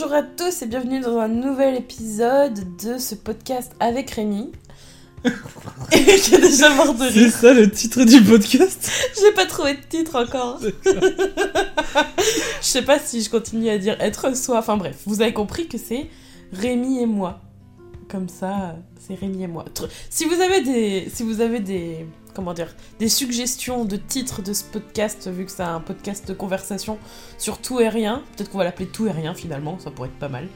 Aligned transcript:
Bonjour 0.00 0.14
à 0.14 0.22
tous 0.22 0.62
et 0.62 0.66
bienvenue 0.66 1.00
dans 1.00 1.18
un 1.18 1.26
nouvel 1.26 1.74
épisode 1.74 2.76
de 2.76 2.98
ce 2.98 3.16
podcast 3.16 3.72
avec 3.80 4.12
Rémi. 4.12 4.52
est 5.90 6.40
déjà 6.40 6.72
mort 6.74 6.94
de 6.94 7.10
C'est 7.10 7.30
ça 7.30 7.52
le 7.52 7.68
titre 7.68 8.04
du 8.04 8.22
podcast 8.22 8.92
J'ai 9.20 9.32
pas 9.32 9.44
trouvé 9.44 9.74
de 9.74 9.80
titre 9.88 10.14
encore. 10.14 10.60
Je 10.62 10.70
sais 12.60 12.82
pas 12.82 13.00
si 13.00 13.22
je 13.22 13.28
continue 13.28 13.70
à 13.70 13.78
dire 13.78 13.96
être 13.98 14.36
soi. 14.36 14.58
Enfin 14.58 14.76
bref, 14.76 14.98
vous 15.04 15.20
avez 15.20 15.32
compris 15.32 15.66
que 15.66 15.78
c'est 15.78 16.06
Rémi 16.52 17.00
et 17.02 17.06
moi. 17.06 17.40
Comme 18.08 18.28
ça, 18.28 18.76
c'est 18.98 19.14
Rémi 19.14 19.42
et 19.42 19.46
moi. 19.46 19.66
Si 20.08 20.24
vous 20.24 20.40
avez 20.40 20.62
des, 20.62 21.10
si 21.12 21.22
vous 21.24 21.42
avez 21.42 21.60
des, 21.60 22.06
comment 22.34 22.54
dire, 22.54 22.74
des 22.98 23.10
suggestions 23.10 23.84
de 23.84 23.96
titres 23.96 24.40
de 24.40 24.54
ce 24.54 24.64
podcast, 24.64 25.28
vu 25.28 25.44
que 25.44 25.50
c'est 25.50 25.62
un 25.62 25.80
podcast 25.80 26.26
de 26.26 26.32
conversation 26.32 26.98
sur 27.36 27.58
tout 27.58 27.80
et 27.80 27.88
rien, 27.90 28.22
peut-être 28.34 28.50
qu'on 28.50 28.58
va 28.58 28.64
l'appeler 28.64 28.88
tout 28.88 29.06
et 29.06 29.10
rien 29.10 29.34
finalement, 29.34 29.78
ça 29.78 29.90
pourrait 29.90 30.08
être 30.08 30.18
pas 30.18 30.30
mal. 30.30 30.48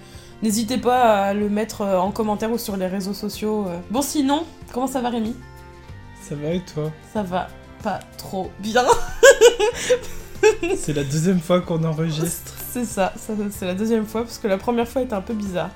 N'hésitez 0.42 0.78
pas 0.78 1.26
à 1.26 1.34
le 1.34 1.50
mettre 1.50 1.82
euh, 1.82 1.98
en 1.98 2.10
commentaire 2.10 2.50
ou 2.50 2.58
sur 2.58 2.76
les 2.78 2.86
réseaux 2.86 3.12
sociaux. 3.14 3.66
euh. 3.68 3.78
Bon 3.90 4.00
sinon, 4.02 4.44
comment 4.72 4.86
ça 4.86 5.00
va 5.02 5.10
Rémi? 5.10 5.36
Ça 6.22 6.34
va 6.34 6.48
et 6.54 6.60
toi? 6.64 6.90
Ça 7.12 7.22
va 7.22 7.48
pas 7.82 8.00
trop 8.16 8.50
bien. 8.60 8.84
C'est 10.76 10.94
la 10.94 11.04
deuxième 11.04 11.40
fois 11.40 11.60
qu'on 11.60 11.84
enregistre. 11.84 12.54
C'est 12.72 12.84
ça, 12.86 13.12
ça 13.16 13.34
c'est 13.50 13.66
la 13.66 13.74
deuxième 13.74 14.06
fois 14.06 14.22
parce 14.22 14.38
que 14.38 14.48
la 14.48 14.56
première 14.58 14.88
fois 14.88 15.02
était 15.02 15.14
un 15.14 15.20
peu 15.20 15.34
bizarre. 15.34 15.70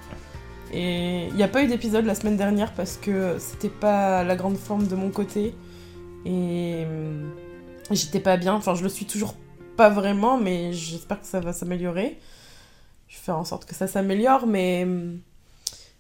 Et 0.73 1.27
il 1.29 1.35
n'y 1.35 1.43
a 1.43 1.49
pas 1.49 1.63
eu 1.63 1.69
d'épisode 1.69 2.05
la 2.05 2.15
semaine 2.15 2.37
dernière 2.37 2.73
parce 2.73 2.97
que 2.97 3.37
c'était 3.39 3.69
pas 3.69 4.25
la 4.25 4.37
grande 4.37 4.57
forme 4.57 4.87
de 4.87 4.95
mon 4.95 5.11
côté. 5.11 5.55
Et 6.25 6.85
hum, 6.85 7.33
j'étais 7.91 8.21
pas 8.21 8.37
bien, 8.37 8.55
enfin 8.55 8.75
je 8.75 8.83
le 8.83 8.89
suis 8.89 9.07
toujours 9.07 9.35
pas 9.77 9.91
vraiment, 9.91 10.39
mais 10.39 10.73
j'espère 10.73 11.21
que 11.21 11.27
ça 11.27 11.41
va 11.41 11.53
s'améliorer. 11.53 12.19
Je 13.09 13.17
vais 13.17 13.23
faire 13.23 13.39
en 13.39 13.45
sorte 13.45 13.65
que 13.67 13.75
ça 13.75 13.87
s'améliore, 13.87 14.47
mais 14.47 14.83
hum, 14.85 15.21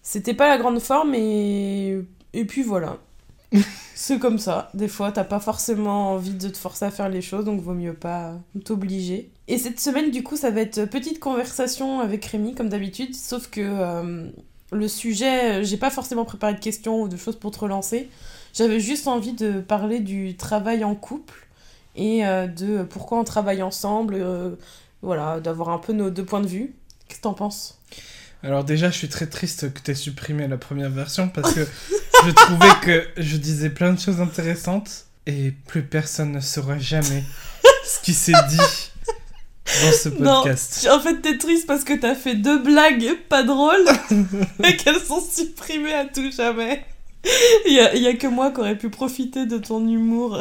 c'était 0.02 0.34
pas 0.34 0.48
la 0.48 0.58
grande 0.58 0.80
forme 0.80 1.14
et, 1.14 1.98
et 2.32 2.44
puis 2.44 2.62
voilà. 2.62 2.98
C'est 3.94 4.18
comme 4.18 4.38
ça. 4.38 4.70
Des 4.74 4.88
fois, 4.88 5.12
t'as 5.12 5.24
pas 5.24 5.40
forcément 5.40 6.12
envie 6.12 6.34
de 6.34 6.48
te 6.48 6.58
forcer 6.58 6.84
à 6.84 6.90
faire 6.90 7.08
les 7.08 7.22
choses, 7.22 7.44
donc 7.44 7.60
vaut 7.60 7.72
mieux 7.72 7.94
pas 7.94 8.34
t'obliger. 8.64 9.30
Et 9.48 9.58
cette 9.58 9.80
semaine, 9.80 10.10
du 10.10 10.22
coup, 10.22 10.36
ça 10.36 10.50
va 10.50 10.60
être 10.60 10.84
petite 10.84 11.20
conversation 11.20 12.00
avec 12.00 12.24
Rémi, 12.26 12.54
comme 12.54 12.68
d'habitude, 12.68 13.14
sauf 13.14 13.48
que 13.48 13.60
euh, 13.62 14.28
le 14.72 14.88
sujet, 14.88 15.60
euh, 15.60 15.64
j'ai 15.64 15.76
pas 15.76 15.90
forcément 15.90 16.24
préparé 16.24 16.54
de 16.54 16.60
questions 16.60 17.02
ou 17.02 17.08
de 17.08 17.16
choses 17.16 17.36
pour 17.36 17.50
te 17.50 17.58
relancer. 17.58 18.08
J'avais 18.52 18.80
juste 18.80 19.06
envie 19.06 19.32
de 19.32 19.60
parler 19.60 20.00
du 20.00 20.36
travail 20.36 20.82
en 20.82 20.94
couple 20.94 21.46
et 21.94 22.26
euh, 22.26 22.46
de 22.46 22.82
pourquoi 22.82 23.18
on 23.18 23.24
travaille 23.24 23.62
ensemble, 23.62 24.16
euh, 24.18 24.56
voilà, 25.02 25.40
d'avoir 25.40 25.68
un 25.68 25.78
peu 25.78 25.92
nos 25.92 26.10
deux 26.10 26.24
points 26.24 26.40
de 26.40 26.46
vue. 26.46 26.74
Qu'est-ce 27.08 27.18
que 27.18 27.24
t'en 27.24 27.34
penses? 27.34 27.78
Alors 28.42 28.64
déjà, 28.64 28.90
je 28.90 28.98
suis 28.98 29.08
très 29.08 29.26
triste 29.26 29.72
que 29.72 29.80
t'aies 29.80 29.94
supprimé 29.94 30.48
la 30.48 30.58
première 30.58 30.90
version 30.90 31.28
parce 31.28 31.54
que 31.54 31.66
je 32.24 32.30
trouvais 32.30 32.68
que 32.82 33.06
je 33.16 33.36
disais 33.36 33.70
plein 33.70 33.92
de 33.92 34.00
choses 34.00 34.20
intéressantes 34.20 35.06
et 35.26 35.52
plus 35.66 35.82
personne 35.82 36.32
ne 36.32 36.40
saura 36.40 36.78
jamais 36.78 37.24
ce 37.84 38.00
qui 38.00 38.14
s'est 38.14 38.32
dit 38.48 38.90
dans 39.84 39.92
ce 39.92 40.08
podcast. 40.10 40.86
Non, 40.88 40.94
en 40.96 41.00
fait, 41.00 41.20
t'es 41.22 41.38
triste 41.38 41.66
parce 41.66 41.84
que 41.84 41.92
t'as 41.94 42.14
fait 42.14 42.34
deux 42.34 42.58
blagues 42.58 43.16
pas 43.28 43.42
drôles 43.42 43.86
et 44.64 44.76
qu'elles 44.76 45.00
sont 45.00 45.20
supprimées 45.20 45.94
à 45.94 46.04
tout 46.04 46.30
jamais. 46.30 46.84
Il 47.66 47.72
y 47.72 47.80
a, 47.80 47.94
y 47.96 48.06
a 48.06 48.14
que 48.14 48.26
moi 48.26 48.50
qui 48.52 48.60
aurais 48.60 48.78
pu 48.78 48.88
profiter 48.90 49.46
de 49.46 49.58
ton 49.58 49.86
humour 49.86 50.38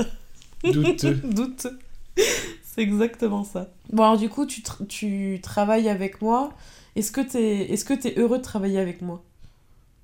Douteux. 0.64 1.14
douteux. 1.24 1.80
C'est 2.18 2.82
exactement 2.82 3.44
ça. 3.44 3.68
Bon, 3.92 4.04
alors 4.04 4.18
du 4.18 4.30
coup, 4.30 4.46
tu, 4.46 4.62
tra- 4.62 4.86
tu 4.88 5.40
travailles 5.42 5.90
avec 5.90 6.22
moi. 6.22 6.54
Est-ce 6.96 7.12
que 7.12 7.22
t'es 7.22 7.72
est 7.74 7.98
t'es 8.00 8.14
heureux 8.18 8.38
de 8.38 8.44
travailler 8.44 8.80
avec 8.80 9.02
moi? 9.02 9.24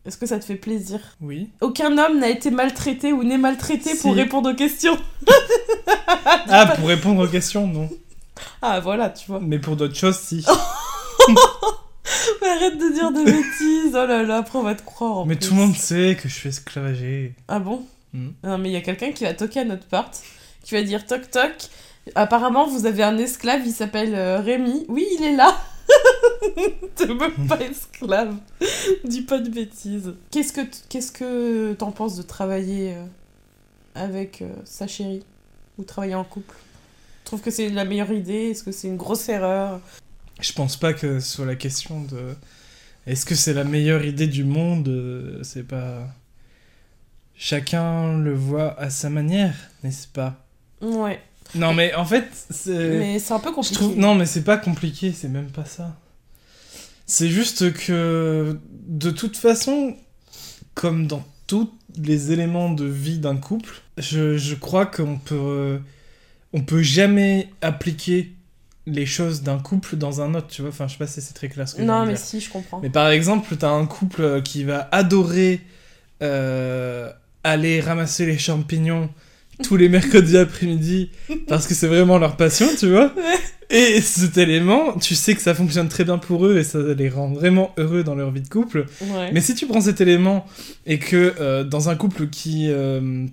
Est-ce 0.05 0.17
que 0.17 0.25
ça 0.25 0.39
te 0.39 0.45
fait 0.45 0.55
plaisir? 0.55 0.99
Oui. 1.21 1.49
Aucun 1.61 1.95
homme 1.97 2.19
n'a 2.19 2.29
été 2.29 2.49
maltraité 2.49 3.13
ou 3.13 3.23
n'est 3.23 3.37
maltraité 3.37 3.91
pour 3.95 4.15
répondre 4.15 4.51
aux 4.51 4.55
questions. 4.55 4.97
Ah, 6.49 6.73
pour 6.75 6.87
répondre 6.87 7.23
aux 7.23 7.27
questions, 7.27 7.67
non. 7.67 7.89
Ah, 8.61 8.79
voilà, 8.79 9.09
tu 9.09 9.27
vois. 9.27 9.39
Mais 9.41 9.59
pour 9.59 9.75
d'autres 9.75 9.95
choses, 9.95 10.17
si. 10.17 10.45
Mais 12.41 12.47
arrête 12.49 12.77
de 12.77 12.93
dire 12.93 13.11
des 13.11 13.23
bêtises. 13.25 13.91
Oh 13.93 14.05
là 14.05 14.23
là, 14.23 14.37
après 14.37 14.57
on 14.59 14.63
va 14.63 14.75
te 14.75 14.81
croire. 14.83 15.19
en 15.19 15.25
Mais 15.25 15.35
plus. 15.35 15.47
tout 15.47 15.53
le 15.55 15.61
monde 15.61 15.75
sait 15.75 16.17
que 16.21 16.27
je 16.27 16.33
suis 16.33 16.49
esclavagé. 16.49 17.35
Ah 17.47 17.59
bon 17.59 17.85
Hmm. 18.13 18.31
Non, 18.43 18.57
mais 18.57 18.67
il 18.67 18.73
y 18.73 18.75
a 18.75 18.81
quelqu'un 18.81 19.13
qui 19.13 19.23
va 19.23 19.33
toquer 19.33 19.61
à 19.61 19.63
notre 19.63 19.85
porte, 19.85 20.19
qui 20.65 20.73
va 20.73 20.81
dire 20.83 21.05
toc 21.05 21.31
toc. 21.31 21.53
Apparemment, 22.13 22.67
vous 22.67 22.85
avez 22.85 23.03
un 23.03 23.17
esclave, 23.17 23.61
il 23.65 23.71
s'appelle 23.71 24.13
euh, 24.15 24.41
Rémi. 24.41 24.85
Oui, 24.89 25.07
il 25.17 25.23
est 25.23 25.35
là. 25.37 25.55
T'es 26.97 27.05
même 27.07 27.47
pas 27.47 27.57
esclave. 27.61 28.35
Dis 29.05 29.21
pas 29.21 29.37
de 29.37 29.49
bêtises. 29.49 30.13
Qu'est-ce 30.29 30.51
que 30.51 30.59
t- 30.59 30.79
qu'est-ce 30.89 31.13
que 31.13 31.71
t'en 31.71 31.91
penses 31.91 32.17
de 32.17 32.21
travailler 32.23 32.95
euh, 32.95 33.05
avec 33.95 34.41
euh, 34.41 34.49
sa 34.65 34.87
chérie? 34.87 35.23
Ou 35.77 35.85
travailler 35.85 36.15
en 36.15 36.25
couple? 36.25 36.57
Tu 37.23 37.25
trouves 37.25 37.41
que 37.41 37.51
c'est 37.51 37.69
la 37.69 37.85
meilleure 37.85 38.11
idée 38.11 38.49
Est-ce 38.51 38.63
que 38.63 38.71
c'est 38.71 38.87
une 38.87 38.97
grosse 38.97 39.29
erreur? 39.29 39.79
Je 40.39 40.51
pense 40.53 40.75
pas 40.77 40.93
que 40.93 41.19
ce 41.19 41.31
soit 41.35 41.45
la 41.45 41.55
question 41.55 42.01
de. 42.01 42.35
Est-ce 43.07 43.25
que 43.25 43.35
c'est 43.35 43.53
la 43.53 43.63
meilleure 43.63 44.03
idée 44.05 44.27
du 44.27 44.43
monde? 44.43 44.87
Euh, 44.87 45.39
C'est 45.43 45.63
pas. 45.67 46.07
Chacun 47.35 48.17
le 48.19 48.33
voit 48.35 48.79
à 48.79 48.89
sa 48.89 49.09
manière, 49.09 49.55
n'est-ce 49.83 50.07
pas? 50.07 50.45
Ouais. 50.81 51.19
Non, 51.55 51.73
mais 51.73 51.93
en 51.95 52.05
fait, 52.05 52.27
c'est. 52.49 52.97
Mais 52.99 53.19
c'est 53.19 53.33
un 53.33 53.39
peu 53.39 53.49
Je 53.49 53.55
compliqué. 53.55 53.75
trouve... 53.75 53.97
Non, 53.97 54.15
mais 54.15 54.25
c'est 54.25 54.43
pas 54.43 54.57
compliqué, 54.57 55.11
c'est 55.11 55.27
même 55.27 55.49
pas 55.49 55.65
ça. 55.65 55.95
C'est 57.07 57.29
juste 57.29 57.73
que, 57.73 58.57
de 58.87 59.11
toute 59.11 59.35
façon, 59.37 59.95
comme 60.75 61.07
dans 61.07 61.25
tous 61.47 61.69
les 61.97 62.31
éléments 62.31 62.71
de 62.71 62.85
vie 62.85 63.17
d'un 63.19 63.35
couple, 63.35 63.81
je, 63.97 64.37
je 64.37 64.55
crois 64.55 64.85
qu'on 64.85 65.17
peut, 65.17 65.81
on 66.53 66.61
peut 66.61 66.81
jamais 66.81 67.49
appliquer 67.61 68.33
les 68.87 69.05
choses 69.05 69.43
d'un 69.43 69.59
couple 69.59 69.95
dans 69.95 70.21
un 70.21 70.33
autre, 70.33 70.47
tu 70.47 70.61
vois. 70.61 70.69
Enfin, 70.71 70.87
je 70.87 70.93
sais 70.93 70.97
pas 70.97 71.07
si 71.07 71.21
c'est 71.21 71.33
très 71.33 71.49
clair 71.49 71.67
ce 71.69 71.75
que 71.75 71.81
Non, 71.81 72.05
mais 72.05 72.13
dire. 72.13 72.21
si, 72.21 72.39
je 72.41 72.49
comprends. 72.49 72.79
Mais 72.81 72.89
par 72.89 73.09
exemple, 73.09 73.55
t'as 73.55 73.69
un 73.69 73.85
couple 73.85 74.21
euh, 74.21 74.41
qui 74.41 74.63
va 74.63 74.89
adorer 74.91 75.61
euh, 76.23 77.09
aller 77.43 77.79
ramasser 77.81 78.25
les 78.25 78.37
champignons 78.37 79.09
tous 79.63 79.75
les 79.77 79.89
mercredis 79.89 80.37
après-midi 80.37 81.11
parce 81.47 81.67
que 81.67 81.73
c'est 81.73 81.87
vraiment 81.87 82.17
leur 82.17 82.35
passion, 82.37 82.67
tu 82.77 82.89
vois. 82.89 83.13
Et 83.69 84.01
cet 84.01 84.37
élément, 84.37 84.97
tu 84.97 85.15
sais 85.15 85.33
que 85.33 85.41
ça 85.41 85.53
fonctionne 85.53 85.87
très 85.87 86.03
bien 86.03 86.17
pour 86.17 86.45
eux 86.45 86.57
et 86.57 86.63
ça 86.63 86.79
les 86.79 87.09
rend 87.09 87.31
vraiment 87.31 87.71
heureux 87.77 88.03
dans 88.03 88.15
leur 88.15 88.31
vie 88.31 88.41
de 88.41 88.49
couple. 88.49 88.85
Ouais. 89.01 89.31
Mais 89.31 89.39
si 89.39 89.55
tu 89.55 89.65
prends 89.65 89.81
cet 89.81 90.01
élément 90.01 90.45
et 90.85 90.99
que 90.99 91.35
euh, 91.39 91.63
dans 91.63 91.89
un 91.89 91.95
couple 91.95 92.27
qui, 92.27 92.67
euh, 92.69 93.25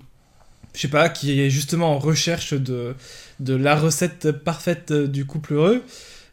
je 0.74 0.80
sais 0.80 0.88
pas, 0.88 1.08
qui 1.08 1.40
est 1.40 1.50
justement 1.50 1.92
en 1.94 1.98
recherche 1.98 2.52
de, 2.54 2.94
de 3.40 3.54
la 3.54 3.74
recette 3.76 4.30
parfaite 4.32 4.92
du 4.92 5.24
couple 5.24 5.54
heureux, 5.54 5.82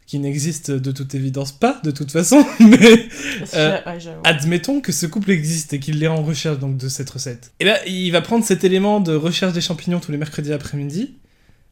qui 0.06 0.18
n'existe 0.20 0.70
de 0.70 0.92
toute 0.92 1.14
évidence 1.16 1.50
pas, 1.50 1.80
de 1.82 1.90
toute 1.90 2.12
façon, 2.12 2.44
mais 2.60 3.08
euh, 3.54 3.78
Ouais, 3.86 3.98
admettons 4.24 4.80
que 4.80 4.92
ce 4.92 5.06
couple 5.06 5.32
existe 5.32 5.72
et 5.72 5.80
qu'il 5.80 6.00
est 6.02 6.06
en 6.06 6.22
recherche 6.22 6.58
donc 6.58 6.76
de 6.76 6.88
cette 6.88 7.10
recette. 7.10 7.50
Et 7.58 7.64
là, 7.64 7.84
il 7.86 8.10
va 8.12 8.20
prendre 8.20 8.44
cet 8.44 8.62
élément 8.62 9.00
de 9.00 9.14
recherche 9.14 9.52
des 9.52 9.60
champignons 9.60 9.98
tous 9.98 10.12
les 10.12 10.18
mercredis 10.18 10.52
après-midi, 10.52 11.14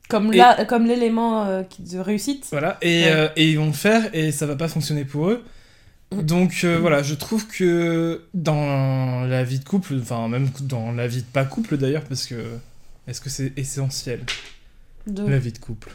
Comme 0.09 0.33
Et- 0.35 0.37
là, 0.37 0.65
comme 0.65 0.87
l'élément 0.87 1.47
euh, 1.47 1.63
de 1.79 1.99
réussite. 1.99 2.47
voilà, 2.51 2.77
et, 2.83 3.05
Ouais. 3.05 3.11
euh, 3.13 3.29
et 3.37 3.51
ils 3.51 3.57
vont 3.59 3.67
le 3.67 3.73
faire 3.73 4.11
et 4.13 4.33
ça 4.33 4.47
va 4.47 4.57
pas 4.57 4.69
fonctionner 4.69 5.05
pour 5.05 5.29
eux. 5.31 5.45
Donc 6.23 6.61
euh, 6.65 6.79
voilà, 6.79 7.03
je 7.03 7.15
trouve 7.15 7.47
que 7.47 8.23
dans 8.35 9.25
la 9.27 9.45
vie 9.45 9.59
de 9.59 9.65
couple, 9.65 9.95
enfin 10.01 10.29
même 10.29 10.49
dans 10.63 10.93
la 10.93 11.07
vie 11.07 11.23
de 11.23 11.27
pas 11.27 11.45
couple 11.45 11.77
d'ailleurs, 11.77 12.05
parce 12.05 12.27
que 12.27 12.35
est-ce 13.07 13.21
que 13.21 13.31
c'est 13.31 13.53
essentiel 13.57 14.21
De... 15.07 15.27
la 15.27 15.39
vie 15.39 15.53
de 15.53 15.59
couple? 15.59 15.91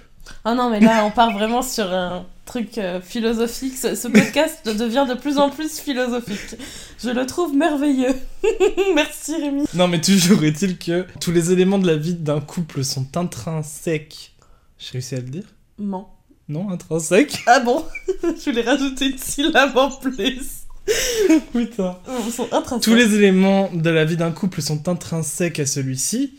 Ah 0.45 0.53
non, 0.53 0.69
mais 0.69 0.79
là, 0.79 1.05
on 1.05 1.11
part 1.11 1.31
vraiment 1.31 1.61
sur 1.63 1.91
un 1.91 2.25
truc 2.45 2.77
euh, 2.77 3.01
philosophique. 3.01 3.75
Ce, 3.77 3.95
ce 3.95 4.07
podcast 4.07 4.65
devient 4.65 5.05
de 5.09 5.15
plus 5.15 5.37
en 5.37 5.49
plus 5.49 5.79
philosophique. 5.79 6.55
Je 7.01 7.09
le 7.09 7.25
trouve 7.25 7.55
merveilleux. 7.55 8.15
Merci 8.95 9.35
Rémi. 9.35 9.63
Non, 9.73 9.87
mais 9.87 10.01
toujours 10.01 10.43
est-il 10.43 10.77
que 10.77 11.05
tous 11.19 11.31
les 11.31 11.51
éléments 11.51 11.79
de 11.79 11.87
la 11.87 11.95
vie 11.95 12.13
d'un 12.13 12.41
couple 12.41 12.83
sont 12.83 13.17
intrinsèques. 13.17 14.33
J'ai 14.77 14.91
réussi 14.93 15.15
à 15.15 15.19
le 15.19 15.29
dire? 15.29 15.45
Ment. 15.79 16.18
Non, 16.49 16.71
intrinsèques 16.71 17.43
Ah 17.45 17.59
bon? 17.59 17.85
Je 18.23 18.49
voulais 18.49 18.63
rajouter 18.63 19.11
une 19.11 19.17
syllabe 19.19 19.77
en 19.77 19.91
plus. 19.91 20.63
Putain. 21.53 21.99
Ils 22.25 22.31
sont 22.31 22.51
intrinsèques. 22.51 22.83
Tous 22.83 22.95
les 22.95 23.13
éléments 23.13 23.69
de 23.71 23.89
la 23.91 24.03
vie 24.03 24.17
d'un 24.17 24.31
couple 24.31 24.63
sont 24.63 24.89
intrinsèques 24.89 25.59
à 25.59 25.67
celui-ci 25.67 26.33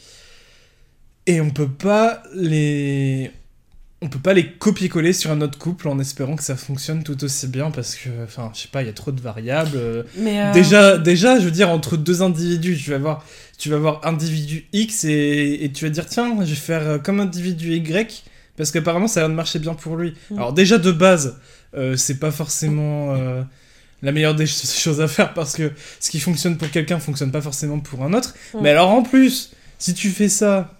et 1.27 1.41
on 1.41 1.51
peut 1.51 1.69
pas 1.69 2.25
les 2.35 3.31
on 4.03 4.09
peut 4.09 4.19
pas 4.19 4.33
les 4.33 4.51
copier-coller 4.51 5.13
sur 5.13 5.31
un 5.31 5.43
autre 5.43 5.59
couple 5.59 5.87
en 5.87 5.99
espérant 6.01 6.35
que 6.35 6.43
ça 6.43 6.57
fonctionne 6.57 7.05
tout 7.05 7.23
aussi 7.23 7.47
bien 7.47 7.71
parce 7.71 7.95
que 7.95 8.09
enfin 8.25 8.51
je 8.55 8.63
sais 8.63 8.69
pas 8.69 8.83
il 8.83 8.87
y 8.87 8.91
a 8.91 8.95
trop 8.95 9.13
de 9.13 9.21
variables 9.21 10.07
Mais 10.17 10.41
euh, 10.41 10.53
déjà 10.53 10.99
déjà 10.99 11.39
je 11.39 11.45
veux 11.45 11.51
dire 11.51 11.69
entre 11.69 11.97
deux 11.97 12.23
individus 12.23 12.79
tu 12.83 12.91
vas 12.91 12.99
voir 12.99 13.25
tu 13.59 13.69
vas 13.69 13.77
voir 13.77 14.01
individu 14.05 14.67
X 14.73 15.05
et, 15.05 15.59
et 15.63 15.71
tu 15.71 15.85
vas 15.85 15.91
dire 15.91 16.07
tiens 16.07 16.35
je 16.41 16.51
vais 16.51 16.55
faire 16.57 17.03
comme 17.03 17.21
individu 17.21 17.75
Y 17.77 18.25
parce 18.57 18.71
qu'apparemment 18.71 19.09
ça 19.09 19.21
a 19.21 19.23
l'air 19.23 19.31
de 19.31 19.35
marcher 19.35 19.59
bien 19.59 19.75
pour 19.75 19.97
lui 19.97 20.15
Mm. 20.31 20.37
alors 20.39 20.53
déjà 20.53 20.79
de 20.79 20.93
base 20.93 21.39
euh, 21.75 21.97
c'est 21.97 22.19
pas 22.19 22.31
forcément 22.31 23.15
euh, 23.15 23.43
la 24.03 24.13
meilleure 24.13 24.35
des 24.35 24.47
ch- 24.47 24.79
choses 24.83 25.01
à 25.01 25.09
faire 25.09 25.35
parce 25.35 25.55
que 25.55 25.73
ce 26.01 26.11
qui 26.11 26.21
fonctionne 26.21 26.57
pour 26.59 26.71
quelqu'un 26.71 26.99
fonctionne 26.99 27.31
pas 27.33 27.41
forcément 27.43 27.79
pour 27.81 28.03
un 28.03 28.13
autre. 28.13 28.35
Mm. 28.55 28.59
Mais 28.63 28.71
alors 28.71 28.91
en 28.91 29.03
plus, 29.03 29.53
si 29.79 29.95
tu 29.95 30.11
fais 30.11 30.29
ça 30.29 30.75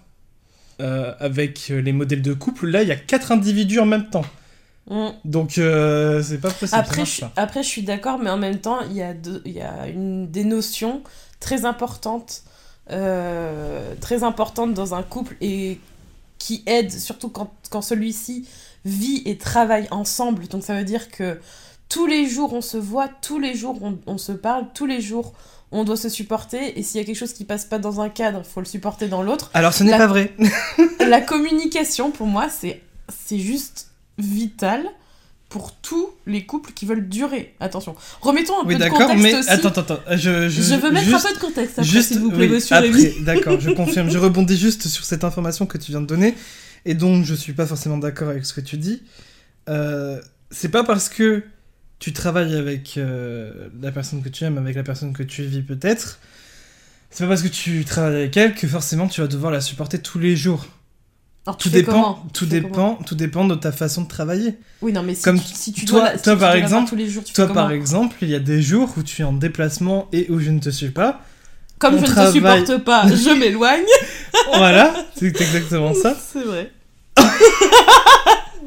euh, 0.81 1.13
avec 1.19 1.67
les 1.69 1.91
modèles 1.93 2.21
de 2.21 2.33
couple, 2.33 2.67
là 2.67 2.81
il 2.81 2.87
y 2.87 2.91
a 2.91 2.95
quatre 2.95 3.31
individus 3.31 3.79
en 3.79 3.85
même 3.85 4.09
temps. 4.09 4.25
Mm. 4.89 5.09
Donc 5.25 5.51
c'est 5.51 6.41
pas 6.41 6.49
possible. 6.49 6.67
ça 6.69 6.77
Après, 6.79 7.05
je, 7.05 7.21
après, 7.35 7.63
je 7.63 7.67
suis 7.69 7.83
d'accord, 7.83 8.17
mais 8.19 8.29
en 8.31 8.37
même 8.37 8.59
temps, 8.59 8.79
il 8.89 8.93
y 8.97 9.01
a, 9.03 9.13
il 9.45 9.51
y 9.51 9.61
a 9.61 9.87
une, 9.87 10.29
des 10.29 10.43
notions 10.43 11.03
très 11.39 11.65
importantes, 11.65 12.43
euh, 12.89 13.93
très 14.01 14.23
importantes 14.23 14.73
dans 14.73 14.93
un 14.95 15.03
couple 15.03 15.35
et 15.41 15.79
qui 16.41 16.63
aident, 16.65 16.91
surtout 16.91 17.29
quand, 17.29 17.51
quand 17.69 17.81
celui-ci 17.81 18.47
vit 18.83 19.21
et 19.25 19.37
travaille 19.37 19.87
ensemble. 19.91 20.47
Donc 20.47 20.63
ça 20.63 20.75
veut 20.75 20.83
dire 20.83 21.11
que 21.11 21.39
tous 21.87 22.07
les 22.07 22.27
jours 22.27 22.53
on 22.53 22.61
se 22.61 22.77
voit, 22.77 23.07
tous 23.07 23.39
les 23.39 23.53
jours 23.53 23.77
on, 23.81 23.99
on 24.07 24.17
se 24.17 24.31
parle, 24.31 24.65
tous 24.73 24.85
les 24.85 25.01
jours 25.01 25.33
on 25.71 25.83
doit 25.83 25.97
se 25.97 26.09
supporter. 26.09 26.77
Et 26.79 26.83
s'il 26.83 26.99
y 26.99 27.03
a 27.03 27.05
quelque 27.05 27.17
chose 27.17 27.33
qui 27.33 27.45
passe 27.45 27.65
pas 27.65 27.77
dans 27.77 28.01
un 28.01 28.09
cadre, 28.09 28.41
il 28.43 28.49
faut 28.49 28.59
le 28.59 28.65
supporter 28.65 29.07
dans 29.07 29.21
l'autre. 29.21 29.51
Alors 29.53 29.73
ce 29.73 29.83
n'est 29.83 29.97
pas 29.97 30.07
vrai. 30.07 30.35
La 30.99 31.21
communication, 31.21 32.11
pour 32.11 32.27
moi, 32.27 32.49
c'est 32.49 32.81
c'est 33.27 33.39
juste 33.39 33.91
vital 34.17 34.89
pour 35.51 35.75
tous 35.75 36.09
les 36.25 36.45
couples 36.45 36.71
qui 36.73 36.85
veulent 36.85 37.07
durer. 37.09 37.53
Attention. 37.59 37.93
Remettons 38.21 38.53
un 38.61 38.65
Oui 38.65 38.69
peu 38.69 38.73
de 38.75 38.79
d'accord, 38.79 38.99
contexte 38.99 39.21
mais 39.23 39.33
aussi. 39.35 39.49
attends, 39.49 39.67
attends, 39.67 39.81
attends. 39.81 39.99
Je, 40.11 40.49
je, 40.49 40.61
je, 40.61 40.75
veux 40.75 40.91
mettre 40.91 41.05
juste- 41.05 41.25
un 41.25 41.29
peu 41.29 41.35
de 41.35 41.39
contexte 41.41 41.77
après, 41.79 42.01
s'il 42.01 42.19
vous 42.19 42.29
plaît, 42.31 42.47
oui, 42.47 42.49
monsieur 42.49 42.75
après, 42.77 42.89
Rémi. 42.89 43.23
D'accord, 43.25 43.59
je 43.59 43.69
confirme. 43.81 44.09
Je 44.09 44.17
rebondis 44.17 44.57
juste 44.57 44.87
sur 44.87 45.03
cette 45.03 45.23
information 45.25 45.65
que 45.65 45.77
tu 45.77 45.91
viens 45.91 45.99
de 46.01 46.05
donner, 46.07 46.35
et 46.85 46.93
donc 46.95 47.25
je 47.25 47.35
suis 47.35 47.51
pas 47.53 47.65
forcément 47.67 47.97
d'accord 47.97 48.29
avec 48.29 48.45
ce 48.45 48.53
que 48.53 48.61
tu 48.61 48.77
dis. 48.77 49.03
Euh, 49.69 50.21
c'est 50.51 50.69
pas 50.69 50.83
parce 50.85 51.09
que 51.09 51.43
tu 51.99 52.13
travailles 52.13 52.55
avec 52.55 52.95
euh, 52.97 53.67
la 53.81 53.91
personne 53.91 54.23
que 54.23 54.29
tu 54.29 54.43
aimes, 54.45 54.57
avec 54.57 54.75
la 54.77 54.83
personne 54.83 55.11
que 55.13 55.21
tu 55.21 55.43
vis 55.43 55.61
peut-être, 55.63 56.19
c'est 57.09 57.25
pas 57.25 57.29
parce 57.29 57.41
que 57.43 57.49
tu 57.49 57.83
travailles 57.83 58.15
avec 58.15 58.37
elle 58.37 58.55
que 58.55 58.67
forcément 58.69 59.07
tu 59.09 59.19
vas 59.19 59.27
devoir 59.27 59.51
la 59.51 59.59
supporter 59.61 59.99
tous 59.99 60.17
les 60.17 60.35
jours. 60.37 60.65
Alors, 61.47 61.57
Tout 61.57 61.69
dépend, 61.69 62.23
tout 62.33 62.45
dépend, 62.45 62.95
tout 63.05 63.15
dépend 63.15 63.45
de 63.45 63.55
ta 63.55 63.71
façon 63.71 64.03
de 64.03 64.07
travailler. 64.07 64.59
Oui, 64.83 64.93
non, 64.93 65.01
mais 65.01 65.15
si 65.15 65.23
Comme 65.23 65.39
tu, 65.39 65.47
si 65.55 65.73
tu 65.73 65.85
toi- 65.85 66.01
dois, 66.01 66.09
la- 66.11 66.17
si 66.17 66.23
toi, 66.23 66.33
tu 66.33 66.39
par 66.39 66.49
dois 66.51 66.57
exemple, 66.59 66.89
tous 66.89 66.95
les 66.95 67.09
jours, 67.09 67.23
tu 67.23 67.33
Toi, 67.33 67.47
par 67.47 67.71
exemple, 67.71 68.15
il 68.21 68.29
y 68.29 68.35
a 68.35 68.39
des 68.39 68.61
jours 68.61 68.93
où 68.95 69.01
tu 69.01 69.21
es 69.23 69.25
en 69.25 69.33
déplacement 69.33 70.07
et 70.13 70.27
où 70.29 70.39
je 70.39 70.51
ne 70.51 70.59
te 70.59 70.69
suis 70.69 70.91
pas. 70.91 71.21
Comme 71.79 71.95
je 71.97 72.01
ne 72.01 72.05
te 72.27 72.31
supporte 72.31 72.83
pas, 72.83 73.07
je 73.07 73.29
m'éloigne. 73.39 73.81
voilà, 74.53 74.93
c'est 75.15 75.25
exactement 75.25 75.95
ça. 75.95 76.15
C'est 76.31 76.43
vrai. 76.43 76.71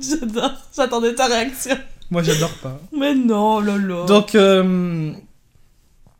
J'adore. 0.01 0.53
J'attendais 0.77 1.15
ta 1.15 1.27
réaction. 1.27 1.77
Moi, 2.11 2.23
j'adore 2.23 2.53
pas. 2.63 2.81
Mais 2.97 3.15
non, 3.15 3.61
lolo. 3.61 4.05
Donc, 4.07 4.35
euh, 4.35 5.13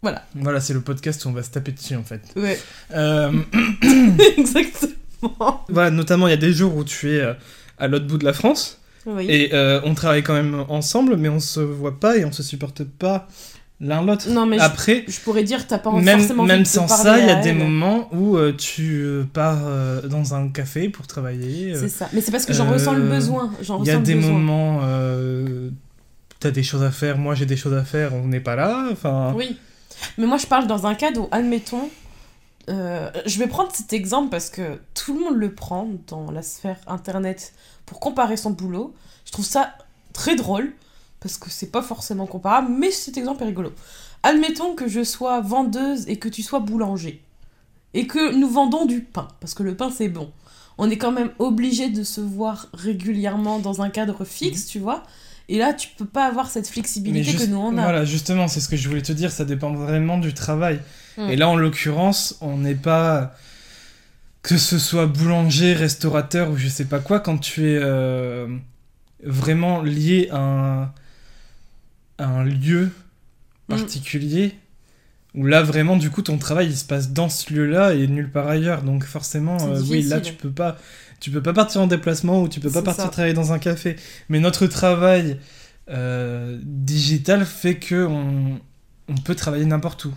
Voilà. 0.03 0.25
Voilà, 0.35 0.61
c'est 0.61 0.73
le 0.73 0.81
podcast 0.81 1.25
où 1.25 1.29
on 1.29 1.33
va 1.33 1.43
se 1.43 1.51
taper 1.51 1.73
dessus, 1.73 1.97
en 1.97 2.05
fait. 2.05 2.23
Ouais, 2.37 2.59
Euh, 2.95 3.33
exactement. 4.39 4.93
voilà, 5.69 5.91
notamment, 5.91 6.27
il 6.29 6.31
y 6.31 6.35
a 6.35 6.39
des 6.39 6.53
jours 6.53 6.77
où 6.77 6.85
tu 6.85 7.13
es 7.13 7.21
euh, 7.21 7.35
à 7.79 7.89
l'autre 7.89 8.07
bout 8.07 8.19
de 8.19 8.25
la 8.25 8.33
France, 8.33 8.81
Oui. 9.07 9.27
et 9.29 9.55
euh, 9.55 9.81
on 9.85 9.95
travaille 9.95 10.23
quand 10.23 10.35
même 10.35 10.65
ensemble, 10.69 11.17
mais 11.17 11.29
on 11.29 11.41
se 11.41 11.61
voit 11.61 11.99
pas 12.01 12.17
et 12.17 12.25
on 12.25 12.33
se 12.33 12.43
supporte 12.43 12.85
pas 12.85 13.27
l'un 13.81 14.03
l'autre. 14.03 14.29
Non, 14.31 14.47
mais 14.47 14.59
je- 14.59 14.63
Après, 14.63 15.05
Je 15.09 15.19
pourrais 15.21 15.43
dire, 15.43 15.67
t'as 15.67 15.79
pas 15.79 15.91
même, 15.93 16.19
forcément 16.21 16.45
même 16.45 16.65
sans 16.65 16.87
ça, 16.89 17.19
il 17.19 17.27
y 17.27 17.31
a 17.31 17.41
des 17.43 17.53
moments 17.53 18.09
où 18.15 18.37
euh, 18.37 18.53
tu 18.57 19.03
euh, 19.03 19.25
pars 19.31 19.59
euh, 19.67 20.03
dans 20.03 20.35
un 20.35 20.49
café 20.49 20.89
pour 20.89 21.07
travailler. 21.07 21.75
C'est 21.75 21.89
ça. 21.89 22.09
Mais 22.13 22.21
c'est 22.21 22.31
parce 22.31 22.47
que 22.47 22.53
j'en 22.53 22.71
ressens 22.71 22.93
le 22.95 23.03
besoin. 23.03 23.53
Il 23.81 23.87
y 23.87 23.91
a 23.91 23.97
des 23.99 24.15
besoin. 24.15 24.31
moments, 24.33 24.81
t'as 26.41 26.51
des 26.51 26.63
choses 26.63 26.83
à 26.83 26.91
faire, 26.91 27.19
moi 27.19 27.35
j'ai 27.35 27.47
des 27.47 27.57
choses 27.57 27.75
à 27.75 27.85
faire, 27.85 28.15
on 28.15 28.27
n'est 28.29 28.41
pas 28.41 28.55
là. 28.57 28.87
Enfin, 28.93 29.33
Oui. 29.37 29.57
Mais 30.19 30.27
moi, 30.27 30.37
je 30.39 30.47
parle 30.47 30.67
dans 30.67 30.87
un 30.87 30.95
cadre 30.95 31.23
où, 31.23 31.29
admettons, 31.31 31.89
euh, 32.69 33.11
je 33.27 33.39
vais 33.39 33.47
prendre 33.47 33.71
cet 33.75 33.93
exemple 33.93 34.31
parce 34.31 34.51
que 34.51 34.79
tout 34.95 35.15
le 35.15 35.21
monde 35.21 35.37
le 35.37 35.55
prend 35.55 35.89
dans 36.07 36.31
la 36.31 36.43
sphère 36.43 36.79
internet 36.87 37.53
pour 37.87 38.01
comparer 38.01 38.37
son 38.37 38.51
boulot. 38.51 38.95
Je 39.27 39.33
trouve 39.33 39.45
ça 39.45 39.75
très 40.13 40.35
drôle 40.37 40.73
parce 41.21 41.37
que 41.39 41.51
c'est 41.51 41.71
pas 41.71 41.83
forcément 41.83 42.27
comparable, 42.27 42.69
mais 42.71 42.91
cet 42.91 43.17
exemple 43.19 43.43
est 43.43 43.47
rigolo. 43.47 43.73
Admettons 44.23 44.75
que 44.75 44.89
je 44.89 45.05
sois 45.05 45.41
vendeuse 45.41 46.09
et 46.09 46.19
que 46.19 46.29
tu 46.29 46.43
sois 46.43 46.61
boulanger 46.61 47.23
et 47.93 48.07
que 48.07 48.35
nous 48.35 48.49
vendons 48.49 48.87
du 48.87 49.01
pain 49.03 49.29
parce 49.41 49.55
que 49.55 49.63
le 49.63 49.77
pain 49.77 49.91
c'est 49.91 50.09
bon. 50.09 50.31
On 50.79 50.91
est 50.91 50.97
quand 50.99 51.13
même 51.13 51.31
obligé 51.39 51.89
de 51.91 52.03
se 52.03 52.21
voir 52.21 52.67
régulièrement 52.73 53.59
dans 53.61 53.81
un 53.83 53.91
cadre 53.91 54.25
fixe, 54.25 54.67
tu 54.67 54.81
vois. 54.81 55.05
Et 55.49 55.59
là, 55.59 55.73
tu 55.75 55.91
peux 55.97 56.07
pas 56.07 56.25
avoir 56.25 56.51
cette 56.51 56.67
flexibilité 56.67 57.21
Mhm. 57.21 57.33
Juste- 57.39 57.47
que 57.47 57.51
nous 57.53 57.59
on 57.59 57.77
a. 57.79 57.83
Voilà, 57.83 58.05
justement, 58.05 58.49
c'est 58.49 58.61
ce 58.61 58.69
que 58.69 58.77
je 58.77 58.89
voulais 58.89 59.03
te 59.03 59.13
dire, 59.13 59.31
ça 59.31 59.45
dépend 59.45 59.73
vraiment 59.75 60.19
du 60.19 60.33
travail. 60.35 60.81
Mm. 61.19 61.31
Et 61.31 61.37
là, 61.37 61.49
en 61.49 61.57
l'occurrence, 61.57 62.37
on 62.41 62.59
n'est 62.59 62.75
pas. 62.75 63.35
Que 64.43 64.59
ce 64.59 64.79
soit 64.79 65.07
boulanger, 65.07 65.73
restaurateur 65.73 66.51
ou 66.51 66.57
je 66.59 66.69
sais 66.69 66.85
pas 66.85 66.99
quoi, 66.99 67.19
quand 67.21 67.39
tu 67.39 67.67
es 67.71 67.79
euh, 67.81 68.47
vraiment 69.25 69.81
lié 69.81 70.29
à 70.31 70.39
un, 70.39 70.83
à 72.19 72.27
un 72.27 72.45
lieu 72.45 72.91
Mm. 73.69 73.77
particulier, 73.77 74.55
où 75.35 75.47
là, 75.47 75.63
vraiment, 75.63 75.97
du 75.97 76.11
coup, 76.11 76.21
ton 76.23 76.37
travail, 76.37 76.67
il 76.67 76.77
se 76.77 76.85
passe 76.85 77.13
dans 77.13 77.31
ce 77.31 77.53
lieu-là 77.55 77.95
et 77.95 78.07
nulle 78.07 78.31
part 78.31 78.47
ailleurs. 78.49 78.83
Donc, 78.83 79.05
forcément, 79.05 79.57
euh, 79.63 79.81
oui, 79.89 80.03
là, 80.03 80.21
tu 80.21 80.35
peux 80.35 80.51
pas. 80.51 80.77
Tu 81.21 81.31
peux 81.31 81.43
pas 81.43 81.55
partir 81.55 81.81
en 81.81 81.87
déplacement 81.87 82.43
ou 82.43 82.49
tu 82.49 82.61
peux 82.61 82.71
pas 82.71 82.83
partir 82.83 83.05
ça. 83.05 83.11
travailler 83.11 83.33
dans 83.33 83.53
un 83.55 83.59
café. 83.59 83.97
Mais 84.29 84.41
notre 84.41 84.67
travail 84.67 85.39
euh, 85.89 86.59
digital 86.63 87.47
fait 87.47 87.77
que 87.77 88.05
on, 88.05 88.61
on 89.09 89.15
peut 89.15 89.35
travailler 89.35 89.65
n'importe 89.65 90.05
où. 90.05 90.13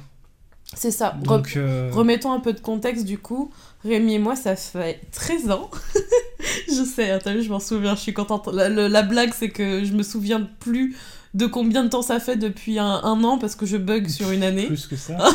C'est 0.75 0.91
ça. 0.91 1.15
Re- 1.21 1.23
Donc, 1.23 1.53
euh, 1.55 1.89
Remettons 1.93 2.31
un 2.31 2.39
peu 2.39 2.53
de 2.53 2.59
contexte 2.59 3.05
du 3.05 3.17
coup. 3.17 3.51
Rémi 3.83 4.15
et 4.15 4.19
moi, 4.19 4.35
ça 4.35 4.55
fait 4.55 5.01
13 5.11 5.49
ans. 5.51 5.69
je 6.67 6.83
sais, 6.83 7.11
hein, 7.11 7.19
vu, 7.25 7.41
je 7.43 7.49
m'en 7.49 7.59
souviens, 7.59 7.95
je 7.95 8.01
suis 8.01 8.13
contente. 8.13 8.47
La, 8.51 8.67
le- 8.69 8.87
la 8.87 9.01
blague, 9.03 9.33
c'est 9.37 9.49
que 9.49 9.83
je 9.85 9.93
me 9.93 10.03
souviens 10.03 10.47
plus 10.59 10.95
de 11.33 11.45
combien 11.45 11.83
de 11.83 11.89
temps 11.89 12.01
ça 12.01 12.19
fait 12.19 12.35
depuis 12.35 12.79
un, 12.79 12.85
un 13.03 13.23
an 13.23 13.37
parce 13.37 13.55
que 13.55 13.65
je 13.65 13.77
bug 13.77 14.07
sur 14.09 14.31
une 14.31 14.43
année. 14.43 14.65
plus 14.67 14.87
que 14.87 14.95
ça. 14.95 15.17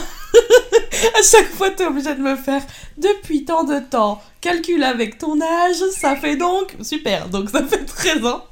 À 1.18 1.22
chaque 1.22 1.48
fois, 1.50 1.70
t'es 1.70 1.84
obligé 1.84 2.14
de 2.14 2.20
me 2.20 2.36
faire 2.36 2.62
depuis 2.96 3.44
tant 3.44 3.64
de 3.64 3.80
temps. 3.80 4.22
Calcule 4.40 4.84
avec 4.84 5.18
ton 5.18 5.40
âge, 5.40 5.76
ça 5.90 6.14
fait 6.14 6.36
donc. 6.36 6.76
Super, 6.82 7.28
donc 7.28 7.50
ça 7.50 7.64
fait 7.64 7.84
13 7.84 8.24
ans. 8.26 8.44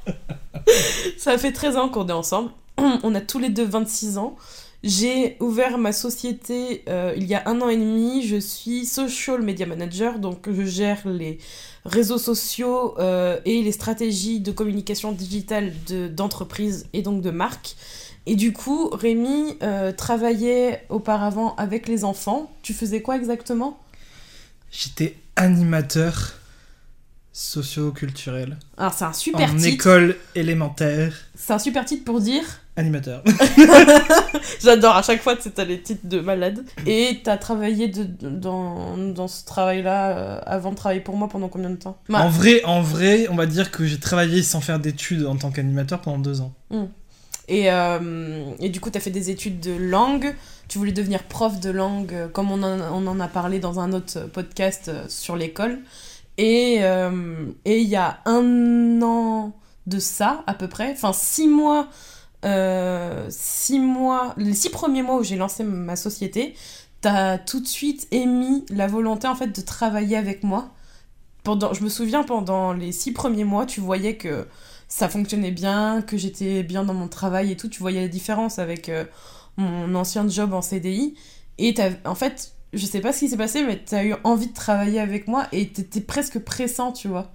ça 1.17 1.37
fait 1.37 1.51
13 1.53 1.77
ans 1.77 1.89
qu'on 1.89 2.07
est 2.07 2.11
ensemble. 2.13 2.51
On 3.03 3.15
a 3.15 3.21
tous 3.21 3.39
les 3.39 3.49
deux 3.49 3.65
26 3.65 4.17
ans. 4.17 4.35
J'ai 4.83 5.37
ouvert 5.39 5.77
ma 5.77 5.91
société 5.93 6.83
euh, 6.89 7.13
il 7.15 7.25
y 7.25 7.35
a 7.35 7.43
un 7.47 7.61
an 7.61 7.69
et 7.69 7.77
demi. 7.77 8.25
Je 8.25 8.37
suis 8.37 8.85
social 8.85 9.41
media 9.43 9.67
manager, 9.67 10.17
donc 10.17 10.49
je 10.51 10.63
gère 10.63 11.07
les 11.07 11.37
réseaux 11.85 12.17
sociaux 12.17 12.95
euh, 12.99 13.39
et 13.45 13.61
les 13.61 13.71
stratégies 13.71 14.39
de 14.39 14.51
communication 14.51 15.11
digitale 15.11 15.71
de- 15.87 16.07
d'entreprises 16.07 16.87
et 16.93 17.03
donc 17.03 17.21
de 17.21 17.29
marques. 17.29 17.75
Et 18.25 18.35
du 18.35 18.53
coup, 18.53 18.89
Rémi 18.89 19.57
euh, 19.61 19.91
travaillait 19.91 20.83
auparavant 20.89 21.55
avec 21.57 21.87
les 21.87 22.03
enfants. 22.03 22.51
Tu 22.63 22.73
faisais 22.73 23.01
quoi 23.03 23.15
exactement? 23.17 23.79
J'étais 24.71 25.15
animateur 25.35 26.33
socio-culturel 27.33 28.57
Alors, 28.77 28.93
c'est 28.93 29.05
un 29.05 29.13
super 29.13 29.51
en 29.51 29.55
titre. 29.55 29.67
école 29.67 30.17
élémentaire. 30.35 31.13
C'est 31.35 31.53
un 31.53 31.59
super 31.59 31.85
titre 31.85 32.03
pour 32.03 32.19
dire. 32.19 32.43
Animateur. 32.81 33.23
J'adore, 34.61 34.95
à 34.95 35.01
chaque 35.01 35.21
fois, 35.21 35.35
tu 35.35 35.49
t'as 35.51 35.63
les 35.65 35.81
titres 35.81 36.05
de 36.07 36.19
malade. 36.19 36.63
Et 36.85 37.19
t'as 37.23 37.37
travaillé 37.37 37.87
de, 37.87 38.03
de- 38.03 38.29
dans, 38.29 38.97
dans 38.97 39.27
ce 39.27 39.45
travail-là 39.45 40.17
euh, 40.17 40.39
avant 40.45 40.71
de 40.71 40.75
travailler 40.75 41.01
pour 41.01 41.15
moi 41.15 41.27
pendant 41.27 41.47
combien 41.47 41.69
de 41.69 41.75
temps? 41.75 41.97
Bah, 42.09 42.21
en 42.21 42.29
vrai, 42.29 42.63
en 42.65 42.81
vrai, 42.81 43.27
on 43.29 43.35
va 43.35 43.45
dire 43.45 43.71
que 43.71 43.85
j'ai 43.85 43.99
travaillé 43.99 44.43
sans 44.43 44.61
faire 44.61 44.79
d'études 44.79 45.25
en 45.25 45.35
tant 45.35 45.51
qu'animateur 45.51 46.01
pendant 46.01 46.19
deux 46.19 46.41
ans. 46.41 46.53
Et, 47.47 47.71
euh, 47.71 48.43
et 48.59 48.69
du 48.69 48.79
coup, 48.79 48.89
tu 48.91 48.97
as 48.97 49.01
fait 49.01 49.09
des 49.09 49.29
études 49.29 49.59
de 49.59 49.71
langue. 49.73 50.35
Tu 50.67 50.77
voulais 50.77 50.91
devenir 50.93 51.23
prof 51.23 51.59
de 51.59 51.69
langue, 51.69 52.13
euh, 52.13 52.27
comme 52.27 52.49
on 52.51 52.63
en, 52.63 52.79
on 52.93 53.05
en 53.07 53.19
a 53.19 53.27
parlé 53.27 53.59
dans 53.59 53.79
un 53.79 53.91
autre 53.93 54.19
podcast 54.31 54.91
sur 55.09 55.35
l'école. 55.35 55.79
Et 56.37 56.77
euh, 56.81 57.45
et 57.65 57.79
il 57.79 57.87
y 57.89 57.97
a 57.97 58.19
un 58.25 59.01
an 59.01 59.53
de 59.87 59.99
ça, 59.99 60.43
à 60.47 60.53
peu 60.53 60.67
près, 60.69 60.91
enfin 60.93 61.11
six 61.11 61.47
mois, 61.47 61.87
euh, 62.45 63.27
six 63.29 63.79
mois, 63.79 64.33
les 64.37 64.53
six 64.53 64.69
premiers 64.69 65.03
mois 65.03 65.17
où 65.17 65.23
j'ai 65.23 65.35
lancé 65.37 65.63
ma 65.63 65.95
société, 65.95 66.55
tu 67.01 67.07
as 67.07 67.37
tout 67.39 67.59
de 67.59 67.67
suite 67.67 68.07
émis 68.11 68.65
la 68.69 68.87
volonté 68.87 69.27
en 69.27 69.35
fait 69.35 69.47
de 69.55 69.61
travailler 69.61 70.17
avec 70.17 70.43
moi. 70.43 70.71
Pendant, 71.43 71.73
je 71.73 71.83
me 71.83 71.89
souviens, 71.89 72.23
pendant 72.23 72.73
les 72.73 72.91
six 72.91 73.13
premiers 73.13 73.43
mois, 73.45 73.65
tu 73.65 73.81
voyais 73.81 74.15
que 74.17 74.47
ça 74.87 75.09
fonctionnait 75.09 75.51
bien, 75.51 76.01
que 76.03 76.17
j'étais 76.17 76.63
bien 76.63 76.83
dans 76.83 76.93
mon 76.93 77.07
travail 77.07 77.51
et 77.51 77.57
tout. 77.57 77.67
Tu 77.69 77.79
voyais 77.79 78.01
la 78.01 78.07
différence 78.07 78.59
avec 78.59 78.89
euh, 78.89 79.05
mon 79.57 79.95
ancien 79.95 80.27
job 80.27 80.53
en 80.53 80.61
CDI. 80.61 81.15
Et 81.57 81.73
t'as- 81.73 81.91
en 82.05 82.15
fait, 82.15 82.53
je 82.73 82.85
sais 82.85 83.01
pas 83.01 83.11
ce 83.13 83.19
qui 83.19 83.29
s'est 83.29 83.37
passé, 83.37 83.63
mais 83.65 83.83
tu 83.83 83.95
as 83.95 84.05
eu 84.05 84.13
envie 84.23 84.47
de 84.47 84.53
travailler 84.53 84.99
avec 84.99 85.27
moi 85.27 85.47
et 85.51 85.67
t'étais 85.69 86.01
presque 86.01 86.39
pressant, 86.39 86.91
tu 86.91 87.07
vois. 87.07 87.31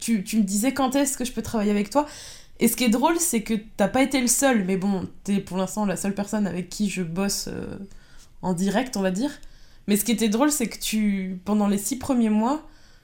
Tu, 0.00 0.24
tu 0.24 0.38
me 0.38 0.42
disais 0.42 0.72
quand 0.74 0.94
est-ce 0.96 1.16
que 1.16 1.24
je 1.24 1.32
peux 1.32 1.42
travailler 1.42 1.70
avec 1.70 1.90
toi? 1.90 2.06
Et 2.60 2.68
ce 2.68 2.76
qui 2.76 2.84
est 2.84 2.88
drôle, 2.88 3.18
c'est 3.18 3.42
que 3.42 3.54
t'as 3.76 3.88
pas 3.88 4.02
été 4.02 4.20
le 4.20 4.28
seul, 4.28 4.64
mais 4.64 4.76
bon, 4.76 5.08
t'es 5.24 5.40
pour 5.40 5.56
l'instant 5.56 5.86
la 5.86 5.96
seule 5.96 6.14
personne 6.14 6.46
avec 6.46 6.68
qui 6.68 6.88
je 6.88 7.02
bosse 7.02 7.48
euh, 7.48 7.78
en 8.42 8.52
direct, 8.52 8.96
on 8.96 9.00
va 9.00 9.10
dire. 9.10 9.30
Mais 9.88 9.96
ce 9.96 10.04
qui 10.04 10.12
était 10.12 10.28
drôle, 10.28 10.50
c'est 10.50 10.68
que 10.68 10.78
tu, 10.78 11.40
pendant 11.44 11.68
les 11.68 11.78
six 11.78 11.98
premiers 11.98 12.30
mois, 12.30 12.62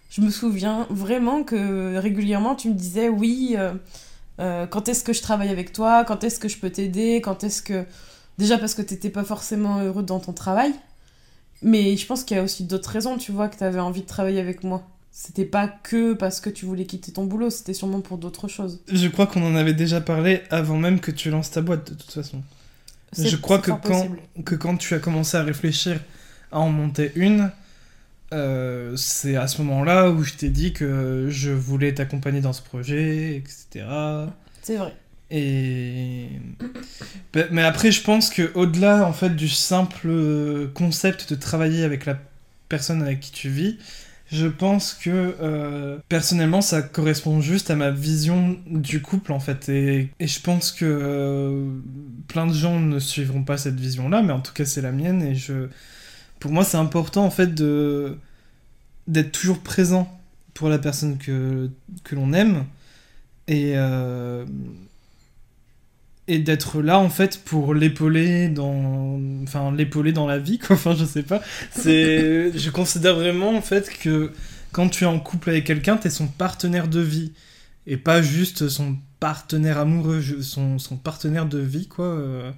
je 0.09 0.21
me 0.23 0.31
souviens 0.31 0.87
vraiment 0.91 1.45
que 1.45 1.97
régulièrement 1.97 2.55
tu 2.55 2.69
me 2.69 2.75
disais 2.75 3.09
oui, 3.09 3.55
euh, 3.57 3.75
euh, 4.41 4.67
quand 4.67 4.89
est-ce 4.89 5.05
que 5.05 5.13
je 5.13 5.23
travaille 5.23 5.51
avec 5.51 5.73
toi, 5.73 6.05
quand 6.05 6.25
est-ce 6.25 6.41
que 6.41 6.49
je 6.49 6.59
peux 6.59 6.71
t'aider, 6.71 7.21
quand 7.21 7.45
est-ce 7.45 7.63
que. 7.63 7.85
Déjà 8.39 8.57
parce 8.57 8.75
que 8.75 8.83
t'étais 8.83 9.11
pas 9.11 9.25
forcément 9.25 9.81
heureux 9.81 10.03
dans 10.03 10.21
ton 10.21 10.33
travail, 10.33 10.73
mais 11.63 11.97
je 11.97 12.07
pense 12.07 12.25
qu'il 12.25 12.37
y 12.37 12.41
a 12.41 12.43
aussi 12.43 12.65
d'autres 12.65 12.91
raisons, 12.91 13.19
tu 13.19 13.33
vois, 13.33 13.49
que 13.49 13.57
t'avais 13.57 13.81
envie 13.81 14.03
de 14.03 14.07
travailler 14.07 14.41
avec 14.41 14.65
moi. 14.65 14.83
C'était 15.13 15.45
pas 15.45 15.69
que 15.69 16.15
parce 16.15 16.41
que 16.41 16.51
tu 16.51 16.65
voulais 16.65 16.87
quitter 16.87 17.13
ton 17.13 17.25
boulot, 17.25 17.51
c'était 17.51 17.75
sûrement 17.75 18.01
pour 18.01 18.17
d'autres 18.17 18.49
choses. 18.49 18.81
Je 18.91 19.09
crois 19.09 19.27
qu'on 19.27 19.45
en 19.45 19.57
avait 19.57 19.75
déjà 19.75 20.01
parlé 20.01 20.43
avant 20.51 20.79
même 20.79 21.01
que 21.01 21.11
tu 21.11 21.31
lances 21.31 21.51
ta 21.51 21.63
boîte, 21.63 21.91
de 21.91 21.97
toute 21.97 22.13
façon. 22.13 22.43
Je 23.17 23.37
crois 23.37 23.59
que 23.59 23.73
quand, 23.73 23.79
possible. 23.79 24.21
que 24.45 24.55
quand 24.55 24.77
tu 24.77 24.95
as 24.95 25.01
commencé 25.01 25.37
à 25.37 25.43
réfléchir 25.43 26.01
à 26.53 26.61
en 26.61 26.71
monter 26.71 27.13
une, 27.17 27.51
euh, 28.33 28.95
c'est 28.97 29.37
à 29.37 29.49
ce 29.49 29.61
moment-là 29.63 30.11
où 30.11 30.23
je 30.23 30.35
t'ai 30.35 30.49
dit 30.49 30.73
que 30.73 31.27
je 31.29 31.51
voulais 31.51 31.93
t'accompagner 31.93 32.41
dans 32.41 32.53
ce 32.53 32.63
projet, 32.63 33.37
etc. 33.37 33.87
C'est 34.63 34.77
vrai. 34.77 34.95
Et 35.33 36.29
Ben, 37.33 37.47
mais 37.51 37.63
après, 37.63 37.93
je 37.93 38.03
pense 38.03 38.31
que 38.31 38.51
au-delà 38.55 39.07
en 39.07 39.13
fait 39.13 39.31
du 39.31 39.49
simple 39.49 40.09
euh, 40.09 40.69
concept 40.75 41.31
de 41.31 41.35
travailler 41.37 41.85
avec 41.85 42.07
la 42.07 42.19
personne 42.69 43.03
avec 43.03 43.21
qui 43.21 43.33
tu 43.33 43.49
vis, 43.49 43.79
je 44.31 44.47
pense 44.47 44.95
que 44.95 45.35
euh, 45.41 45.99
personnellement, 46.09 46.61
ça 46.61 46.83
correspond 46.83 47.41
juste 47.41 47.71
à 47.71 47.77
ma 47.77 47.91
vision 47.91 48.59
du 48.67 49.03
couple 49.03 49.33
en 49.33 49.41
fait. 49.41 49.69
Et, 49.69 50.11
je 50.21 50.41
pense 50.41 50.73
que 50.73 50.85
euh, 50.85 51.67
plein 52.29 52.47
de 52.47 52.53
gens 52.53 52.79
ne 52.79 52.99
suivront 52.99 53.43
pas 53.43 53.57
cette 53.59 53.79
vision-là, 53.79 54.23
mais 54.23 54.33
en 54.33 54.41
tout 54.41 54.53
cas, 54.53 54.65
c'est 54.65 54.83
la 54.83 54.93
mienne. 54.93 55.23
Et 55.23 55.35
je, 55.35 55.69
pour 56.39 56.53
moi, 56.53 56.65
c'est 56.65 56.77
important 56.77 57.25
en 57.25 57.31
fait 57.31 57.55
d'être 57.55 59.33
toujours 59.33 59.59
présent 59.61 60.21
pour 60.55 60.69
la 60.69 60.79
personne 60.79 61.19
que, 61.19 61.71
que 62.05 62.15
l'on 62.15 62.33
aime 62.33 62.65
et 63.51 63.73
euh, 63.75 64.45
et 66.31 66.39
d'être 66.39 66.81
là 66.81 66.99
en 67.01 67.11
fait 67.11 67.43
pour 67.45 67.75
l'épauler 67.75 68.49
dans 68.49 69.21
enfin 69.43 69.75
l'épauler 69.75 70.13
dans 70.13 70.29
la 70.29 70.39
vie 70.39 70.59
quoi. 70.59 70.77
Enfin 70.77 70.95
je 70.95 71.05
sais 71.05 71.25
pas. 71.25 71.43
C'est 71.73 72.57
je 72.57 72.71
considère 72.71 73.17
vraiment 73.17 73.51
en 73.57 73.61
fait 73.61 73.91
que 73.99 74.31
quand 74.71 74.89
tu 74.89 75.05
es 75.05 75.07
en 75.09 75.19
couple 75.19 75.51
avec 75.51 75.65
quelqu'un 75.65 75.97
t'es 75.97 76.09
son 76.09 76.29
partenaire 76.29 76.89
de 76.89 77.01
vie. 77.01 77.33
Et 77.87 77.97
pas 77.97 78.23
juste 78.23 78.69
son 78.69 78.97
partenaire 79.19 79.79
amoureux 79.79 80.23
son, 80.43 80.79
son 80.79 80.97
partenaire 80.97 81.47
de 81.47 81.59
vie 81.59 81.89
quoi 81.89 82.05
euh, 82.05 82.53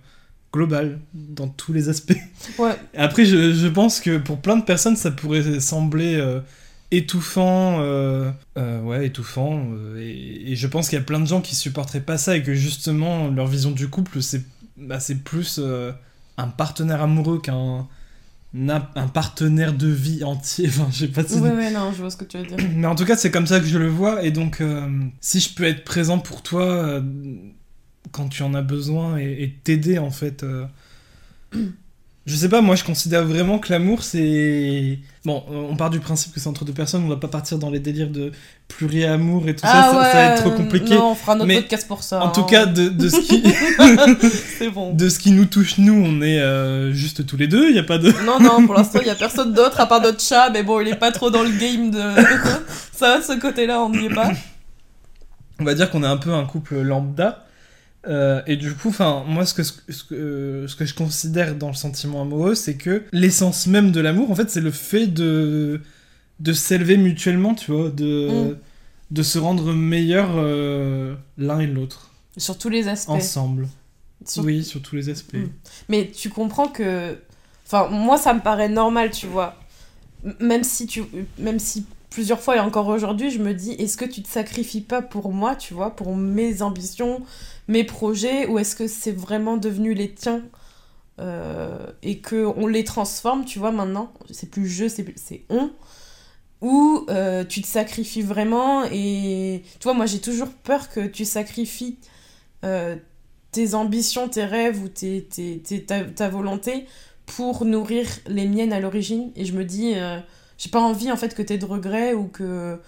global 0.53 0.99
dans 1.15 1.49
tous 1.49 1.73
les 1.73 1.89
aspects. 1.89 2.19
Ouais, 2.59 2.77
Après, 2.95 3.25
je, 3.25 3.55
je 3.55 3.69
pense 3.69 4.01
que 4.01 4.19
pour 4.19 4.41
plein 4.41 4.57
de 4.57 4.65
personnes, 4.65 4.97
ça 4.97 5.11
pourrait 5.11 5.61
sembler 5.61 6.17
euh, 6.17 6.41
étouffant. 6.93 7.81
euh, 7.81 8.31
euh, 8.57 8.81
ouais, 8.83 9.07
étouffant. 9.07 9.65
euh, 9.73 9.99
et, 10.01 10.53
et 10.53 10.57
je 10.57 10.67
pense 10.67 10.89
qu'il 10.89 10.99
y 10.99 11.03
a 11.03 11.05
plein 11.05 11.21
de 11.21 11.27
gens 11.27 11.41
qui 11.41 11.57
supporteraient 11.57 12.01
pas 12.01 12.19
ça 12.19 12.37
et 12.37 12.43
que 12.43 12.55
justement, 12.55 13.29
leur 13.29 13.47
vision 13.47 13.71
du 13.73 13.89
couple, 13.89 14.23
c'est 14.23 14.43
bah, 14.77 15.01
c'est 15.01 15.23
plus 15.25 15.61
un 16.39 16.49
partenaire 16.49 17.03
amoureux 17.03 17.41
qu'un 17.41 17.87
un, 18.69 19.09
partenaire 19.09 19.73
de 19.73 19.89
vie 19.89 20.25
entier. 20.25 20.67
Enfin, 20.69 20.89
je 20.93 20.99
sais 20.99 21.09
pas 21.09 21.25
si. 21.25 21.39
ouais, 21.39 21.51
ouais, 21.51 21.71
non, 21.71 21.93
je 21.93 21.99
vois 22.01 22.11
ce 22.11 22.17
que 22.17 22.25
tu 22.25 22.39
veux 22.39 22.47
dire. 22.47 22.57
Mais 22.75 22.87
en 22.87 22.95
tout 22.95 23.05
cas, 23.05 23.17
c'est 23.17 23.31
comme 23.31 23.47
ça 23.47 23.61
que 23.61 23.67
je 23.67 23.79
le 23.79 23.89
vois. 23.89 24.25
Et 24.25 24.31
donc, 24.31 24.63
si 25.21 25.41
je 25.41 25.55
peux 25.55 25.65
être 25.65 25.85
présent 25.85 26.19
pour 26.19 26.43
toi 26.43 27.03
quand 28.11 28.29
tu 28.29 28.43
en 28.43 28.55
as 28.55 28.63
besoin 28.63 29.17
et 29.19 29.59
t'aider, 29.65 29.99
en 29.99 30.11
fait. 30.11 30.45
Je 32.25 32.37
sais 32.37 32.49
pas, 32.49 32.61
moi, 32.61 32.77
je 32.77 32.85
considère 32.85 33.25
vraiment 33.25 33.59
que 33.59 33.73
l'amour, 33.73 34.05
c'est. 34.05 35.01
Bon, 35.25 35.43
euh, 35.51 35.67
on 35.69 35.75
part 35.75 35.91
du 35.91 35.99
principe 35.99 36.33
que 36.33 36.39
c'est 36.39 36.49
entre 36.49 36.65
deux 36.65 36.73
personnes, 36.73 37.03
on 37.03 37.09
va 37.09 37.17
pas 37.17 37.27
partir 37.27 37.59
dans 37.59 37.69
les 37.69 37.81
délires 37.81 38.11
de 38.11 38.31
pluriamour 38.69 39.49
et 39.49 39.57
tout 39.57 39.67
ça, 39.67 39.73
ça, 39.73 39.93
ça 39.93 39.99
va 39.99 40.25
être 40.27 40.43
trop 40.43 40.53
compliqué. 40.53 40.93
Ah 40.93 40.99
Non, 40.99 41.11
on 41.11 41.15
fera 41.17 41.35
notre 41.35 41.53
podcast 41.53 41.89
pour 41.89 42.05
ça. 42.05 42.23
En 42.23 42.31
tout 42.31 42.43
hein. 42.43 42.47
cas, 42.49 42.67
de, 42.67 42.89
de 42.89 43.09
ce 43.09 43.21
qui, 43.21 44.69
bon. 44.75 44.95
de 44.95 45.09
ce 45.09 45.19
qui 45.19 45.33
nous 45.33 45.47
touche, 45.47 45.79
nous, 45.79 45.95
on 45.95 46.23
est 46.23 46.39
euh, 46.39 46.93
juste 46.93 47.27
tous 47.27 47.37
les 47.37 47.49
deux, 47.49 47.71
il 47.71 47.75
y 47.75 47.81
a 47.81 47.85
pas 47.85 47.99
de. 47.99 48.13
Non, 48.25 48.39
non, 48.39 48.67
pour 48.67 48.75
l'instant, 48.75 49.01
il 49.01 49.09
y 49.09 49.11
a 49.11 49.17
personne 49.17 49.53
d'autre 49.53 49.81
à 49.81 49.87
part 49.87 50.01
notre 50.01 50.21
chat, 50.21 50.49
mais 50.51 50.63
bon, 50.63 50.81
il 50.81 50.89
est 50.89 50.97
pas 50.97 51.11
trop 51.11 51.31
dans 51.31 51.43
le 51.43 51.51
game 51.51 51.91
de. 51.91 51.99
ça 52.93 53.15
va 53.15 53.19
de 53.19 53.25
ce 53.25 53.37
côté-là, 53.41 53.81
on 53.81 53.91
n'y 53.91 54.07
est 54.07 54.15
pas. 54.15 54.31
on 55.59 55.65
va 55.65 55.75
dire 55.75 55.91
qu'on 55.91 56.05
est 56.05 56.09
un 56.09 56.19
peu 56.19 56.33
un 56.33 56.45
couple 56.45 56.83
lambda. 56.83 57.47
Euh, 58.09 58.43
et 58.47 58.57
du 58.57 58.75
coup, 58.75 58.89
enfin, 58.89 59.25
moi, 59.29 59.47
ce 59.47 59.55
que, 59.55 59.63
ce, 59.63 59.73
que, 59.73 60.15
euh, 60.15 60.67
ce 60.69 60.75
que 60.75 60.85
je 60.85 60.95
considère 60.95 61.55
dans 61.55 61.69
le 61.69 61.75
sentiment 61.75 62.23
amoureux, 62.23 62.55
c'est 62.57 62.75
que 62.77 63.05
l'essence 63.13 63.67
même 63.69 63.93
de 63.93 64.01
l'amour, 64.01 64.31
en 64.31 64.35
fait, 64.35 64.51
c'est 64.51 64.61
le 64.61 64.73
fait 64.73 65.07
de, 65.07 65.81
de 66.41 66.53
s'élever 66.53 66.97
mutuellement, 66.97 67.55
tu 67.55 67.71
vois, 67.73 67.91
de, 67.91 68.29
Mm. 68.53 68.57
de 69.13 69.23
se 69.23 69.39
rendre 69.39 69.73
meilleur 69.73 70.31
euh, 70.35 71.15
l'un 71.39 71.61
et 71.61 71.67
l'autre, 71.69 72.11
Sur 72.37 72.59
tous 72.59 72.69
les 72.71 72.89
aspects. 72.89 73.11
ensemble. 73.11 73.69
Sur- 74.27 74.45
Oui, 74.45 74.65
sur 74.65 74.83
tous 74.83 74.97
les 74.97 75.09
aspects. 75.09 75.35
Mm. 75.35 75.49
Mais 75.89 76.11
tu 76.15 76.29
comprends 76.31 76.69
que. 76.69 77.17
Enfin, 77.67 77.89
moi, 77.89 78.17
ça 78.19 78.35
me 78.35 78.41
paraît 78.41 78.69
normal, 78.69 79.11
tu 79.11 79.27
vois. 79.27 79.55
Même 80.41 80.63
si, 80.65 80.87
tu... 80.87 81.03
Même 81.39 81.59
si 81.59 81.85
plusieurs 82.13 82.41
fois 82.41 82.57
et 82.57 82.61
encore 82.61 82.89
aujourd'hui, 82.89 83.31
je 83.31 83.39
me 83.39 83.55
dis 83.55 83.73
est-ce 83.73 83.97
que 83.97 84.05
tu 84.05 84.23
te 84.23 84.29
sacrifies 84.29 84.83
pas 84.83 85.03
pour 85.03 85.33
moi, 85.33 85.57
tu 85.57 85.75
vois, 85.75 85.97
pour 85.97 86.15
mes 86.15 86.63
ambitions, 86.63 87.23
mes 87.69 87.85
projets, 87.85 88.47
ou 88.47 88.59
est-ce 88.59 88.77
que 88.77 88.87
c'est 88.87 89.13
vraiment 89.13 89.57
devenu 89.57 89.95
les 89.95 90.13
tiens 90.13 90.43
euh, 91.19 91.87
et 92.03 92.19
que 92.19 92.45
on 92.57 92.67
les 92.67 92.85
transforme, 92.85 93.45
tu 93.45 93.59
vois, 93.59 93.73
maintenant? 93.73 94.13
C'est 94.31 94.51
plus 94.51 94.69
je, 94.69 94.89
c'est 94.89 95.45
on. 95.49 95.71
Ou 96.61 97.07
euh, 97.09 97.45
tu 97.45 97.63
te 97.63 97.67
sacrifies 97.67 98.23
vraiment 98.23 98.85
et. 98.85 99.63
Tu 99.81 99.85
vois, 99.85 99.95
moi, 99.95 100.07
j'ai 100.07 100.21
toujours 100.21 100.49
peur 100.49 100.91
que 100.91 101.07
tu 101.07 101.25
sacrifies. 101.25 101.99
euh, 102.65 102.97
tes 103.53 103.75
ambitions, 103.75 104.29
tes 104.29 104.45
rêves 104.45 104.83
ou 104.83 104.89
tes, 104.89 105.29
ta, 106.17 106.29
volonté 106.31 106.87
pour 107.27 107.67
nourrir 107.67 108.07
les 108.27 108.47
miennes 108.47 108.73
à 108.73 108.81
l'origine. 108.81 109.31
Et 109.37 109.45
je 109.45 109.53
me 109.53 109.65
dis, 109.65 109.95
j'ai 110.63 110.71
pas 110.71 110.81
envie 110.81 111.11
en 111.11 111.17
fait 111.17 111.35
que 111.35 111.43
t'aies 111.43 111.59
de 111.59 111.65
regrets 111.65 112.15
ou 112.15 112.29
que, 112.29 112.79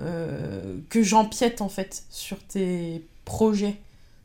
euh, 0.00 0.76
que 0.88 1.00
j'empiète 1.00 1.60
en 1.60 1.68
fait 1.68 2.02
sur 2.10 2.38
tes 2.38 3.06
projets. 3.24 3.76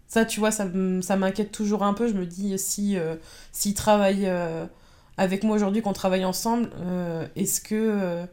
Ça, 0.07 0.25
tu 0.25 0.39
vois, 0.39 0.49
ça, 0.49 0.67
ça 1.01 1.15
m'inquiète 1.15 1.51
toujours 1.51 1.83
un 1.83 1.93
peu. 1.93 2.07
Je 2.07 2.13
me 2.13 2.25
dis, 2.25 2.57
si 2.57 2.97
euh, 2.97 3.15
s'ils 3.51 3.75
euh, 3.87 4.65
avec 5.17 5.43
moi 5.43 5.55
aujourd'hui, 5.55 5.83
qu'on 5.83 5.93
travaille 5.93 6.25
ensemble, 6.25 6.71
euh, 6.79 7.27
est-ce 7.35 7.61
que 7.61 8.25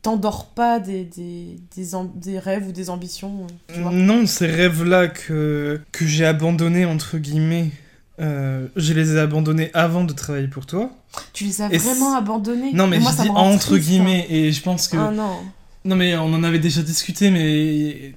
t'endors 0.00 0.46
pas 0.50 0.78
des, 0.78 1.02
des, 1.02 1.58
des, 1.74 1.86
des 2.14 2.38
rêves 2.38 2.68
ou 2.68 2.72
des 2.72 2.88
ambitions 2.88 3.48
Non, 3.76 4.26
ces 4.26 4.46
rêves-là 4.46 5.08
que, 5.08 5.80
que 5.90 6.06
j'ai 6.06 6.24
abandonnés, 6.24 6.84
entre 6.84 7.18
guillemets, 7.18 7.72
je 8.20 8.92
les 8.92 9.16
ai 9.16 9.18
abandonnés 9.18 9.70
avant 9.74 10.04
de 10.04 10.12
travailler 10.12 10.46
pour 10.46 10.66
toi. 10.66 10.92
Tu 11.32 11.44
les 11.44 11.62
as 11.62 11.72
Et 11.72 11.78
vraiment 11.78 12.14
abandonnés 12.16 12.72
Non, 12.72 12.86
mais 12.86 12.98
Moi, 12.98 13.10
je 13.12 13.16
ça 13.16 13.22
dis 13.24 13.28
entre 13.30 13.68
triste, 13.68 13.72
hein. 13.72 13.78
guillemets, 13.90 14.26
et 14.30 14.52
je 14.52 14.62
pense 14.62 14.88
que... 14.88 14.96
Ah 14.96 15.10
non. 15.10 15.38
Non, 15.84 15.96
mais 15.96 16.16
on 16.16 16.32
en 16.34 16.42
avait 16.42 16.58
déjà 16.58 16.82
discuté, 16.82 17.30
mais 17.30 18.14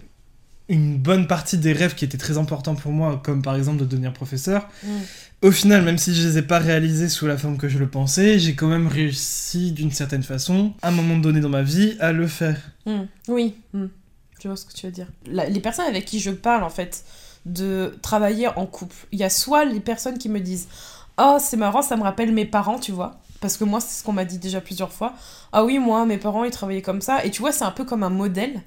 une 0.70 0.98
bonne 0.98 1.28
partie 1.28 1.58
des 1.58 1.74
rêves 1.74 1.96
qui 1.96 2.06
étaient 2.06 2.18
très 2.18 2.38
importants 2.38 2.76
pour 2.76 2.92
moi, 2.92 3.20
comme 3.24 3.42
par 3.42 3.56
exemple 3.56 3.80
de 3.80 3.86
devenir 3.86 4.14
professeur, 4.14 4.68
Mm. 4.84 4.88
au 5.44 5.52
final, 5.52 5.84
même 5.84 5.98
si 5.98 6.14
je 6.14 6.28
les 6.28 6.38
ai 6.38 6.42
pas 6.44 6.60
réalisés 6.60 7.10
sous 7.10 7.26
la 7.28 7.38
forme 7.38 7.58
que 7.58 7.68
je 7.70 7.80
le 7.80 7.88
pensais, 7.88 8.38
j'ai 8.40 8.54
quand 8.56 8.68
même 8.68 8.88
réussi 8.88 9.72
d'une 9.72 9.92
certaine 9.92 10.22
façon, 10.24 10.74
à 10.82 10.90
un 10.90 10.92
moment 10.92 11.18
donné 11.18 11.40
dans 11.40 11.50
ma 11.50 11.64
vie, 11.64 11.96
à 12.00 12.12
le 12.12 12.28
faire. 12.28 12.58
Mm. 12.86 13.02
Oui, 13.30 13.56
mm. 13.74 13.86
je 14.44 14.48
vois 14.48 14.58
ce 14.58 14.66
que 14.66 14.74
tu 14.74 14.86
veux 14.86 14.92
dire. 14.92 15.08
La- 15.26 15.50
les 15.50 15.60
personnes 15.60 15.88
avec 15.88 16.06
qui 16.06 16.20
je 16.20 16.30
parle, 16.32 16.64
en 16.64 16.70
fait, 16.70 17.04
de 17.46 17.98
travailler 18.04 18.48
en 18.48 18.66
couple, 18.68 18.96
il 19.12 19.20
y 19.20 19.24
a 19.24 19.30
soit 19.32 19.66
les 19.66 19.80
personnes 19.80 20.18
qui 20.20 20.30
me 20.30 20.40
disent 20.40 20.68
Oh, 21.20 21.38
c'est 21.40 21.58
marrant, 21.58 21.82
ça 21.82 21.98
me 21.98 22.04
rappelle 22.04 22.32
mes 22.34 22.46
parents, 22.46 22.80
tu 22.80 22.92
vois. 22.92 23.20
Parce 23.42 23.58
que 23.58 23.64
moi, 23.64 23.80
c'est 23.80 24.00
ce 24.00 24.04
qu'on 24.04 24.14
m'a 24.14 24.26
dit 24.26 24.38
déjà 24.38 24.62
plusieurs 24.62 24.92
fois. 24.92 25.14
Ah 25.52 25.64
oui, 25.64 25.80
moi, 25.80 26.06
mes 26.06 26.18
parents, 26.18 26.44
ils 26.44 26.52
travaillaient 26.52 26.82
comme 26.82 27.02
ça. 27.02 27.26
Et 27.26 27.32
tu 27.32 27.42
vois, 27.42 27.52
c'est 27.52 27.64
un 27.66 27.72
peu 27.72 27.86
comme 27.86 28.04
un 28.04 28.10
modèle. 28.10 28.62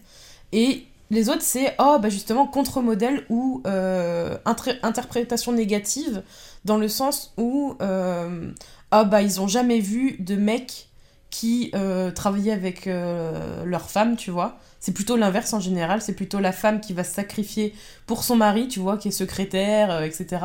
Et 0.52 0.86
les 1.10 1.28
autres, 1.28 1.42
c'est 1.42 1.74
Oh, 1.78 1.98
bah 2.00 2.08
justement, 2.08 2.46
contre-modèle 2.46 3.24
ou 3.28 3.62
euh, 3.66 4.36
interprétation 4.82 5.52
négative, 5.52 6.22
dans 6.64 6.76
le 6.78 6.88
sens 6.88 7.32
où 7.36 7.76
euh, 7.82 8.50
Ah, 8.90 9.04
bah, 9.04 9.22
ils 9.22 9.40
ont 9.40 9.48
jamais 9.48 9.80
vu 9.80 10.16
de 10.20 10.36
mec 10.36 10.88
qui 11.30 11.70
euh, 11.74 12.10
travaillaient 12.10 12.52
avec 12.52 12.86
euh, 12.86 13.64
leur 13.64 13.90
femme, 13.90 14.16
tu 14.16 14.30
vois. 14.30 14.58
C'est 14.80 14.92
plutôt 14.92 15.16
l'inverse 15.16 15.52
en 15.52 15.60
général, 15.60 16.02
c'est 16.02 16.14
plutôt 16.14 16.40
la 16.40 16.52
femme 16.52 16.80
qui 16.80 16.92
va 16.92 17.04
se 17.04 17.14
sacrifier 17.14 17.74
pour 18.06 18.24
son 18.24 18.36
mari, 18.36 18.68
tu 18.68 18.80
vois, 18.80 18.98
qui 18.98 19.08
est 19.08 19.12
secrétaire, 19.12 20.02
etc. 20.02 20.40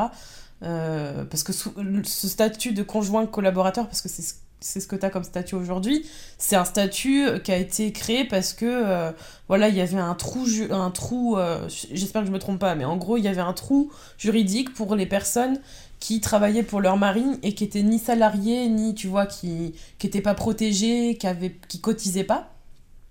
Euh, 0.63 1.23
parce 1.25 1.43
que 1.43 1.53
ce 1.53 2.27
statut 2.27 2.73
de 2.73 2.83
conjoint 2.83 3.25
collaborateur, 3.27 3.85
parce 3.87 4.01
que 4.01 4.09
c'est 4.09 4.23
ce 4.23 4.33
c'est 4.59 4.79
ce 4.79 4.87
que 4.87 4.95
tu 4.95 5.05
as 5.05 5.09
comme 5.09 5.23
statut 5.23 5.55
aujourd'hui, 5.55 6.05
c'est 6.37 6.55
un 6.55 6.65
statut 6.65 7.27
qui 7.43 7.51
a 7.51 7.57
été 7.57 7.91
créé 7.91 8.25
parce 8.25 8.53
que 8.53 8.65
euh, 8.65 9.11
voilà, 9.47 9.69
il 9.69 9.75
y 9.75 9.81
avait 9.81 9.97
un 9.97 10.15
trou 10.15 10.45
un 10.71 10.91
trou 10.91 11.37
euh, 11.37 11.67
j'espère 11.91 12.23
que 12.23 12.27
je 12.27 12.31
me 12.31 12.39
trompe 12.39 12.59
pas 12.59 12.73
mais 12.75 12.85
en 12.85 12.97
gros, 12.97 13.17
il 13.17 13.23
y 13.23 13.27
avait 13.27 13.41
un 13.41 13.53
trou 13.53 13.91
juridique 14.17 14.73
pour 14.73 14.95
les 14.95 15.05
personnes 15.05 15.59
qui 15.99 16.21
travaillaient 16.21 16.63
pour 16.63 16.81
leur 16.81 16.97
marine 16.97 17.37
et 17.43 17.53
qui 17.53 17.63
étaient 17.63 17.83
ni 17.83 17.99
salariés 17.99 18.67
ni 18.69 18.95
tu 18.95 19.07
vois 19.07 19.25
qui 19.25 19.75
qui 19.99 20.09
pas 20.21 20.33
protégés, 20.33 21.17
qui 21.17 21.27
qui 21.67 21.81
cotisaient 21.81 22.23
pas. 22.23 22.49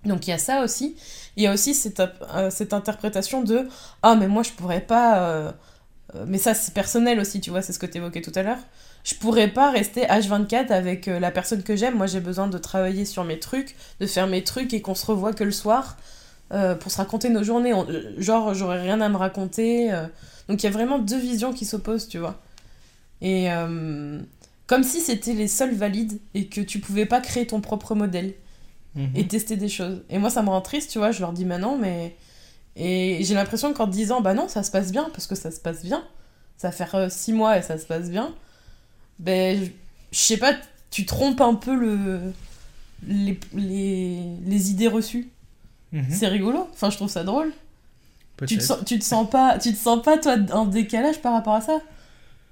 Donc 0.05 0.27
il 0.27 0.31
y 0.31 0.33
a 0.33 0.39
ça 0.39 0.63
aussi. 0.63 0.97
Il 1.37 1.43
y 1.43 1.47
a 1.47 1.53
aussi 1.53 1.75
cette, 1.75 2.01
euh, 2.01 2.51
cette 2.51 2.73
interprétation 2.73 3.43
de 3.43 3.69
ah 4.03 4.15
mais 4.17 4.29
moi 4.29 4.43
je 4.43 4.51
pourrais 4.53 4.81
pas 4.81 5.55
mais 6.27 6.39
ça 6.39 6.55
c'est 6.55 6.73
personnel 6.73 7.21
aussi, 7.21 7.41
tu 7.41 7.51
vois, 7.51 7.63
c'est 7.63 7.73
ce 7.73 7.79
que 7.79 7.87
tu 7.87 7.99
évoquais 7.99 8.23
tout 8.23 8.33
à 8.35 8.43
l'heure 8.43 8.59
je 9.07 9.15
pourrais 9.15 9.47
pas 9.47 9.71
rester 9.71 10.03
H24 10.03 10.73
avec 10.73 11.07
euh, 11.07 11.21
la 11.21 11.31
personne 11.31 11.63
que 11.63 11.77
j'aime. 11.77 11.95
Moi, 11.95 12.09
j'ai 12.09 12.19
besoin 12.19 12.49
de 12.49 12.59
travailler 12.59 13.05
sur 13.05 13.23
mes 13.23 13.39
trucs, 13.39 13.77
de 14.01 14.07
faire 14.07 14.27
mes 14.27 14.43
trucs 14.43 14.75
et 14.75 14.83
qu'on 14.83 14.97
se 14.97 15.07
revoit 15.07 15.33
que 15.33 15.45
le 15.45 15.53
soir 15.53 15.97
euh, 16.53 16.75
pour 16.75 16.91
se 16.91 16.97
raconter 16.97 17.29
nos 17.29 17.45
journées. 17.45 17.73
Euh, 17.73 18.21
genre, 18.21 18.53
j'aurais 18.53 18.83
rien 18.83 19.01
à 19.01 19.09
me 19.09 19.17
raconter. 19.17 19.93
Donc, 20.49 20.61
il 20.61 20.67
y 20.67 20.69
a 20.69 20.73
vraiment 20.73 20.99
deux 20.99 21.19
visions 21.19 21.53
qui 21.53 21.65
s'opposent, 21.65 22.09
tu 22.09 22.19
vois. 22.19 22.43
Et 23.23 23.49
comme 24.67 24.83
si 24.83 25.01
c'était 25.01 25.35
les 25.35 25.47
seuls 25.47 25.75
valides 25.75 26.19
et 26.35 26.49
que 26.49 26.61
tu 26.61 26.81
pouvais 26.81 27.07
pas 27.07 27.21
créer 27.21 27.47
ton 27.47 27.61
propre 27.61 27.95
modèle 27.95 28.35
mhm. 28.97 29.11
et 29.15 29.29
tester 29.29 29.55
des 29.57 29.69
choses. 29.69 30.03
Et 30.11 30.19
moi, 30.19 30.31
ça 30.31 30.43
me 30.43 30.49
rend 30.49 30.63
triste, 30.63 30.91
tu 30.91 30.99
vois. 30.99 31.13
Je 31.13 31.21
leur 31.21 31.33
dis, 31.33 31.45
maintenant, 31.45 31.79
mais. 31.79 32.17
Et 32.77 33.21
j'ai 33.23 33.35
l'impression 33.35 33.73
qu'en 33.73 33.87
disant, 33.87 34.21
bah 34.21 34.35
non, 34.35 34.49
ça 34.49 34.63
se 34.63 34.71
passe 34.71 34.93
bien, 34.93 35.09
parce 35.13 35.27
que 35.27 35.35
ça 35.35 35.51
se 35.51 35.61
passe 35.61 35.83
bien. 35.83 36.05
Ça 36.59 36.71
fait 36.71 37.11
six 37.11 37.33
mois 37.33 37.59
et 37.59 37.63
ça 37.63 37.79
se 37.79 37.87
passe 37.87 38.11
bien 38.11 38.35
ben, 39.19 39.69
je 40.13 40.19
sais 40.19 40.37
pas, 40.37 40.55
tu 40.91 41.07
trompes 41.07 41.41
un 41.41 41.55
peu 41.55 41.75
le, 41.75 42.21
les, 43.07 43.39
les, 43.55 44.23
les 44.45 44.71
idées 44.71 44.89
reçues. 44.89 45.29
Mhm. 45.93 46.07
C'est 46.11 46.29
rigolo. 46.29 46.69
Enfin, 46.73 46.91
je 46.91 46.97
trouve 46.97 47.11
ça 47.11 47.25
drôle. 47.25 47.53
Tu 48.47 48.59
te, 48.59 48.63
sens, 48.63 48.79
tu 48.85 48.99
te 48.99 49.05
sens 49.05 49.29
pas, 49.31 49.59
tu 49.59 49.73
te 49.73 49.79
sens 49.79 50.03
pas 50.03 50.19
toi 50.19 50.37
en 50.53 50.67
décalage 50.67 51.23
par 51.23 51.33
rapport 51.33 51.55
à 51.55 51.63
ça? 51.63 51.81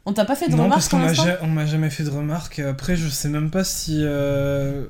On 0.06 0.14
t'a 0.14 0.24
pas 0.24 0.34
fait 0.34 0.48
de 0.48 0.52
non, 0.56 0.64
remarques 0.64 0.90
parce 0.90 1.38
qu'on 1.38 1.46
m'a 1.46 1.66
jamais 1.66 1.90
fait 1.90 2.04
de 2.04 2.10
remarques. 2.10 2.58
Après, 2.58 2.96
je 2.96 3.08
sais 3.08 3.28
même 3.28 3.50
pas 3.50 3.64
si. 3.64 4.00
Euh, 4.00 4.86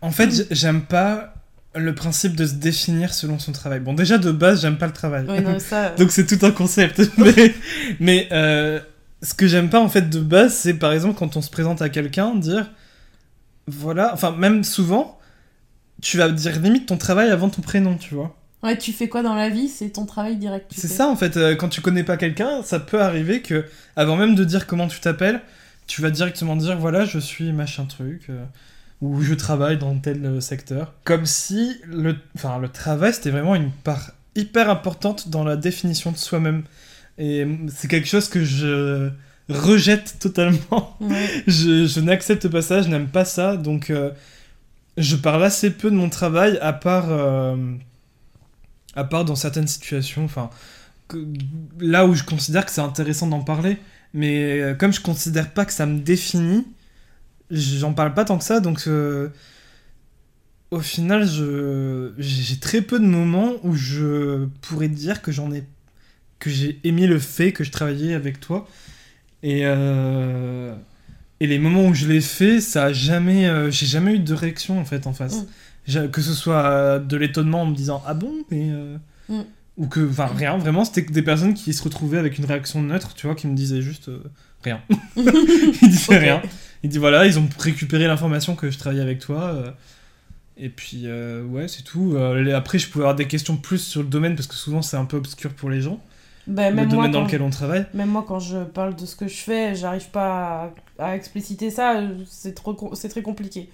en 0.00 0.10
fait, 0.10 0.30
j'aime 0.52 0.82
pas 0.82 1.33
le 1.76 1.94
principe 1.94 2.36
de 2.36 2.46
se 2.46 2.54
définir 2.54 3.12
selon 3.14 3.38
son 3.38 3.52
travail. 3.52 3.80
Bon, 3.80 3.94
déjà 3.94 4.18
de 4.18 4.30
base, 4.30 4.62
j'aime 4.62 4.78
pas 4.78 4.86
le 4.86 4.92
travail. 4.92 5.26
ça... 5.58 5.90
Donc 5.90 6.10
c'est 6.10 6.26
tout 6.26 6.44
un 6.44 6.50
concept. 6.50 7.02
mais 7.18 7.54
mais 8.00 8.28
euh, 8.32 8.80
ce 9.22 9.34
que 9.34 9.46
j'aime 9.46 9.70
pas 9.70 9.80
en 9.80 9.88
fait 9.88 10.08
de 10.08 10.20
base, 10.20 10.54
c'est 10.54 10.74
par 10.74 10.92
exemple 10.92 11.18
quand 11.18 11.36
on 11.36 11.42
se 11.42 11.50
présente 11.50 11.82
à 11.82 11.88
quelqu'un, 11.88 12.34
dire 12.34 12.70
voilà, 13.66 14.12
enfin 14.12 14.30
même 14.32 14.62
souvent, 14.62 15.18
tu 16.02 16.18
vas 16.18 16.28
dire 16.28 16.60
limite 16.60 16.86
ton 16.86 16.96
travail 16.96 17.30
avant 17.30 17.48
ton 17.48 17.62
prénom, 17.62 17.96
tu 17.96 18.14
vois. 18.14 18.36
Ouais, 18.62 18.78
tu 18.78 18.92
fais 18.92 19.08
quoi 19.08 19.22
dans 19.22 19.34
la 19.34 19.50
vie, 19.50 19.68
c'est 19.68 19.90
ton 19.90 20.06
travail 20.06 20.36
direct. 20.36 20.72
C'est 20.74 20.88
ça 20.88 21.08
en 21.08 21.16
fait, 21.16 21.36
euh, 21.36 21.54
quand 21.54 21.68
tu 21.68 21.80
connais 21.80 22.04
pas 22.04 22.16
quelqu'un, 22.16 22.62
ça 22.62 22.80
peut 22.80 23.00
arriver 23.02 23.42
que 23.42 23.64
avant 23.96 24.16
même 24.16 24.34
de 24.34 24.44
dire 24.44 24.66
comment 24.66 24.86
tu 24.86 25.00
t'appelles, 25.00 25.40
tu 25.86 26.00
vas 26.00 26.10
directement 26.10 26.56
dire 26.56 26.78
voilà, 26.78 27.04
je 27.04 27.18
suis 27.18 27.52
machin 27.52 27.84
truc. 27.84 28.26
Euh, 28.30 28.44
ou 29.04 29.20
je 29.20 29.34
travaille 29.34 29.76
dans 29.76 29.94
tel 29.98 30.24
euh, 30.24 30.40
secteur. 30.40 30.94
Comme 31.04 31.26
si 31.26 31.76
le, 31.86 32.16
enfin, 32.34 32.58
le 32.58 32.70
travail, 32.70 33.12
c'était 33.12 33.30
vraiment 33.30 33.54
une 33.54 33.70
part 33.70 34.12
hyper 34.34 34.70
importante 34.70 35.28
dans 35.28 35.44
la 35.44 35.56
définition 35.56 36.10
de 36.10 36.16
soi-même. 36.16 36.62
Et 37.18 37.46
c'est 37.68 37.86
quelque 37.86 38.08
chose 38.08 38.28
que 38.30 38.42
je 38.44 39.10
rejette 39.50 40.16
totalement. 40.20 40.96
je, 41.46 41.86
je 41.86 42.00
n'accepte 42.00 42.48
pas 42.48 42.62
ça, 42.62 42.80
je 42.80 42.88
n'aime 42.88 43.08
pas 43.08 43.26
ça. 43.26 43.58
Donc, 43.58 43.90
euh, 43.90 44.10
je 44.96 45.16
parle 45.16 45.44
assez 45.44 45.70
peu 45.70 45.90
de 45.90 45.96
mon 45.96 46.08
travail, 46.08 46.58
à 46.62 46.72
part, 46.72 47.08
euh, 47.10 47.56
à 48.96 49.04
part 49.04 49.26
dans 49.26 49.36
certaines 49.36 49.68
situations. 49.68 50.24
Enfin, 50.24 50.48
là 51.78 52.06
où 52.06 52.14
je 52.14 52.24
considère 52.24 52.64
que 52.64 52.72
c'est 52.72 52.80
intéressant 52.80 53.26
d'en 53.26 53.42
parler. 53.42 53.76
Mais 54.14 54.76
comme 54.78 54.92
je 54.92 55.00
considère 55.00 55.50
pas 55.50 55.64
que 55.64 55.72
ça 55.72 55.86
me 55.86 55.98
définit, 55.98 56.64
j'en 57.50 57.92
parle 57.92 58.14
pas 58.14 58.24
tant 58.24 58.38
que 58.38 58.44
ça. 58.44 58.60
Donc, 58.60 58.88
au 60.70 60.80
final, 60.80 61.28
j'ai 62.18 62.58
très 62.58 62.82
peu 62.82 62.98
de 62.98 63.04
moments 63.04 63.52
où 63.62 63.74
je 63.74 64.46
pourrais 64.60 64.88
dire 64.88 65.22
que 65.22 65.32
j'en 65.32 65.52
ai 65.52 65.64
que 66.44 66.50
j'ai 66.50 66.78
aimé 66.84 67.06
le 67.06 67.18
fait 67.18 67.52
que 67.52 67.64
je 67.64 67.70
travaillais 67.70 68.12
avec 68.12 68.38
toi. 68.38 68.68
Et, 69.42 69.62
euh, 69.64 70.74
et 71.40 71.46
les 71.46 71.58
moments 71.58 71.86
où 71.86 71.94
je 71.94 72.06
l'ai 72.06 72.20
fait, 72.20 72.60
ça 72.60 72.84
a 72.84 72.92
jamais, 72.92 73.46
euh, 73.46 73.70
j'ai 73.70 73.86
jamais 73.86 74.14
eu 74.14 74.18
de 74.18 74.34
réaction 74.34 74.78
en 74.78 74.84
fait 74.84 75.06
en 75.06 75.14
face. 75.14 75.46
Mm. 75.88 76.10
Que 76.10 76.20
ce 76.20 76.32
soit 76.34 76.98
de 76.98 77.16
l'étonnement 77.16 77.62
en 77.62 77.66
me 77.66 77.74
disant 77.74 78.02
ah 78.06 78.14
bon, 78.14 78.32
mais 78.50 78.68
euh, 78.70 78.96
mm. 79.28 79.40
ou 79.78 79.86
que, 79.86 80.06
enfin 80.08 80.26
rien, 80.26 80.56
vraiment, 80.58 80.84
c'était 80.84 81.02
des 81.02 81.22
personnes 81.22 81.54
qui 81.54 81.72
se 81.72 81.82
retrouvaient 81.82 82.18
avec 82.18 82.38
une 82.38 82.44
réaction 82.44 82.82
neutre, 82.82 83.14
tu 83.14 83.26
vois, 83.26 83.34
qui 83.34 83.46
me 83.46 83.54
disaient 83.54 83.82
juste 83.82 84.10
rien. 84.62 84.80
ils 85.16 85.88
disaient 85.88 86.18
rien. 86.18 86.42
Ils 86.84 86.90
disent 86.90 87.00
voilà, 87.00 87.26
ils 87.26 87.38
ont 87.38 87.48
récupéré 87.58 88.06
l'information 88.06 88.54
que 88.54 88.70
je 88.70 88.78
travaillais 88.78 89.02
avec 89.02 89.18
toi. 89.18 89.74
Et 90.56 90.68
puis, 90.68 91.08
ouais, 91.08 91.66
c'est 91.66 91.82
tout. 91.82 92.16
après, 92.54 92.78
je 92.78 92.88
pouvais 92.88 93.04
avoir 93.04 93.16
des 93.16 93.26
questions 93.26 93.56
plus 93.56 93.78
sur 93.78 94.02
le 94.02 94.08
domaine 94.08 94.36
parce 94.36 94.46
que 94.46 94.54
souvent 94.54 94.82
c'est 94.82 94.96
un 94.96 95.06
peu 95.06 95.16
obscur 95.16 95.52
pour 95.54 95.70
les 95.70 95.80
gens. 95.80 95.98
Bah, 96.46 96.70
le 96.70 96.86
domaine 96.86 97.10
dans 97.10 97.22
lequel 97.24 97.42
on 97.42 97.50
travaille. 97.50 97.86
Même 97.94 98.10
moi, 98.10 98.24
quand 98.26 98.38
je 98.38 98.64
parle 98.64 98.94
de 98.96 99.06
ce 99.06 99.16
que 99.16 99.28
je 99.28 99.36
fais, 99.36 99.74
j'arrive 99.74 100.10
pas 100.10 100.72
à, 100.98 101.16
expliciter 101.16 101.70
ça. 101.70 102.02
C'est 102.28 102.54
très 102.54 103.22
compliqué 103.22 103.70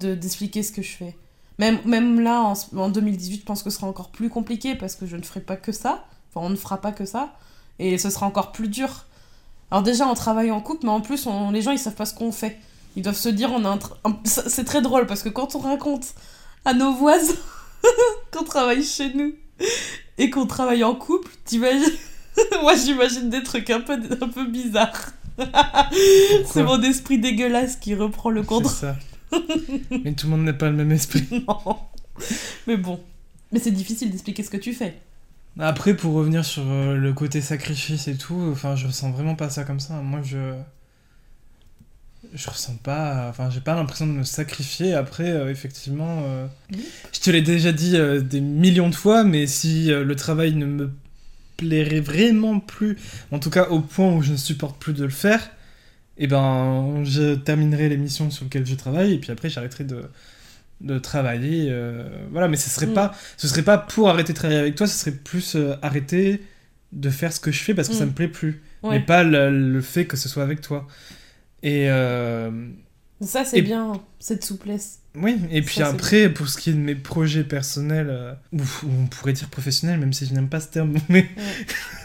d'expliquer 0.00 0.62
ce 0.62 0.72
que 0.72 0.82
je 0.82 0.90
fais. 0.90 1.16
Même, 1.58 1.78
même 1.86 2.20
là, 2.20 2.42
en, 2.42 2.54
en, 2.78 2.88
2018, 2.90 3.40
je 3.40 3.44
pense 3.44 3.62
que 3.62 3.70
ce 3.70 3.76
sera 3.76 3.86
encore 3.86 4.10
plus 4.10 4.28
compliqué 4.28 4.74
parce 4.74 4.94
que 4.94 5.06
je 5.06 5.16
ne 5.16 5.22
ferai 5.22 5.40
pas 5.40 5.56
que 5.56 5.72
ça. 5.72 6.04
Enfin, 6.30 6.46
on 6.46 6.50
ne 6.50 6.56
fera 6.56 6.80
pas 6.80 6.92
que 6.92 7.06
ça. 7.06 7.34
Et 7.78 7.96
ce 7.98 8.10
sera 8.10 8.26
encore 8.26 8.52
plus 8.52 8.68
dur. 8.68 9.05
Alors 9.70 9.82
déjà, 9.82 10.06
on 10.06 10.14
travaille 10.14 10.50
en 10.50 10.60
couple, 10.60 10.86
mais 10.86 10.92
en 10.92 11.00
plus, 11.00 11.26
on, 11.26 11.50
les 11.50 11.62
gens, 11.62 11.72
ils 11.72 11.78
savent 11.78 11.94
pas 11.94 12.06
ce 12.06 12.14
qu'on 12.14 12.32
fait. 12.32 12.58
Ils 12.94 13.02
doivent 13.02 13.16
se 13.16 13.28
dire, 13.28 13.50
on 13.52 13.64
a 13.64 13.70
un... 14.04 14.20
C'est 14.24 14.64
très 14.64 14.80
drôle 14.80 15.06
parce 15.06 15.22
que 15.22 15.28
quand 15.28 15.54
on 15.54 15.58
raconte 15.58 16.14
à 16.64 16.72
nos 16.72 16.92
voisins 16.92 17.34
qu'on 18.32 18.44
travaille 18.44 18.82
chez 18.84 19.12
nous 19.14 19.34
et 20.18 20.30
qu'on 20.30 20.46
travaille 20.46 20.84
en 20.84 20.94
couple, 20.94 21.30
t'imagines 21.44 21.92
Moi, 22.62 22.74
j'imagine 22.76 23.30
des 23.30 23.42
trucs 23.42 23.70
un 23.70 23.80
peu, 23.80 23.94
un 23.94 24.28
peu 24.28 24.46
bizarres. 24.46 25.12
c'est 26.46 26.62
mon 26.62 26.80
esprit 26.82 27.18
dégueulasse 27.18 27.76
qui 27.76 27.94
reprend 27.94 28.30
le 28.30 28.42
contrôle. 28.42 28.72
C'est 28.72 28.86
ça. 28.86 28.96
Mais 29.90 30.12
tout 30.12 30.26
le 30.26 30.32
monde 30.32 30.44
n'a 30.44 30.52
pas 30.52 30.70
le 30.70 30.76
même 30.76 30.92
esprit. 30.92 31.26
Non. 31.30 31.76
Mais 32.66 32.76
bon. 32.76 33.00
Mais 33.52 33.58
c'est 33.58 33.70
difficile 33.70 34.10
d'expliquer 34.10 34.42
ce 34.42 34.50
que 34.50 34.56
tu 34.56 34.72
fais. 34.72 34.98
Après, 35.58 35.94
pour 35.94 36.12
revenir 36.12 36.44
sur 36.44 36.64
euh, 36.66 36.96
le 36.96 37.12
côté 37.12 37.40
sacrifice 37.40 38.08
et 38.08 38.16
tout, 38.16 38.48
enfin, 38.52 38.76
je 38.76 38.88
sens 38.88 39.14
vraiment 39.14 39.36
pas 39.36 39.48
ça 39.48 39.64
comme 39.64 39.80
ça. 39.80 39.94
Moi, 39.94 40.20
je. 40.22 40.54
Je 42.34 42.50
ressens 42.50 42.76
pas. 42.82 43.28
Enfin, 43.30 43.50
j'ai 43.50 43.60
pas 43.60 43.74
l'impression 43.74 44.06
de 44.06 44.12
me 44.12 44.24
sacrifier. 44.24 44.94
Après, 44.94 45.30
euh, 45.30 45.50
effectivement. 45.50 46.22
Euh, 46.24 46.46
je 47.12 47.20
te 47.20 47.30
l'ai 47.30 47.40
déjà 47.40 47.72
dit 47.72 47.96
des 48.24 48.40
millions 48.40 48.90
de 48.90 48.94
fois, 48.94 49.24
mais 49.24 49.46
si 49.46 49.86
le 49.86 50.16
travail 50.16 50.54
ne 50.54 50.66
me 50.66 50.90
plairait 51.56 52.00
vraiment 52.00 52.60
plus, 52.60 52.98
en 53.32 53.38
tout 53.38 53.48
cas 53.48 53.68
au 53.68 53.80
point 53.80 54.12
où 54.12 54.22
je 54.22 54.32
ne 54.32 54.36
supporte 54.36 54.78
plus 54.78 54.92
de 54.92 55.04
le 55.04 55.10
faire, 55.10 55.40
et 56.18 56.24
eh 56.24 56.26
ben 56.26 57.02
je 57.04 57.34
terminerai 57.34 57.88
l'émission 57.88 58.30
sur 58.30 58.44
laquelle 58.44 58.66
je 58.66 58.74
travaille 58.74 59.14
et 59.14 59.18
puis 59.18 59.30
après 59.30 59.50
j'arrêterai 59.50 59.84
de, 59.84 60.02
de 60.80 60.98
travailler. 60.98 61.68
Euh, 61.70 62.08
voilà, 62.30 62.48
mais 62.48 62.56
ce 62.56 62.70
serait, 62.70 62.86
mm. 62.86 62.94
pas, 62.94 63.14
ce 63.36 63.48
serait 63.48 63.62
pas 63.62 63.78
pour 63.78 64.08
arrêter 64.08 64.32
de 64.32 64.38
travailler 64.38 64.60
avec 64.60 64.74
toi, 64.74 64.86
ce 64.86 64.98
serait 64.98 65.16
plus 65.16 65.56
euh, 65.56 65.74
arrêter 65.82 66.42
de 66.92 67.10
faire 67.10 67.32
ce 67.32 67.40
que 67.40 67.50
je 67.50 67.62
fais 67.62 67.74
parce 67.74 67.88
que 67.88 67.94
ça 67.94 68.04
mm. 68.04 68.08
me 68.08 68.14
plaît 68.14 68.28
plus, 68.28 68.62
mais 68.82 69.00
pas 69.00 69.24
le, 69.24 69.80
fait 69.80 70.06
que 70.06 70.16
ce 70.16 70.28
soit 70.28 70.42
avec 70.42 70.60
toi. 70.60 70.86
Et. 71.62 71.88
Euh, 71.90 72.50
ça, 73.22 73.46
c'est 73.46 73.62
bien, 73.62 73.94
cette 74.18 74.44
souplesse. 74.44 75.00
Oui, 75.14 75.38
et 75.50 75.62
puis 75.62 75.80
après, 75.80 76.28
pour 76.28 76.48
ce 76.48 76.58
qui 76.58 76.68
est 76.68 76.74
de 76.74 76.78
mes 76.78 76.94
projets 76.94 77.44
personnels, 77.44 78.36
ou, 78.52 78.60
on 78.84 79.06
pourrait 79.06 79.32
dire 79.32 79.48
professionnels, 79.48 79.98
même 79.98 80.12
si 80.12 80.26
je 80.26 80.34
n'aime 80.34 80.50
pas 80.50 80.60
ce 80.60 80.68
terme, 80.68 80.96
mais... 81.08 81.26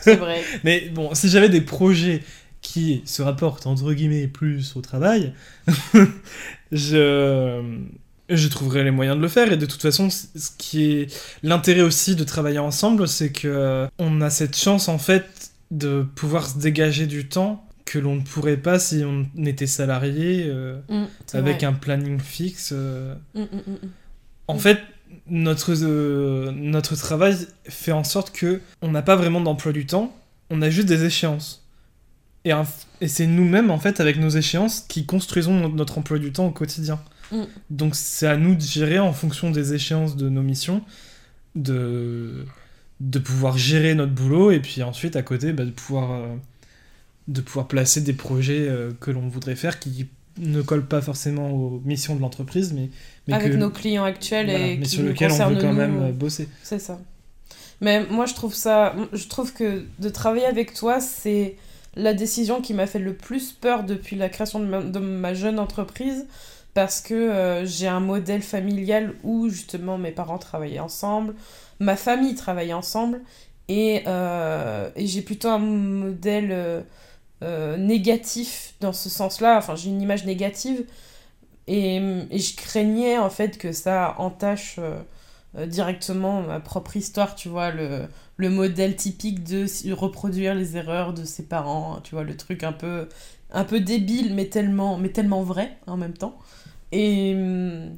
c'est 0.02 0.16
vrai. 0.16 0.42
mais 0.64 0.88
bon, 0.88 1.14
si 1.14 1.28
j'avais 1.28 1.50
des 1.50 1.60
projets 1.60 2.24
qui 2.62 3.02
se 3.04 3.22
rapportent, 3.22 3.68
entre 3.68 3.92
guillemets, 3.92 4.28
plus 4.28 4.78
au 4.78 4.82
travail, 4.82 5.34
je... 6.72 7.62
Je 8.34 8.48
trouverais 8.48 8.84
les 8.84 8.92
moyens 8.92 9.18
de 9.18 9.22
le 9.22 9.28
faire 9.28 9.52
et 9.52 9.58
de 9.58 9.66
toute 9.66 9.82
façon, 9.82 10.10
ce 10.10 10.50
qui 10.58 10.86
est 10.92 11.08
l'intérêt 11.44 11.82
aussi 11.82 12.16
de 12.16 12.24
travailler 12.24 12.60
ensemble, 12.60 13.08
c'est 13.08 13.32
que 13.32 13.88
on 14.00 14.22
a 14.22 14.30
cette 14.30 14.58
chance 14.58 14.88
en 14.88 14.98
fait 14.98 15.52
de 15.70 16.06
pouvoir 16.16 16.48
se 16.48 16.58
dégager 16.58 17.08
du 17.08 17.28
temps 17.28 17.66
que 17.86 18.00
l'on 18.00 18.16
ne 18.16 18.22
pourrait 18.22 18.58
pas 18.58 18.80
si 18.80 19.04
on 19.06 19.28
était 19.46 19.68
salarié 19.68 20.46
euh, 20.48 20.80
mm, 20.88 21.06
avec 21.34 21.64
un 21.64 21.74
planning 21.74 22.20
fixe. 22.22 22.72
Euh. 22.74 23.16
Mm, 23.36 23.42
mm, 23.42 23.90
en 24.48 24.58
fait, 24.58 24.80
notre, 25.28 25.74
euh, 25.84 26.52
notre 26.56 26.96
travail 26.96 27.36
fait 27.68 27.92
en 27.92 28.06
sorte 28.06 28.32
que 28.32 28.62
on 28.82 28.92
n'a 28.92 29.02
pas 29.02 29.18
vraiment 29.18 29.42
d'emploi 29.42 29.74
du 29.74 29.86
temps, 29.86 30.16
on 30.50 30.62
a 30.62 30.70
juste 30.70 30.88
des 30.88 31.04
échéances. 31.04 31.66
Et, 32.46 32.54
c'est 33.08 33.28
nous-mêmes, 33.28 33.72
en 33.72 33.78
fait, 33.78 34.00
avec 34.00 34.18
nos 34.18 34.30
échéances, 34.30 34.86
qui 34.88 35.06
construisons 35.06 35.54
no- 35.54 35.70
notre 35.70 35.98
emploi 35.98 36.18
du 36.18 36.32
temps 36.32 36.48
au 36.48 36.52
quotidien. 36.52 37.00
Mm. 37.32 37.44
Donc 37.70 37.96
c'est 37.96 38.28
à 38.28 38.38
nous 38.38 38.56
de 38.56 38.62
gérer 38.62 39.00
en 39.00 39.14
fonction 39.14 39.52
des 39.52 39.74
échéances 39.74 40.16
de 40.16 40.30
nos 40.30 40.42
missions, 40.42 40.82
de, 41.56 42.46
de 43.00 43.20
pouvoir 43.20 43.58
gérer 43.58 43.96
notre 43.96 44.12
boulot, 44.14 44.52
et 44.52 44.60
puis 44.60 44.84
ensuite, 44.84 45.16
à 45.16 45.22
côté, 45.24 45.54
bah, 45.54 45.66
de, 45.66 45.72
pouvoir, 45.72 46.12
euh, 46.12 46.36
de 47.28 47.42
pouvoir 47.42 47.68
placer 47.68 48.02
des 48.02 48.14
projets 48.14 48.68
euh, 48.68 48.92
que 49.00 49.12
l'on 49.12 49.28
voudrait 49.28 49.56
faire 49.56 49.80
qui 49.80 50.08
ne 50.38 50.62
collent 50.62 50.88
pas 50.88 51.02
forcément 51.02 51.52
aux 51.52 51.82
missions 51.84 52.16
de 52.16 52.22
l'entreprise, 52.22 52.74
mais, 52.74 52.90
mais 53.28 53.34
Avec 53.34 53.52
que- 53.52 53.58
nos 53.58 53.70
clients 53.70 54.04
actuels 54.06 54.50
voilà, 54.50 54.68
et 54.68 54.78
mais 54.78 54.84
qui 54.86 54.92
sur 54.92 55.04
lequel 55.04 55.32
on 55.32 55.50
veut 55.50 55.56
quand 55.62 55.72
nous, 55.72 55.78
même 55.78 56.02
euh, 56.04 56.12
bosser. 56.12 56.48
C'est 56.64 56.80
ça. 56.80 57.00
Mais 57.82 58.06
moi, 58.06 58.26
je 58.28 58.34
trouve 58.36 58.54
ça. 58.54 58.96
Je 59.12 59.28
trouve 59.28 59.54
que 59.54 59.84
de 60.00 60.10
travailler 60.10 60.46
avec 60.46 60.74
toi, 60.74 61.00
c'est 61.02 61.56
la 61.96 62.14
décision 62.14 62.62
qui 62.62 62.74
m'a 62.74 62.86
fait 62.88 63.00
le 63.00 63.14
plus 63.14 63.52
peur 63.52 63.84
depuis 63.84 64.16
la 64.16 64.30
création 64.30 64.60
de 64.60 64.66
ma, 64.66 64.82
de 64.82 65.00
ma 65.00 65.34
jeune 65.34 65.60
entreprise. 65.60 66.26
Parce 66.74 67.02
que 67.02 67.14
euh, 67.14 67.66
j'ai 67.66 67.88
un 67.88 68.00
modèle 68.00 68.42
familial 68.42 69.14
où 69.24 69.50
justement 69.50 69.98
mes 69.98 70.12
parents 70.12 70.38
travaillaient 70.38 70.80
ensemble, 70.80 71.36
ma 71.80 71.98
famille 71.98 72.36
travaillait 72.36 72.74
ensemble, 72.74 73.22
et, 73.68 74.04
euh, 74.08 74.90
j'ai 74.96 75.22
plutôt 75.22 75.50
un 75.50 75.60
modèle 75.60 76.86
euh, 77.44 77.78
négatif 77.78 78.76
dans 78.82 78.94
ce 78.94 79.10
sens-là. 79.10 79.58
Enfin, 79.58 79.76
j'ai 79.76 79.90
une 79.90 80.02
image 80.02 80.26
négative. 80.26 80.86
Et, 81.68 82.00
je 82.32 82.56
craignais 82.56 83.18
en 83.18 83.30
fait 83.30 83.58
que 83.58 83.72
ça 83.74 84.16
entache. 84.18 84.80
directement 85.68 86.42
ma 86.44 86.60
propre 86.62 86.96
histoire, 86.98 87.36
tu 87.36 87.50
vois, 87.50 87.72
le, 87.72 88.08
le 88.38 88.50
modèle 88.50 88.96
typique 88.96 89.44
de 89.44 89.68
reproduire 89.94 90.56
les 90.56 90.78
erreurs 90.78 91.14
de 91.14 91.26
ses 91.26 91.44
parents, 91.44 92.00
tu 92.04 92.16
vois, 92.16 92.24
le 92.24 92.38
truc 92.38 92.64
un 92.64 92.72
peu, 92.74 93.08
un 93.52 93.66
peu 93.66 93.80
débile, 93.80 94.34
mais 94.34 94.46
tellement, 94.46 94.98
mais 94.98 95.10
tellement 95.10 95.44
vrai 95.44 95.78
en 95.88 95.98
même 95.98 96.14
temps. 96.14 96.38
Et, 96.92 97.34
hum, 97.36 97.98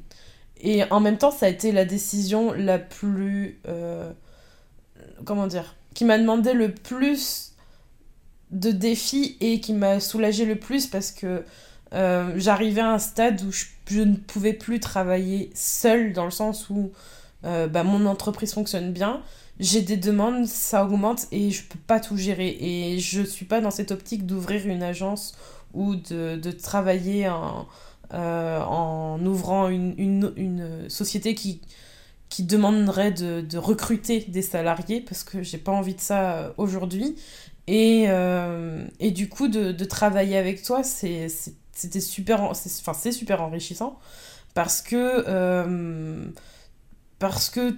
et 0.60 0.84
en 0.90 1.00
même 1.00 1.18
temps, 1.18 1.30
ça 1.30 1.46
a 1.46 1.48
été 1.48 1.72
la 1.72 1.84
décision 1.84 2.52
la 2.52 2.78
plus... 2.78 3.60
euh, 3.68 4.10
comment 5.24 5.46
dire 5.46 5.74
Qui 5.94 6.04
m'a 6.04 6.18
demandé 6.18 6.52
le 6.52 6.72
plus 6.72 7.52
de 8.50 8.70
défis 8.70 9.36
et 9.40 9.60
qui 9.60 9.72
m'a 9.72 10.00
soulagé 10.00 10.44
le 10.44 10.56
plus 10.56 10.86
parce 10.86 11.10
que 11.10 11.44
euh, 11.92 12.32
j'arrivais 12.36 12.80
à 12.80 12.90
un 12.90 12.98
stade 12.98 13.42
où 13.42 13.52
je, 13.52 14.00
ne 14.00 14.16
pouvais 14.16 14.52
plus 14.52 14.80
travailler 14.80 15.50
seule 15.54 16.12
dans 16.12 16.24
le 16.24 16.30
sens 16.30 16.70
où 16.70 16.92
euh, 17.44 17.68
bah, 17.68 17.84
mon 17.84 18.06
entreprise 18.06 18.54
fonctionne 18.54 18.92
bien, 18.92 19.22
j'ai 19.60 19.82
des 19.82 19.96
demandes, 19.96 20.46
ça 20.46 20.84
augmente 20.84 21.26
et 21.30 21.50
je 21.50 21.62
peux 21.64 21.78
pas 21.86 22.00
tout 22.00 22.16
gérer. 22.16 22.56
Et 22.60 22.98
je 22.98 23.22
suis 23.22 23.44
pas 23.44 23.60
dans 23.60 23.70
cette 23.70 23.90
optique 23.90 24.26
d'ouvrir 24.26 24.66
une 24.66 24.82
agence 24.82 25.36
ou 25.72 25.94
de, 25.96 26.36
de 26.36 26.50
travailler 26.50 27.28
en, 27.28 27.66
euh, 28.14 28.60
en 28.60 29.24
ouvrant 29.26 29.68
une, 29.68 30.86
société 30.88 31.34
qui, 31.34 31.60
demanderait 32.40 33.12
de, 33.12 33.58
recruter 33.58 34.20
des 34.28 34.42
salariés 34.42 35.00
parce 35.00 35.24
que 35.24 35.42
j'ai 35.42 35.58
pas 35.58 35.72
envie 35.72 35.94
de 35.94 36.00
ça 36.00 36.34
euh, 36.34 36.52
aujourd'hui. 36.56 37.16
Et, 37.66 38.04
euh, 38.08 38.84
et 39.00 39.10
du 39.10 39.28
coup, 39.28 39.48
de, 39.48 39.72
travailler 39.84 40.36
avec 40.36 40.62
toi, 40.62 40.82
c'est- 40.82 41.28
super, 42.00 42.52
enrichissant 43.42 43.98
parce 44.54 44.80
que, 44.80 45.24
parce 47.18 47.50
que 47.50 47.76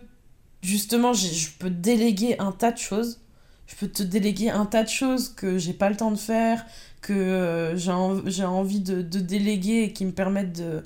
justement, 0.62 1.12
je 1.12 1.48
peux 1.58 1.70
déléguer 1.70 2.38
un 2.38 2.52
tas 2.52 2.72
de 2.72 2.78
choses. 2.78 3.20
Je 3.66 3.74
peux 3.76 3.88
te 3.88 4.02
déléguer 4.02 4.50
un 4.50 4.64
tas 4.66 4.84
de 4.84 4.88
choses 4.88 5.28
que 5.30 5.58
j'ai 5.58 5.72
pas 5.72 5.90
le 5.90 5.96
temps 5.96 6.10
de 6.12 6.16
faire, 6.16 6.64
que 7.02 7.12
euh, 7.12 7.76
j'ai 7.76 7.90
en- 7.92 8.20
j'ai 8.26 8.44
envie 8.44 8.80
de, 8.80 9.02
de 9.02 9.18
déléguer 9.20 9.82
et 9.84 9.92
qui 9.92 10.04
me 10.06 10.12
permettent 10.12 10.52
de, 10.58 10.84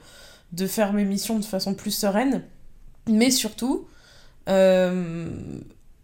de 0.53 0.67
faire 0.67 0.93
mes 0.95 1.05
missions 1.05 1.39
de 1.39 1.45
façon 1.45 1.75
plus 1.75 1.93
sereine. 1.93 2.43
Mais 3.09 3.31
surtout, 3.31 3.87
euh, 4.49 5.29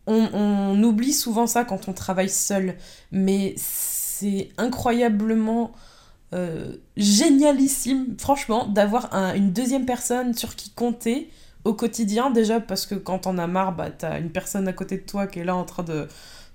on, 0.07 0.29
on 0.33 0.83
oublie 0.83 1.13
souvent 1.13 1.47
ça 1.47 1.65
quand 1.65 1.89
on 1.89 1.93
travaille 1.93 2.31
seul. 2.31 2.77
Mais 3.13 3.55
c'est 3.59 4.51
incroyablement 4.59 5.73
euh, 6.35 6.77
génialissime, 6.97 8.17
franchement, 8.19 8.67
d'avoir 8.67 9.15
un- 9.15 9.35
une 9.35 9.53
deuxième 9.53 9.87
personne 9.87 10.35
sur 10.35 10.57
qui 10.57 10.71
compter 10.71 11.31
au 11.65 11.75
quotidien. 11.75 12.31
Déjà 12.31 12.61
parce 12.61 12.87
que 12.87 12.95
quand 12.97 13.27
on 13.27 13.39
a 13.39 13.47
marre, 13.47 13.75
bah, 13.77 13.91
t'as 13.91 14.19
une 14.21 14.31
personne 14.31 14.69
à 14.69 14.73
côté 14.73 14.99
de 14.99 15.03
toi 15.07 15.27
qui 15.27 15.41
est 15.41 15.45
là 15.45 15.57
en 15.57 15.65
train 15.65 15.83
de, 15.85 16.09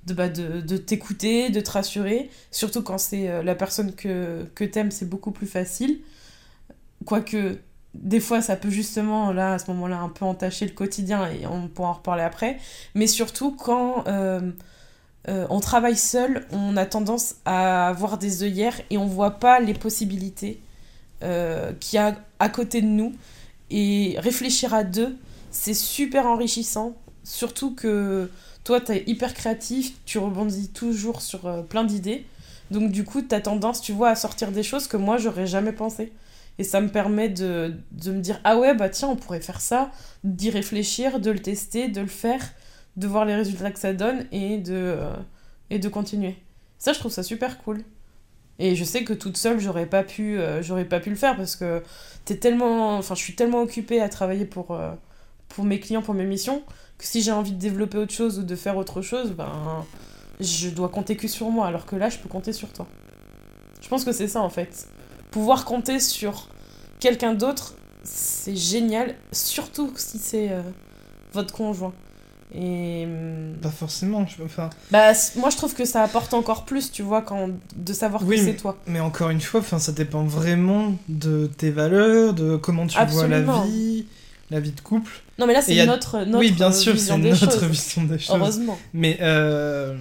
de, 0.06 0.14
bah, 0.14 0.30
de, 0.30 0.62
de 0.62 0.78
t'écouter, 0.78 1.50
de 1.50 1.60
te 1.62 1.72
rassurer. 1.72 2.30
Surtout 2.52 2.82
quand 2.82 2.98
c'est 2.98 3.30
euh, 3.30 3.44
la 3.44 3.56
personne 3.56 3.94
que, 3.94 4.46
que 4.56 4.64
t'aimes, 4.64 4.92
c'est 4.92 5.10
beaucoup 5.10 5.32
plus 5.32 5.48
facile. 5.48 6.00
Quoique, 7.06 7.58
des 7.94 8.20
fois, 8.20 8.42
ça 8.42 8.56
peut 8.56 8.70
justement, 8.70 9.32
là, 9.32 9.54
à 9.54 9.60
ce 9.60 9.70
moment-là, 9.72 10.00
un 10.00 10.10
peu 10.10 10.26
entacher 10.26 10.66
le 10.66 10.72
quotidien 10.72 11.30
et 11.30 11.46
on 11.48 11.68
pourra 11.68 11.90
en 11.90 11.94
reparler 11.94 12.24
après. 12.24 12.58
Mais 12.96 13.08
surtout, 13.08 13.52
quand 13.52 14.08
euh, 14.08 14.52
euh, 15.28 15.46
on 15.50 15.60
travaille 15.60 15.98
seul, 15.98 16.48
on 16.52 16.78
a 16.78 16.86
tendance 16.86 17.36
à 17.46 17.88
avoir 17.88 18.18
des 18.18 18.44
œillères 18.44 18.80
et 18.90 18.98
on 18.98 19.06
voit 19.06 19.40
pas 19.40 19.60
les 19.60 19.74
possibilités 19.74 20.62
euh, 21.24 21.74
qu'il 21.80 21.98
y 21.98 22.00
a 22.00 22.18
à 22.40 22.50
côté 22.50 22.82
de 22.82 22.88
nous. 22.88 23.14
Et 23.70 24.16
réfléchir 24.20 24.74
à 24.74 24.84
deux, 24.84 25.18
c'est 25.52 25.74
super 25.74 26.26
enrichissant. 26.26 26.96
Surtout 27.24 27.76
que 27.76 28.30
toi, 28.64 28.80
tu 28.80 28.92
es 28.92 29.04
hyper 29.08 29.34
créatif, 29.34 29.94
tu 30.06 30.20
rebondis 30.20 30.70
toujours 30.70 31.22
sur 31.22 31.48
euh, 31.48 31.62
plein 31.64 31.84
d'idées. 31.84 32.26
Donc, 32.70 32.92
du 32.92 33.04
coup, 33.04 33.22
tu 33.22 33.34
as 33.34 33.42
tendance, 33.42 33.82
tu 33.82 33.92
vois, 33.92 34.10
à 34.10 34.16
sortir 34.16 34.52
des 34.52 34.64
choses 34.64 34.88
que 34.88 34.98
moi, 34.98 35.18
j'aurais 35.18 35.48
jamais 35.48 35.74
pensé. 35.74 36.12
Et 36.58 36.64
ça 36.64 36.80
me 36.80 36.90
permet 36.90 37.30
de, 37.30 37.76
de 37.92 38.12
me 38.12 38.20
dire, 38.22 38.40
ah 38.44 38.58
ouais, 38.58 38.76
bah 38.76 38.90
tiens, 38.90 39.08
on 39.10 39.16
pourrait 39.16 39.42
faire 39.42 39.62
ça, 39.62 39.92
d'y 40.24 40.50
réfléchir, 40.50 41.20
de 41.20 41.32
le 41.32 41.40
tester, 41.40 41.88
de 41.88 42.02
le 42.02 42.08
faire, 42.08 42.42
de 42.98 43.08
voir 43.08 43.26
les 43.26 43.36
résultats 43.36 43.72
que 43.72 43.80
ça 43.80 43.94
donne 43.94 44.28
et 44.32 44.58
de, 44.58 44.74
euh, 44.74 45.14
et 45.70 45.80
de 45.80 45.90
continuer. 45.90 46.36
Ça, 46.78 46.94
je 46.94 47.00
trouve 47.00 47.12
ça 47.12 47.24
super 47.24 47.58
cool. 47.64 47.84
Et 48.60 48.76
je 48.76 48.84
sais 48.84 49.04
que 49.04 49.14
toute 49.14 49.38
seule, 49.38 49.60
j'aurais 49.60 49.88
pas 49.88 50.04
pu, 50.04 50.38
euh, 50.38 50.62
j'aurais 50.62 50.86
pas 50.86 51.00
pu 51.00 51.10
le 51.10 51.16
faire 51.16 51.36
parce 51.36 51.56
que 51.56 51.82
t'es 52.26 52.38
tellement, 52.38 52.98
enfin, 52.98 53.16
je 53.16 53.22
suis 53.22 53.36
tellement 53.36 53.62
occupée 53.62 54.02
à 54.02 54.10
travailler 54.10 54.46
pour, 54.46 54.80
pour 55.54 55.64
mes 55.66 55.80
clients, 55.80 56.02
pour 56.02 56.14
mes 56.14 56.26
missions, 56.26 56.62
que 56.98 57.06
si 57.06 57.22
j'ai 57.22 57.32
envie 57.32 57.52
de 57.52 57.60
développer 57.60 57.98
autre 57.98 58.14
chose 58.14 58.40
ou 58.40 58.44
de 58.44 58.56
faire 58.56 58.78
autre 58.78 59.02
chose, 59.02 59.32
ben, 59.32 59.86
je 60.40 60.70
dois 60.70 60.90
compter 60.90 61.16
que 61.16 61.28
sur 61.28 61.50
moi, 61.50 61.68
alors 61.68 61.86
que 61.86 61.96
là, 61.96 62.10
je 62.10 62.18
peux 62.18 62.30
compter 62.30 62.54
sur 62.54 62.72
toi. 62.74 62.88
Je 63.82 63.88
pense 63.90 64.04
que 64.06 64.12
c'est 64.12 64.28
ça 64.28 64.42
en 64.42 64.50
fait. 64.50 64.88
Pouvoir 65.32 65.66
compter 65.66 66.00
sur 66.00 66.48
quelqu'un 67.00 67.34
d'autre, 67.34 67.74
c'est 68.04 68.56
génial, 68.56 69.16
surtout 69.32 69.92
si 69.96 70.18
c'est 70.20 70.50
euh, 70.52 70.62
votre 71.34 71.54
conjoint. 71.54 71.94
Et 72.54 73.06
hum, 73.06 73.56
Pas 73.62 73.70
forcément, 73.70 74.26
je 74.28 74.44
enfin, 74.44 74.70
bah, 74.92 75.14
moi 75.38 75.50
je 75.50 75.58
trouve 75.58 75.74
que 75.74 75.86
ça 75.86 76.04
apporte 76.04 76.34
encore 76.34 76.66
plus, 76.66 76.92
tu 76.92 77.02
vois, 77.02 77.22
quand, 77.22 77.50
de 77.76 77.94
savoir 77.94 78.24
Oui, 78.26 78.36
que 78.38 78.44
c'est 78.44 78.56
toi. 78.58 78.78
mais 78.88 79.00
encore 79.00 79.30
une 79.30 79.40
fois, 79.40 79.62
ça 79.62 79.92
dépend 79.94 80.24
vraiment 80.26 80.94
de 81.08 81.50
tes 81.58 81.70
valeurs, 81.72 82.34
de 82.34 82.58
comment 82.58 82.86
tu 82.88 82.94
vois 82.96 83.04
Absolument. 83.04 83.62
la 83.62 83.68
vie, 83.68 84.06
la 84.52 84.60
vie 84.60 84.72
de 84.72 84.82
couple. 84.82 85.10
Non, 85.40 85.48
mais 85.48 85.54
là 85.54 85.62
c'est 85.64 85.80
a- 85.80 85.86
notre, 85.88 86.20
notre 86.20 86.38
oui, 86.40 86.52
bien 86.52 86.72
sûr, 86.72 87.00
c'est 87.00 87.18
notre 87.18 87.66
vision 87.66 88.04
des 88.04 88.20
choses. 88.20 88.36
Heureusement. 88.36 88.78
Mais 88.94 89.18
euh, 89.22 89.98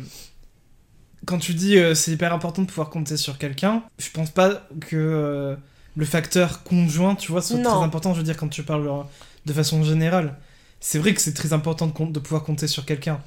quand 1.26 1.38
tu 1.38 1.54
dis 1.54 1.78
euh, 1.78 1.94
c'est 1.94 2.10
hyper 2.12 2.32
important 2.34 2.62
de 2.62 2.66
pouvoir 2.66 2.90
compter 2.90 3.16
sur 3.16 3.38
quelqu'un, 3.38 3.82
je 3.98 4.10
pense 4.10 4.30
pas 4.30 4.66
que 4.80 4.96
euh, 4.96 5.56
le 5.96 6.04
facteur 6.04 6.62
conjoint, 6.64 7.14
tu 7.14 7.30
vois, 7.32 7.42
soit 7.42 7.58
Non. 7.58 7.70
très 7.76 7.84
important. 7.84 8.12
Je 8.12 8.18
veux 8.18 8.24
dire, 8.24 8.36
quand 8.36 8.48
tu 8.48 8.62
parles 8.62 8.86
euh, 8.88 9.02
de 9.46 9.52
façon 9.52 9.82
générale, 9.84 10.36
c'est 10.80 10.98
vrai 10.98 11.14
que 11.14 11.20
c'est 11.20 11.34
très 11.34 11.52
important 11.52 11.86
de, 11.86 12.12
de 12.12 12.18
pouvoir 12.20 12.42
compter 12.42 12.66
sur 12.66 12.84
quelqu'un. 12.84 13.20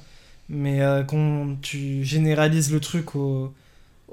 Mais 0.50 0.80
quand 1.08 1.56
tu 1.62 2.04
généralises 2.04 2.70
le 2.70 2.78
truc 2.78 3.14
aux, 3.14 3.54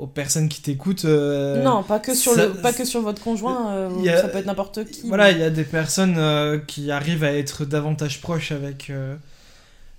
aux 0.02 0.08
personnes 0.08 0.50
qui 0.50 0.62
t'écoutent. 0.62 1.06
euh, 1.06 1.64
non, 1.64 1.84
pas 1.84 2.00
que 2.00 2.14
sur 2.16 2.34
ça- 2.34 2.48
le, 2.48 2.54
pas 2.54 2.74
que 2.74 2.84
sur 2.86 3.02
votre 3.02 3.22
conjoint. 3.24 3.72
euh, 3.74 3.90
a- 4.10 4.22
Ça 4.22 4.28
peut 4.30 4.40
être 4.40 4.46
n'importe 4.48 4.84
qui. 4.86 5.08
Voilà, 5.08 5.32
il 5.32 5.38
y 5.40 5.44
a 5.44 5.50
des 5.50 5.64
personnes 5.64 6.16
euh, 6.18 6.58
qui 6.60 6.92
arrivent 6.92 7.24
à 7.24 7.34
être 7.34 7.66
davantage 7.66 8.20
proches 8.22 8.52
avec, 8.52 8.92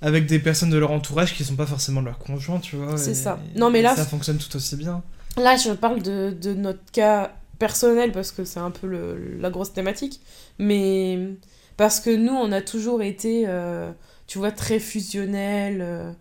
avec 0.01 0.27
des 0.27 0.39
personnes 0.41 0.71
de 0.71 0.79
leur 0.79 0.91
entourage 0.91 1.35
qui 1.35 1.45
sont 1.45 1.57
pas 1.57 1.67
forcément 1.67 2.01
leurs 2.01 2.19
conjoints, 2.19 2.59
tu 2.59 2.77
vois. 2.77 2.97
C'est 2.97 3.15
ça. 3.15 3.39
Non, 3.55 3.71
mais 3.71 3.81
là, 3.83 3.95
Ça 3.97 4.05
fonctionne 4.05 4.39
tout 4.39 4.55
aussi 4.57 4.77
bien. 4.77 5.03
Là, 5.37 5.57
je 5.57 5.71
parle 5.73 6.03
de, 6.03 6.35
de 6.39 6.53
notre 6.53 6.85
cas 6.93 7.33
personnel 7.59 8.11
parce 8.13 8.33
que 8.33 8.45
c'est 8.45 8.61
un 8.61 8.73
peu 8.73 8.87
le- 8.89 9.37
la 9.41 9.51
grosse 9.51 9.73
thématique. 9.73 10.21
Mais 10.59 11.19
parce 11.77 12.01
que 12.01 12.11
nous, 12.11 12.33
on 12.35 12.51
a 12.53 12.61
toujours 12.61 13.03
été, 13.03 13.47
tu 14.27 14.39
vois, 14.39 14.51
très 14.51 14.81
fusionnels, 14.81 16.15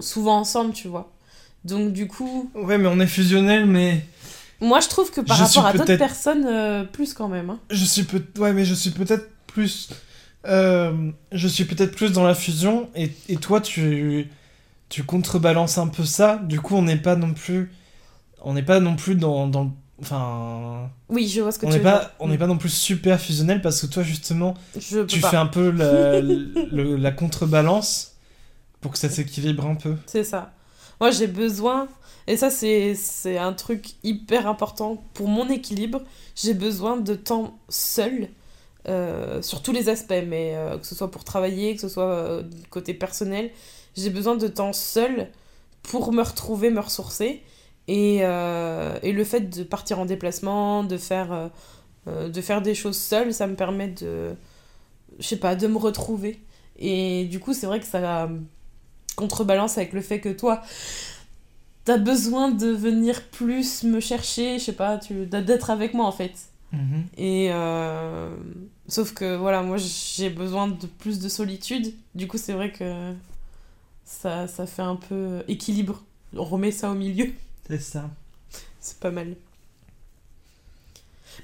souvent 0.00 0.38
ensemble, 0.40 0.72
tu 0.72 0.88
vois. 0.88 1.12
Donc, 1.66 1.92
du 1.92 2.06
coup, 2.06 2.50
Ouais, 2.54 2.78
mais 2.78 2.86
on 2.88 3.00
est 3.00 3.06
fusionnel, 3.06 3.66
mais 3.66 4.04
moi, 4.60 4.80
je 4.80 4.88
trouve 4.88 5.10
que 5.10 5.20
par 5.20 5.36
Je 5.36 5.42
rapport 5.42 5.66
à 5.66 5.72
d'autres 5.72 5.96
personnes, 5.96 6.46
euh, 6.46 6.84
plus 6.84 7.12
quand 7.14 7.28
même. 7.28 7.50
hein. 7.50 7.58
je 7.70 7.84
suis 7.84 8.04
peut 8.04 8.22
ouais, 8.38 8.52
mais 8.52 8.64
je 8.64 8.74
suis 8.74 8.90
peut-être 8.90 9.28
plus. 9.46 9.88
euh, 10.46 11.10
je 11.32 11.48
suis 11.48 11.64
peut-être 11.64 11.94
plus 11.94 12.12
dans 12.12 12.24
la 12.24 12.34
fusion, 12.34 12.88
et, 12.94 13.10
et 13.28 13.36
toi, 13.36 13.60
tu, 13.60 14.28
tu 14.88 15.02
contrebalances 15.04 15.78
un 15.78 15.88
peu 15.88 16.04
ça. 16.04 16.40
Du 16.44 16.60
coup, 16.60 16.76
on 16.76 16.82
n'est 16.82 16.96
pas 16.96 17.16
non 17.16 17.34
plus 17.34 17.70
on 18.42 18.54
n'est 18.54 18.62
pas 18.62 18.78
non 18.80 18.94
plus 18.96 19.14
dans, 19.16 19.46
dans 19.48 19.72
Enfin, 19.98 20.90
Oui, 21.08 21.26
je 21.26 21.40
vois 21.40 21.50
ce 21.52 21.58
que 21.58 21.64
on 21.66 21.70
tu 21.70 21.78
veux 21.78 21.82
pas, 21.82 21.98
dire. 22.00 22.10
on 22.20 22.28
n'est 22.28 22.36
pas 22.36 22.46
non 22.46 22.58
plus 22.58 22.68
super 22.68 23.18
fusionnel 23.18 23.62
parce 23.62 23.80
que 23.80 23.86
toi, 23.86 24.02
justement, 24.02 24.52
Je 24.78 25.00
tu 25.00 25.20
pas. 25.20 25.30
fais 25.30 25.36
un 25.38 25.46
peu 25.46 25.70
la, 25.70 26.20
le- 26.20 26.96
la 26.96 27.10
contrebalance 27.12 28.12
pour 28.82 28.92
que 28.92 28.98
ça 28.98 29.08
s'équilibre 29.08 29.64
un 29.66 29.74
peu. 29.74 29.96
C'est 30.06 30.22
ça. 30.22 30.52
Moi, 31.00 31.10
j'ai 31.10 31.26
besoin, 31.26 31.88
et 32.26 32.36
ça, 32.36 32.50
c'est 32.50 33.38
un 33.38 33.52
truc 33.52 33.94
hyper 34.02 34.46
important 34.46 35.04
pour 35.14 35.28
mon 35.28 35.48
équilibre. 35.48 36.02
J'ai 36.34 36.54
besoin 36.54 36.96
de 36.96 37.14
temps 37.14 37.58
seul, 37.68 38.28
euh, 38.88 39.42
sur 39.42 39.62
tous 39.62 39.72
les 39.72 39.88
aspects, 39.88 40.14
mais 40.26 40.54
euh, 40.54 40.78
que 40.78 40.86
ce 40.86 40.94
soit 40.94 41.10
pour 41.10 41.24
travailler, 41.24 41.74
que 41.74 41.80
ce 41.80 41.88
soit 41.88 42.04
euh, 42.04 42.42
côté 42.70 42.94
personnel. 42.94 43.50
J'ai 43.96 44.10
besoin 44.10 44.36
de 44.36 44.46
temps 44.46 44.72
seul 44.72 45.28
pour 45.82 46.12
me 46.12 46.22
retrouver, 46.22 46.70
me 46.70 46.80
ressourcer. 46.80 47.42
Et, 47.88 48.16
et 48.16 49.12
le 49.12 49.24
fait 49.24 49.42
de 49.42 49.62
partir 49.62 50.00
en 50.00 50.06
déplacement, 50.06 50.82
de 50.82 50.96
faire, 50.96 51.50
de 52.06 52.40
faire 52.40 52.60
des 52.60 52.74
choses 52.74 52.98
seul, 52.98 53.32
ça 53.32 53.46
me 53.46 53.54
permet 53.54 53.88
de, 53.88 54.34
je 55.20 55.26
sais 55.26 55.36
pas, 55.36 55.54
de 55.54 55.68
me 55.68 55.78
retrouver. 55.78 56.40
Et 56.78 57.26
du 57.26 57.38
coup, 57.38 57.54
c'est 57.54 57.66
vrai 57.66 57.78
que 57.78 57.86
ça 57.86 58.28
contrebalance 59.16 59.78
avec 59.78 59.92
le 59.92 60.00
fait 60.00 60.20
que 60.20 60.28
toi, 60.28 60.62
t'as 61.84 61.98
besoin 61.98 62.50
de 62.50 62.68
venir 62.68 63.22
plus 63.30 63.82
me 63.84 64.00
chercher, 64.00 64.58
je 64.58 64.64
sais 64.64 64.72
pas, 64.72 64.98
tu, 64.98 65.26
d'être 65.26 65.70
avec 65.70 65.94
moi 65.94 66.06
en 66.06 66.12
fait. 66.12 66.32
Mhm. 66.72 67.04
Et 67.16 67.48
euh, 67.52 68.34
sauf 68.88 69.14
que 69.14 69.36
voilà, 69.36 69.62
moi 69.62 69.76
j'ai 69.78 70.30
besoin 70.30 70.68
de 70.68 70.86
plus 70.86 71.18
de 71.18 71.28
solitude. 71.28 71.94
Du 72.14 72.28
coup, 72.28 72.38
c'est 72.38 72.52
vrai 72.52 72.72
que 72.72 73.12
ça, 74.04 74.46
ça 74.48 74.66
fait 74.66 74.82
un 74.82 74.96
peu 74.96 75.42
équilibre. 75.48 76.02
On 76.34 76.44
remet 76.44 76.72
ça 76.72 76.90
au 76.90 76.94
milieu, 76.94 77.32
C'est 77.68 77.80
ça. 77.80 78.10
c'est 78.80 78.98
pas 78.98 79.10
mal. 79.10 79.34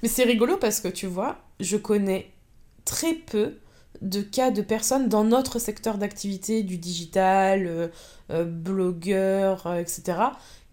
Mais 0.02 0.08
c'est 0.08 0.24
rigolo 0.24 0.56
parce 0.56 0.80
que 0.80 0.88
tu 0.88 1.06
vois, 1.06 1.38
je 1.60 1.76
connais 1.76 2.30
très 2.84 3.14
peu 3.14 3.54
de 4.02 4.20
cas 4.20 4.50
de 4.50 4.60
personnes 4.62 5.08
dans 5.08 5.24
notre 5.24 5.58
secteur 5.58 5.96
d'activité 5.96 6.62
du 6.62 6.76
digital, 6.76 7.66
euh, 7.66 7.88
euh, 8.30 8.44
blogueurs, 8.44 9.66
euh, 9.66 9.78
etc., 9.78 10.18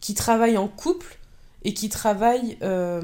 qui 0.02 0.13
travaillent 0.15 0.58
en 0.58 0.68
couple 0.68 1.18
et 1.63 1.74
qui 1.74 1.88
travaillent 1.89 2.58
euh, 2.63 3.02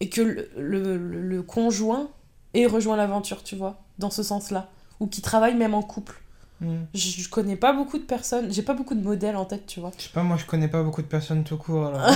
et 0.00 0.08
que 0.08 0.20
le, 0.22 0.48
le- 0.56 0.96
le- 0.96 1.20
le 1.22 1.42
conjoint 1.42 2.10
ait 2.54 2.66
rejoint 2.66 2.96
l'aventure, 2.96 3.42
tu 3.42 3.56
vois, 3.56 3.80
dans 3.98 4.10
ce 4.10 4.22
sens-là, 4.22 4.68
ou 4.98 5.06
qui 5.06 5.22
travaillent 5.22 5.54
même 5.56 5.74
en 5.74 5.82
couple. 5.82 6.20
Mhm. 6.60 6.86
Je, 6.94 7.22
je 7.22 7.28
connais 7.30 7.56
pas 7.56 7.72
beaucoup 7.72 7.96
de 7.98 8.02
personnes, 8.04 8.52
j'ai 8.52 8.62
pas 8.62 8.74
beaucoup 8.74 8.94
de 8.94 9.02
modèles 9.02 9.36
en 9.36 9.44
tête, 9.46 9.66
tu 9.66 9.80
vois. 9.80 9.92
Je 9.96 10.02
sais 10.04 10.10
pas, 10.12 10.22
moi 10.22 10.36
je 10.36 10.44
connais 10.46 10.68
pas 10.68 10.82
beaucoup 10.82 11.00
de 11.02 11.06
personnes 11.06 11.44
tout 11.44 11.56
court. 11.56 11.86
Alors. 11.86 12.10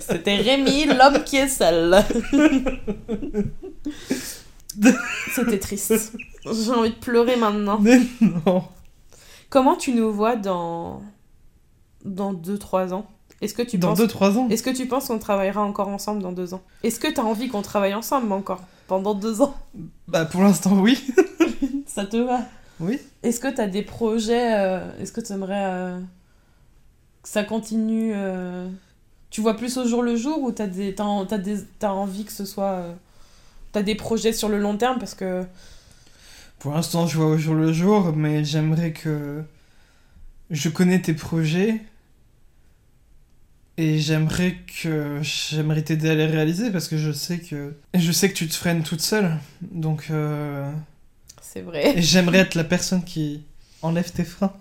C'était 0.00 0.36
Rémi, 0.36 0.84
l'homme 0.86 1.22
qui 1.24 1.36
est 1.36 1.48
seul. 1.48 2.02
C'était 5.34 5.58
triste. 5.58 6.12
J'ai 6.44 6.70
envie 6.70 6.90
de 6.90 6.94
pleurer 6.94 7.36
maintenant. 7.36 7.78
Mais 7.80 8.00
non. 8.20 8.64
Comment 9.50 9.76
tu 9.76 9.92
nous 9.92 10.12
vois 10.12 10.36
dans 10.36 11.02
dans 12.04 12.32
2-3 12.32 12.92
ans? 12.94 13.06
Est-ce 13.40 13.54
que 13.54 13.62
tu 13.62 13.78
Dans 13.78 13.88
penses 13.94 14.00
2-3 14.00 14.36
ans. 14.38 14.48
Est-ce 14.50 14.62
que 14.62 14.70
tu 14.70 14.86
penses 14.86 15.06
qu'on 15.08 15.18
travaillera 15.18 15.62
encore 15.62 15.88
ensemble 15.88 16.22
dans 16.22 16.32
2 16.32 16.54
ans? 16.54 16.62
Est-ce 16.82 17.00
que 17.00 17.08
tu 17.12 17.20
as 17.20 17.24
envie 17.24 17.48
qu'on 17.48 17.62
travaille 17.62 17.94
ensemble 17.94 18.32
encore 18.32 18.62
pendant 18.86 19.14
2 19.14 19.42
ans? 19.42 19.54
Bah 20.08 20.24
pour 20.24 20.42
l'instant 20.42 20.78
oui. 20.78 21.02
Ça 21.86 22.04
te 22.06 22.16
va? 22.18 22.40
Oui. 22.80 22.98
Est-ce 23.22 23.40
que 23.40 23.48
tu 23.48 23.60
as 23.60 23.66
des 23.66 23.82
projets 23.82 24.54
euh, 24.58 24.90
Est-ce 25.00 25.12
que 25.12 25.20
tu 25.20 25.32
aimerais 25.32 25.64
euh, 25.64 25.98
que 27.22 27.28
ça 27.28 27.44
continue 27.44 28.12
euh, 28.14 28.68
Tu 29.30 29.40
vois 29.40 29.54
plus 29.54 29.76
au 29.78 29.86
jour 29.86 30.02
le 30.02 30.16
jour 30.16 30.40
ou 30.42 30.52
tu 30.52 30.62
as, 30.62 30.66
des, 30.66 30.94
t'as, 30.94 31.04
en- 31.04 31.26
t'as 31.26 31.38
des, 31.38 31.58
t'as 31.78 31.90
envie 31.90 32.24
que 32.24 32.32
ce 32.32 32.44
soit. 32.44 32.84
T'as 33.72 33.82
des 33.82 33.94
projets 33.94 34.32
sur 34.32 34.48
le 34.48 34.58
long 34.58 34.76
terme 34.76 34.98
parce 34.98 35.14
que. 35.14 35.44
Pour 36.58 36.74
l'instant 36.74 37.06
je 37.06 37.16
vois 37.16 37.26
au 37.26 37.38
jour 37.38 37.54
le 37.54 37.72
jour, 37.72 38.12
mais 38.14 38.44
j'aimerais 38.44 38.92
que... 38.92 39.42
Je 40.50 40.68
connais 40.68 41.00
tes 41.00 41.14
projets. 41.14 41.80
Et 43.76 43.98
j'aimerais 43.98 44.56
que 44.82 45.20
j'aimerais 45.22 45.82
t'aider 45.82 46.10
à 46.10 46.14
les 46.14 46.26
réaliser 46.26 46.70
parce 46.70 46.86
que 46.86 46.98
je 46.98 47.12
sais 47.12 47.38
que 47.38 47.72
je 47.94 48.12
sais 48.12 48.28
que 48.28 48.34
tu 48.34 48.46
te 48.46 48.54
freines 48.54 48.82
toute 48.82 49.00
seule 49.00 49.38
donc 49.62 50.08
euh, 50.10 50.70
C'est 51.40 51.62
vrai. 51.62 51.96
et 51.96 52.02
j'aimerais 52.02 52.38
être 52.40 52.56
la 52.56 52.64
personne 52.64 53.02
qui 53.02 53.42
enlève 53.80 54.10
tes 54.12 54.24
freins 54.24 54.52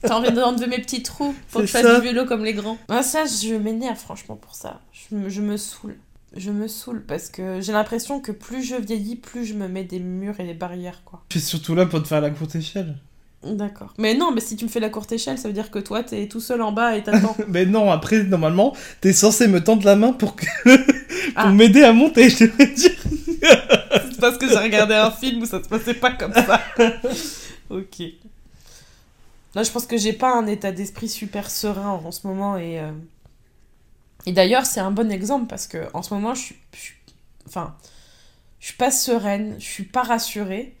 T'as 0.00 0.14
envie 0.16 0.32
d'enlever 0.32 0.68
mes 0.68 0.78
petits 0.78 1.02
trous 1.02 1.34
pour 1.50 1.60
que 1.62 1.66
je 1.66 1.72
fasse 1.72 2.00
du 2.00 2.06
vélo 2.06 2.24
comme 2.24 2.44
les 2.44 2.54
grands. 2.54 2.78
Ah, 2.88 3.02
ça, 3.02 3.24
je 3.24 3.54
m'énerve 3.54 3.98
franchement 3.98 4.36
pour 4.36 4.54
ça. 4.54 4.80
Je 4.92 5.16
me, 5.16 5.28
je 5.28 5.40
me 5.42 5.56
saoule. 5.56 5.96
Je 6.36 6.50
me 6.50 6.68
saoule 6.68 7.02
parce 7.06 7.28
que 7.28 7.60
j'ai 7.60 7.72
l'impression 7.72 8.20
que 8.20 8.32
plus 8.32 8.62
je 8.62 8.76
vieillis, 8.76 9.16
plus 9.16 9.44
je 9.46 9.54
me 9.54 9.68
mets 9.68 9.84
des 9.84 9.98
murs 10.00 10.38
et 10.38 10.44
des 10.44 10.54
barrières, 10.54 11.02
quoi. 11.04 11.22
je 11.32 11.38
suis 11.38 11.48
surtout 11.48 11.74
là 11.74 11.86
pour 11.86 12.02
te 12.02 12.08
faire 12.08 12.20
la 12.20 12.30
courte 12.30 12.54
échelle 12.56 12.96
D'accord. 13.44 13.94
Mais 13.98 14.14
non, 14.14 14.32
mais 14.32 14.40
si 14.40 14.56
tu 14.56 14.64
me 14.64 14.70
fais 14.70 14.80
la 14.80 14.88
courte 14.88 15.12
échelle, 15.12 15.38
ça 15.38 15.46
veut 15.46 15.54
dire 15.54 15.70
que 15.70 15.78
toi, 15.78 16.02
t'es 16.02 16.26
tout 16.26 16.40
seul 16.40 16.62
en 16.62 16.72
bas 16.72 16.96
et 16.96 17.02
t'attends. 17.04 17.36
mais 17.48 17.64
non 17.64 17.90
après 17.92 18.24
normalement 18.24 18.74
t'es 19.00 19.12
censé 19.12 19.46
me 19.46 19.62
tendre 19.62 19.84
la 19.84 19.94
main 19.94 20.12
pour 20.12 20.34
que 20.36 20.46
pour 20.64 20.74
Ah. 21.36 21.52
m'aider 21.52 21.82
à 21.84 21.92
monter 21.92 22.28
je 22.30 22.44
devrais 22.44 22.66
dire 22.68 22.90
C'est 24.10 24.20
parce 24.20 24.36
que 24.38 24.48
j'ai 24.48 24.56
regardé 24.58 24.94
un 24.94 25.10
film 25.10 25.42
où 25.42 25.46
ça 25.46 25.62
se 25.62 25.68
passait 25.68 25.94
pas 25.94 26.12
comme 26.12 26.32
ça. 26.32 26.60
ok. 27.70 28.02
Là, 29.54 29.62
je 29.62 29.70
pense 29.70 29.86
que 29.86 29.96
j'ai 29.96 30.12
pas 30.12 30.34
un 30.36 30.46
état 30.46 30.72
d'esprit 30.72 31.08
super 31.08 31.50
serein 31.50 32.00
en 32.04 32.10
ce 32.12 32.26
moment 32.26 32.56
et. 32.56 32.80
euh, 32.80 32.90
Et 34.26 34.32
d'ailleurs, 34.32 34.66
c'est 34.66 34.80
un 34.80 34.90
bon 34.90 35.10
exemple 35.10 35.46
parce 35.46 35.66
que 35.66 35.88
en 35.94 36.02
ce 36.02 36.12
moment, 36.14 36.34
je 36.34 36.42
suis. 36.42 36.56
suis- 36.74 36.94
pas 38.78 38.90
sereine, 38.90 39.56
je 39.58 39.64
suis 39.64 39.84
pas 39.84 40.02
rassurée, 40.02 40.74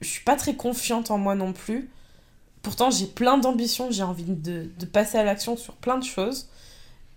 je 0.00 0.08
suis 0.08 0.24
pas 0.24 0.36
très 0.36 0.54
confiante 0.56 1.10
en 1.10 1.18
moi 1.18 1.34
non 1.34 1.52
plus. 1.52 1.90
Pourtant, 2.62 2.90
j'ai 2.90 3.06
plein 3.06 3.38
d'ambitions, 3.38 3.90
j'ai 3.90 4.02
envie 4.02 4.24
de, 4.24 4.68
passer 4.92 5.18
à 5.18 5.24
l'action 5.24 5.56
sur 5.56 5.76
plein 5.76 5.98
de 5.98 6.04
choses. 6.04 6.48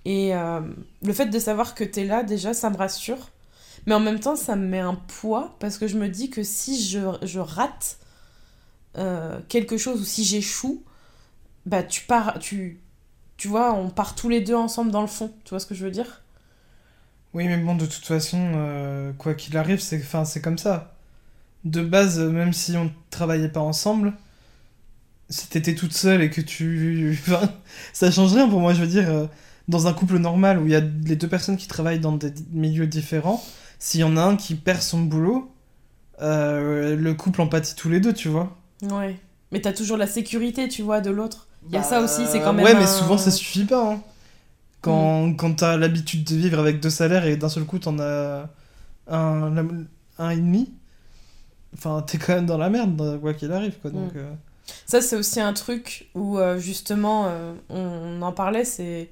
Et 0.05 0.36
euh, 0.36 0.62
le 1.03 1.13
fait 1.13 1.27
de 1.27 1.39
savoir 1.39 1.75
que 1.75 1.83
t'es 1.83 2.05
là, 2.05 2.23
déjà, 2.23 2.53
ça 2.53 2.69
me 2.69 2.77
rassure. 2.77 3.29
Mais 3.88 3.95
en 3.95 3.99
même 4.01 4.19
temps, 4.19 4.36
ça 4.38 4.55
me 4.55 4.67
met 4.67 4.79
un 4.79 4.95
poids 4.95 5.55
parce 5.59 5.77
que 5.77 5.88
je 5.88 5.97
me 5.97 6.09
dis 6.09 6.29
que 6.29 6.43
si 6.43 6.83
je, 6.83 6.99
je 7.23 7.39
rate 7.39 7.97
euh, 8.97 9.39
quelque 9.49 9.77
chose 9.77 10.01
ou 10.01 10.05
si 10.05 10.23
j'échoue, 10.23 10.83
bah 11.65 11.83
tu 11.83 12.03
pars, 12.03 12.39
tu, 12.39 12.81
tu 13.43 13.49
vois, 13.49 13.73
on 13.73 13.89
part 13.89 14.15
tous 14.15 14.29
les 14.29 14.39
deux 14.39 14.56
ensemble 14.56 14.89
dans 14.89 15.01
le 15.01 15.08
fond. 15.08 15.29
Tu 15.43 15.49
vois 15.49 15.60
ce 15.60 15.65
que 15.65 15.75
je 15.75 15.84
veux 15.84 15.91
dire? 15.91 16.21
Oui, 17.34 17.45
mais 17.45 17.58
bon, 17.58 17.75
de 17.75 17.86
toute 17.86 18.06
façon, 18.06 18.39
euh, 18.56 19.12
quoi 19.17 19.34
qu'il 19.34 19.58
arrive, 19.58 19.82
c'est 19.82 20.01
c'est 20.23 20.39
comme 20.41 20.58
ça. 20.58 20.95
De 21.65 21.82
base, 21.82 22.19
même 22.19 22.53
si 22.53 22.77
on 22.77 22.89
travaillait 23.10 23.49
pas 23.49 23.60
ensemble, 23.60 24.13
si 25.27 25.49
t'étais 25.49 25.75
toute 25.75 25.91
seule 25.91 26.21
et 26.21 26.29
que 26.29 26.39
tu... 26.39 27.19
Enfin, 27.27 27.49
ça 27.91 28.12
change 28.12 28.34
rien 28.34 28.47
pour 28.47 28.62
moi, 28.62 28.73
je 28.73 28.79
veux 28.79 28.88
dire, 28.88 29.10
euh, 29.10 29.25
dans 29.67 29.88
un 29.88 29.93
couple 29.93 30.19
normal 30.19 30.58
où 30.58 30.65
il 30.65 30.71
y 30.71 30.75
a 30.75 30.79
les 30.79 31.17
deux 31.17 31.27
personnes 31.27 31.58
qui 31.58 31.67
travaillent 31.67 31.99
dans 31.99 32.13
des 32.13 32.34
milieux 32.53 32.88
différents, 32.88 33.43
s'il 33.77 33.99
y 33.99 34.06
en 34.06 34.15
a 34.15 34.21
un 34.21 34.38
qui 34.38 34.56
perd 34.56 34.82
son 34.82 35.01
boulot, 35.01 35.51
euh, 36.21 36.95
le 36.95 37.13
couple 37.13 37.41
en 37.41 37.47
pâtit 37.47 37.75
tous 37.75 37.89
les 37.89 37.99
deux, 37.99 38.13
tu 38.13 38.29
vois. 38.29 38.56
Ouais. 38.84 39.19
Mais 39.51 39.60
t'as 39.60 39.73
toujours 39.73 39.97
la 39.97 40.08
sécurité, 40.08 40.69
tu 40.69 40.82
vois, 40.82 41.01
de 41.01 41.12
l'autre. 41.12 41.49
Il 41.67 41.73
y 41.73 41.78
a 41.78 41.84
ça 41.84 42.02
aussi, 42.02 42.26
c'est 42.28 42.39
quand 42.39 42.54
Bah, 42.54 42.54
même 42.54 42.65
Ouais, 42.65 42.73
mais 42.76 42.84
un- 42.84 42.88
souvent 42.88 43.17
ça 43.17 43.32
suffit 43.32 43.65
pas. 43.65 43.93
hein. 43.93 44.02
Quand, 44.82 45.34
quand 45.36 45.54
t'as 45.56 45.78
l'habitude 45.78 46.26
de 46.26 46.36
vivre 46.36 46.60
avec 46.60 46.80
deux 46.82 46.89
salaires 46.89 47.26
et 47.26 47.38
d'un 47.38 47.47
seul 47.49 47.63
coup 47.63 47.80
t'en 47.80 47.99
as 47.99 48.49
un, 49.08 49.56
un 50.19 50.30
et 50.30 50.36
demi, 50.36 50.73
enfin 51.73 52.04
t'es 52.06 52.17
quand 52.17 52.34
même 52.36 52.45
dans 52.45 52.58
la 52.58 52.69
merde, 52.69 52.99
euh, 53.02 53.17
quoi 53.17 53.34
qu'il 53.34 53.52
arrive. 53.52 53.78
Quoi, 53.82 53.91
donc, 53.91 54.13
Mm. 54.13 54.17
euh, 54.17 54.34
Ça, 54.86 55.02
c'est 55.02 55.15
aussi 55.15 55.39
un 55.39 55.54
truc 55.54 56.10
où, 56.15 56.38
euh, 56.38 56.60
justement, 56.60 57.26
euh, 57.28 57.54
on, 57.69 57.80
on 57.80 58.21
en 58.21 58.32
parlait, 58.32 58.65
c'est... 58.65 59.10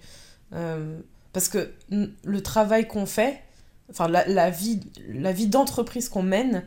euh, 0.54 0.98
parce 1.34 1.48
que 1.50 1.72
le 1.90 2.42
travail 2.42 2.88
qu'on 2.88 3.06
fait, 3.06 3.42
enfin, 3.90 4.08
la, 4.10 4.26
la 4.28 4.50
vie, 4.50 4.82
la 5.08 5.32
vie 5.32 5.48
d'entreprise 5.48 6.10
qu'on 6.10 6.24
mène, 6.24 6.64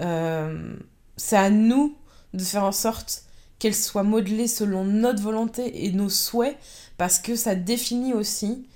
euh, 0.00 0.76
c'est 1.16 1.36
à 1.36 1.50
nous 1.50 1.96
de 2.34 2.42
faire 2.42 2.64
en 2.64 2.72
sorte 2.72 3.23
qu'elle 3.58 3.74
soit 3.74 4.02
modelée 4.02 4.48
selon 4.48 4.84
notre 4.84 5.22
volonté 5.22 5.86
et 5.86 5.92
nos 5.92 6.08
souhaits, 6.10 6.56
parce 6.98 7.18
que 7.18 7.36
ça 7.36 7.54
définit 7.54 8.12
aussi 8.14 8.66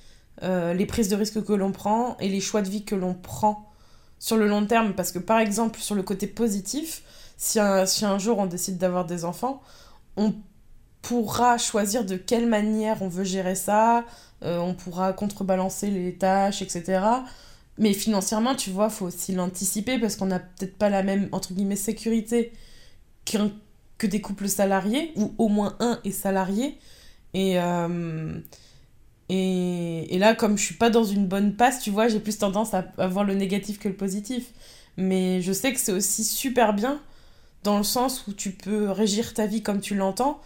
euh, 0.42 0.72
les 0.74 0.86
prises 0.86 1.08
de 1.08 1.16
risques 1.16 1.44
que 1.44 1.52
l'on 1.52 1.72
prend 1.72 2.16
et 2.18 2.28
les 2.28 2.40
choix 2.40 2.62
de 2.62 2.68
vie 2.68 2.84
que 2.84 2.94
l'on 2.94 3.14
prend 3.14 3.68
sur 4.18 4.36
le 4.36 4.48
long 4.48 4.66
terme. 4.66 4.94
Parce 4.94 5.12
que, 5.12 5.18
par 5.18 5.38
exemple, 5.40 5.80
sur 5.80 5.94
le 5.94 6.02
côté 6.02 6.26
positif, 6.26 7.02
si 7.36 7.60
un, 7.60 7.86
si 7.86 8.04
un 8.04 8.18
jour 8.18 8.38
on 8.38 8.46
décide 8.46 8.78
d'avoir 8.78 9.04
des 9.04 9.24
enfants, 9.24 9.62
on 10.16 10.34
pourra 11.02 11.58
choisir 11.58 12.04
de 12.04 12.16
quelle 12.16 12.46
manière 12.46 13.02
on 13.02 13.08
veut 13.08 13.24
gérer 13.24 13.54
ça, 13.54 14.04
euh, 14.42 14.58
on 14.58 14.74
pourra 14.74 15.12
contrebalancer 15.12 15.90
les 15.90 16.14
tâches, 16.16 16.62
etc. 16.62 17.00
Mais 17.78 17.92
financièrement, 17.92 18.54
tu 18.56 18.70
vois, 18.70 18.90
faut 18.90 19.06
aussi 19.06 19.32
l'anticiper 19.32 19.98
parce 19.98 20.16
qu'on 20.16 20.26
n'a 20.26 20.40
peut-être 20.40 20.76
pas 20.76 20.88
la 20.88 21.02
même, 21.02 21.28
entre 21.32 21.52
guillemets, 21.54 21.76
sécurité 21.76 22.52
qu'un- 23.24 23.52
que 23.98 24.06
des 24.06 24.20
couples 24.20 24.48
salariés, 24.48 25.12
ou 25.16 25.34
au 25.38 25.48
moins 25.48 25.76
un 25.80 26.00
est 26.04 26.12
salarié. 26.12 26.78
Et, 27.34 27.60
euh, 27.60 28.40
Et, 29.30 30.14
et 30.14 30.18
là, 30.18 30.34
comme 30.34 30.56
je 30.56 30.64
suis 30.64 30.76
pas 30.76 30.88
dans 30.90 31.04
une 31.04 31.26
bonne 31.26 31.54
passe, 31.54 31.80
tu 31.80 31.90
vois, 31.90 32.08
j'ai 32.08 32.20
plus 32.20 32.38
tendance 32.38 32.72
à, 32.72 32.86
à 32.96 33.08
voir 33.08 33.24
le 33.24 33.34
négatif 33.34 33.78
que 33.78 33.88
le 33.88 33.96
positif. 33.96 34.52
Mais 34.96 35.42
je 35.42 35.52
sais 35.52 35.72
que 35.72 35.78
c'est 35.78 35.92
aussi 35.92 36.24
super 36.24 36.72
bien 36.72 37.00
dans 37.62 37.76
le 37.76 37.84
sens 37.84 38.26
où 38.26 38.32
tu 38.32 38.52
peux 38.52 38.90
régir 38.90 39.34
ta 39.34 39.46
vie 39.46 39.62
comme 39.62 39.80
tu 39.80 39.94
l'entends. 39.94 40.40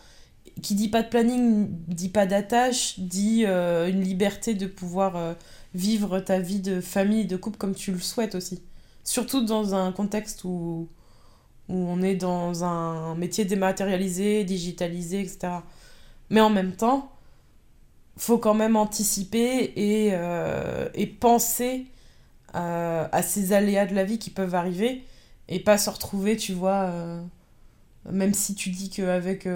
Qui 0.63 0.75
dit 0.75 0.89
pas 0.89 1.03
de 1.03 1.09
planning, 1.09 1.69
dit 1.87 2.09
pas 2.09 2.27
d'attache, 2.27 2.99
dit 2.99 3.45
euh, 3.47 3.89
une 3.89 4.03
liberté 4.03 4.55
de 4.55 4.67
pouvoir 4.67 5.17
euh, 5.17 5.35
vivre 5.75 6.19
ta 6.21 6.41
vie 6.41 6.61
de 6.61 6.81
famille, 6.81 7.27
de 7.27 7.37
couple 7.37 7.59
comme 7.59 7.75
tu 7.75 7.93
le 7.93 8.01
souhaites 8.01 8.35
aussi. 8.35 8.63
Surtout 9.05 9.45
dans 9.45 9.75
un 9.75 9.93
contexte 9.93 10.43
où, 10.45 10.89
où 11.69 11.77
on 11.77 12.03
est 12.03 12.17
dans 12.17 12.65
un 12.65 13.15
métier 13.15 13.45
dématérialisé, 13.45 14.45
digitalisé, 14.45 15.21
etc. 15.21 15.55
Mais 16.31 16.41
en 16.41 16.51
même 16.51 16.73
temps, 16.73 17.13
faut 18.17 18.39
quand 18.39 18.55
même 18.55 18.77
anticiper 18.77 19.73
et, 19.77 20.11
euh, 20.13 20.89
penser 21.21 21.87
euh, 22.55 23.07
à 23.11 23.23
ces 23.23 23.53
aléas 23.53 23.87
de 23.87 23.95
la 23.95 24.05
vie 24.05 24.19
qui 24.19 24.31
peuvent 24.31 24.55
arriver 24.55 25.03
et 25.49 25.61
pas 25.61 25.79
se 25.79 25.91
retrouver, 25.91 26.37
tu 26.37 26.53
vois, 26.53 26.85
euh, 26.85 27.23
même 28.11 28.35
si 28.35 28.55
tu 28.55 28.71
dis 28.71 28.91
qu'avec 28.91 29.47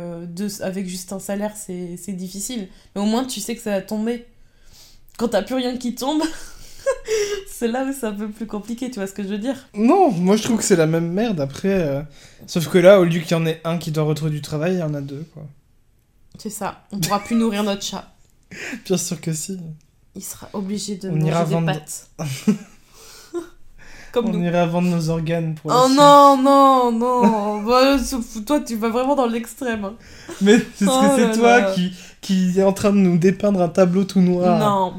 avec 0.61 0.87
juste 0.87 1.13
un 1.13 1.19
salaire, 1.19 1.55
c'est 1.57 2.13
difficile. 2.13 2.69
Mais 2.95 3.01
au 3.01 3.05
moins, 3.05 3.25
tu 3.25 3.41
sais 3.41 3.55
que 3.55 3.63
ça 3.63 3.71
va 3.71 3.83
tomber. 3.83 4.27
Quand 5.19 5.29
t'as 5.29 5.43
plus 5.43 5.55
rien 5.55 5.77
qui 5.77 5.95
tombe, 5.95 6.23
c'est 7.49 7.69
là 7.69 7.85
où 7.85 7.93
c'est 7.93 8.07
un 8.07 8.13
peu 8.13 8.29
plus 8.29 8.47
compliqué, 8.47 8.91
tu 8.91 8.97
vois 8.99 9.07
ce 9.07 9.13
que 9.13 9.23
je 9.23 9.29
veux 9.29 9.39
dire? 9.39 9.57
Non, 9.75 10.11
moi 10.11 10.37
je 10.37 10.43
trouve 10.43 10.59
que 10.59 10.65
c'est 10.65 10.77
la 10.77 10.87
même 10.87 11.11
merde 11.13 11.41
après. 11.41 11.69
euh, 11.73 12.03
Sauf 12.47 12.69
que 12.69 12.79
là, 12.79 13.01
au 13.01 13.05
lieu 13.05 13.21
qu'il 13.21 13.33
y 13.33 13.35
en 13.35 13.47
ait 13.47 13.61
un 13.65 13.79
qui 13.79 13.91
doit 13.91 14.05
retrouver 14.05 14.31
du 14.33 14.41
travail, 14.43 14.75
il 14.75 14.79
y 14.81 14.83
en 14.83 14.95
a 14.95 15.01
deux, 15.01 15.25
quoi. 15.35 15.43
C'est 16.39 16.51
ça. 16.51 16.83
On 16.93 16.99
pourra 16.99 17.21
plus 17.21 17.35
nourrir 17.37 17.63
notre 17.65 17.83
chat. 17.83 18.13
Bien 18.85 18.97
sûr 18.97 19.21
que 19.21 19.33
si. 19.33 19.59
Il 20.15 20.23
sera 20.23 20.49
obligé 20.53 20.97
de 20.97 21.09
On 21.11 21.13
manger 21.15 21.27
ira 21.29 21.45
des 21.45 21.55
vendre- 21.55 21.67
pâtes. 21.73 22.09
Comme 24.13 24.27
On 24.27 24.33
nous. 24.33 24.45
ira 24.45 24.65
vendre 24.67 24.89
nos 24.89 25.11
organes 25.11 25.55
pour 25.57 25.71
Oh 25.75 25.89
non, 25.91 26.39
non, 26.41 26.91
non. 26.93 27.63
Bah, 27.63 27.99
sauf- 27.99 28.45
toi, 28.47 28.61
tu 28.61 28.77
vas 28.77 28.89
vraiment 28.89 29.15
dans 29.15 29.27
l'extrême. 29.27 29.85
hein. 29.85 29.95
Mais 30.41 30.59
c'est 30.77 30.87
Oh 30.89 31.01
que 31.01 31.07
là 31.07 31.17
c'est 31.33 31.39
toi 31.39 31.61
là. 31.61 31.73
qui, 31.73 31.93
qui 32.23 32.59
est 32.59 32.63
en 32.63 32.73
train 32.73 32.93
de 32.93 32.97
nous 32.99 33.19
dépeindre 33.19 33.61
un 33.61 33.69
tableau 33.69 34.05
tout 34.05 34.21
noir? 34.21 34.59
Non. 34.59 34.95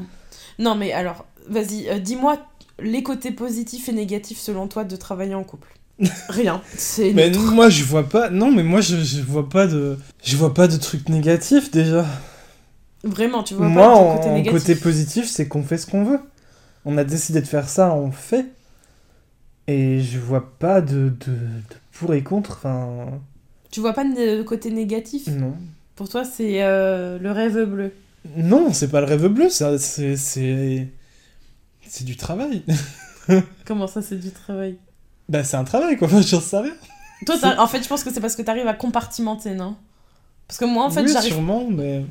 Non, 0.60 0.74
mais 0.76 0.92
alors, 0.92 1.24
vas-y, 1.48 1.88
euh, 1.88 1.98
dis-moi 1.98 2.38
les 2.80 3.02
côtés 3.02 3.30
positifs 3.32 3.88
et 3.88 3.92
négatifs 3.92 4.38
selon 4.38 4.68
toi 4.68 4.84
de 4.84 4.96
travailler 4.96 5.34
en 5.34 5.44
couple. 5.44 5.68
Rien. 6.28 6.62
C'est 6.76 7.12
Mais 7.12 7.30
moi 7.30 7.68
je 7.70 7.82
vois 7.84 8.08
pas. 8.08 8.30
Non, 8.30 8.52
mais 8.52 8.62
moi 8.62 8.80
je, 8.80 8.96
je 8.96 9.20
vois 9.20 9.48
pas 9.48 9.66
de. 9.66 9.98
Je 10.22 10.36
vois 10.36 10.54
pas 10.54 10.68
de 10.68 10.76
trucs 10.76 11.08
négatifs 11.08 11.70
déjà. 11.70 12.06
Vraiment, 13.04 13.42
tu 13.42 13.54
vois 13.54 13.68
moi, 13.68 13.88
pas 13.88 13.94
ton 13.94 14.16
côté 14.16 14.30
négatif. 14.30 14.60
côté 14.60 14.74
positif, 14.76 15.28
c'est 15.28 15.48
qu'on 15.48 15.62
fait 15.62 15.78
ce 15.78 15.86
qu'on 15.86 16.04
veut. 16.04 16.20
On 16.84 16.98
a 16.98 17.04
décidé 17.04 17.40
de 17.40 17.46
faire 17.46 17.68
ça, 17.68 17.92
on 17.94 18.10
fait. 18.12 18.46
Et 19.66 20.00
je 20.00 20.18
vois 20.18 20.52
pas 20.58 20.80
de, 20.80 21.10
de, 21.10 21.32
de 21.32 21.76
pour 21.92 22.14
et 22.14 22.22
contre. 22.22 22.52
Enfin, 22.52 23.06
Tu 23.70 23.80
vois 23.80 23.92
pas 23.92 24.04
de 24.04 24.42
côté 24.42 24.70
négatif? 24.70 25.26
Non. 25.28 25.54
Pour 25.96 26.08
toi, 26.08 26.24
c'est 26.24 26.62
euh, 26.62 27.18
le 27.18 27.32
rêve 27.32 27.64
bleu. 27.64 27.92
Non, 28.36 28.72
c'est 28.72 28.88
pas 28.88 29.00
le 29.00 29.06
rêve 29.06 29.26
bleu, 29.26 29.48
ça, 29.48 29.78
c'est. 29.78 30.88
C'est 31.88 32.04
du 32.04 32.16
travail. 32.16 32.62
Comment 33.66 33.86
ça, 33.86 34.02
c'est 34.02 34.16
du 34.18 34.30
travail 34.30 34.76
bah, 35.28 35.44
c'est 35.44 35.56
un 35.58 35.64
travail 35.64 35.98
quoi, 35.98 36.08
j'en 36.22 36.40
sais 36.40 36.56
rien. 36.58 36.72
Toi, 37.26 37.36
en 37.58 37.66
fait, 37.66 37.82
je 37.82 37.88
pense 37.88 38.02
que 38.02 38.10
c'est 38.10 38.20
parce 38.20 38.34
que 38.34 38.40
t'arrives 38.40 38.66
à 38.66 38.72
compartimenter, 38.72 39.54
non? 39.54 39.76
Parce 40.46 40.58
que 40.58 40.64
moi, 40.64 40.84
en 40.86 40.90
fait, 40.90 41.02
oui, 41.02 41.12
j'arrive 41.12 41.32
sûrement, 41.32 41.66
mais. 41.68 42.04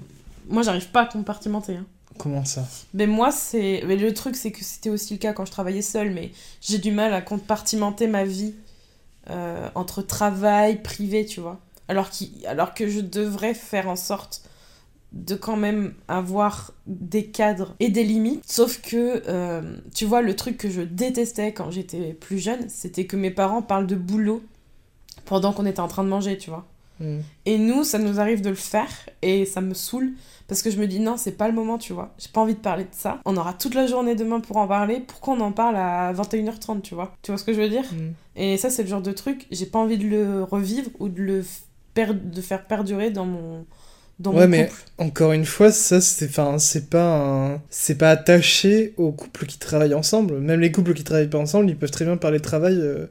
moi, 0.47 0.61
j'arrive 0.61 0.87
pas 0.89 1.01
à 1.01 1.05
compartimenter. 1.07 1.77
hein. 1.77 1.85
Comment 2.19 2.45
ça? 2.45 2.67
Mais 2.93 3.07
moi, 3.07 3.31
c'est. 3.31 3.81
Mais 3.87 3.95
le 3.95 4.13
truc, 4.13 4.35
c'est 4.35 4.51
que 4.51 4.63
c'était 4.63 4.91
aussi 4.91 5.13
le 5.13 5.19
cas 5.19 5.33
quand 5.33 5.45
je 5.45 5.51
travaillais 5.51 5.81
seule, 5.81 6.11
mais 6.11 6.31
j'ai 6.61 6.77
du 6.77 6.91
mal 6.91 7.11
à 7.13 7.21
compartimenter 7.21 8.05
ma 8.05 8.23
vie 8.23 8.53
euh, 9.31 9.67
entre 9.73 10.03
travail, 10.03 10.81
privé, 10.83 11.25
tu 11.25 11.39
vois. 11.39 11.59
Alors, 11.87 12.11
qu'il- 12.11 12.45
Alors 12.45 12.75
que 12.75 12.87
je 12.87 12.99
devrais 12.99 13.55
faire 13.55 13.87
en 13.89 13.95
sorte 13.95 14.43
de 15.13 15.35
quand 15.35 15.55
même 15.55 15.93
avoir 16.07 16.71
des 16.85 17.27
cadres 17.27 17.75
et 17.79 17.89
des 17.89 18.03
limites. 18.03 18.43
Sauf 18.45 18.81
que, 18.81 19.23
euh, 19.27 19.77
tu 19.93 20.05
vois, 20.05 20.21
le 20.21 20.35
truc 20.35 20.57
que 20.57 20.69
je 20.69 20.81
détestais 20.81 21.53
quand 21.53 21.71
j'étais 21.71 22.13
plus 22.13 22.39
jeune, 22.39 22.69
c'était 22.69 23.05
que 23.05 23.15
mes 23.15 23.31
parents 23.31 23.61
parlent 23.61 23.87
de 23.87 23.95
boulot 23.95 24.43
pendant 25.25 25.53
qu'on 25.53 25.65
était 25.65 25.79
en 25.79 25.87
train 25.87 26.03
de 26.03 26.09
manger, 26.09 26.37
tu 26.37 26.49
vois. 26.49 26.65
Hmm. 26.99 27.19
Et 27.45 27.57
nous, 27.57 27.83
ça 27.83 27.99
nous 27.99 28.19
arrive 28.19 28.41
de 28.41 28.49
le 28.49 28.55
faire 28.55 28.89
et 29.21 29.45
ça 29.45 29.61
me 29.61 29.73
saoule 29.73 30.13
parce 30.47 30.61
que 30.61 30.71
je 30.71 30.79
me 30.79 30.87
dis 30.87 30.99
non, 30.99 31.17
c'est 31.17 31.33
pas 31.33 31.47
le 31.47 31.53
moment, 31.53 31.77
tu 31.77 31.93
vois. 31.93 32.13
J'ai 32.17 32.29
pas 32.29 32.41
envie 32.41 32.55
de 32.55 32.59
parler 32.59 32.85
de 32.85 32.89
ça. 32.91 33.19
On 33.25 33.37
aura 33.37 33.53
toute 33.53 33.75
la 33.75 33.85
journée 33.85 34.15
demain 34.15 34.39
pour 34.39 34.57
en 34.57 34.67
parler. 34.67 35.01
Pourquoi 35.05 35.35
on 35.35 35.39
en 35.41 35.51
parle 35.51 35.75
à 35.75 36.13
21h30, 36.13 36.81
tu 36.81 36.95
vois? 36.95 37.15
Tu 37.21 37.31
vois 37.31 37.37
ce 37.37 37.43
que 37.43 37.53
je 37.53 37.61
veux 37.61 37.69
dire? 37.69 37.85
Hmm. 37.93 38.13
Et 38.35 38.57
ça, 38.57 38.69
c'est 38.69 38.83
le 38.83 38.89
genre 38.89 39.01
de 39.01 39.11
truc, 39.11 39.47
j'ai 39.51 39.65
pas 39.65 39.79
envie 39.79 39.97
de 39.97 40.07
le 40.07 40.43
revivre 40.43 40.89
ou 40.99 41.09
de 41.09 41.21
le 41.21 41.43
de 42.05 42.41
faire 42.41 42.65
perdurer 42.65 43.09
dans 43.09 43.25
mon 43.25 43.65
dans 44.19 44.31
Ouais, 44.33 44.41
mon 44.41 44.47
mais- 44.47 44.67
couple. 44.67 44.81
Encore 44.99 45.31
une 45.33 45.45
fois, 45.45 45.71
ça 45.71 46.01
c'est 46.01 46.27
enfin 46.27 46.57
c'est 46.59 46.89
pas 46.89 47.17
un- 47.17 47.61
c'est 47.69 47.95
pas 47.97 48.09
attaché 48.09 48.93
aux 48.97 49.11
couples 49.11 49.45
qui 49.45 49.59
travaillent 49.59 49.93
ensemble. 49.93 50.39
Même 50.39 50.59
les 50.59 50.71
couples 50.71 50.93
qui 50.93 51.03
travaillent 51.03 51.29
pas 51.29 51.37
ensemble, 51.37 51.69
ils 51.69 51.77
peuvent 51.77 51.91
très 51.91 52.05
bien 52.05 52.17
parler 52.17 52.39
de 52.39 52.43
travail 52.43 52.75
euh, 52.79 53.05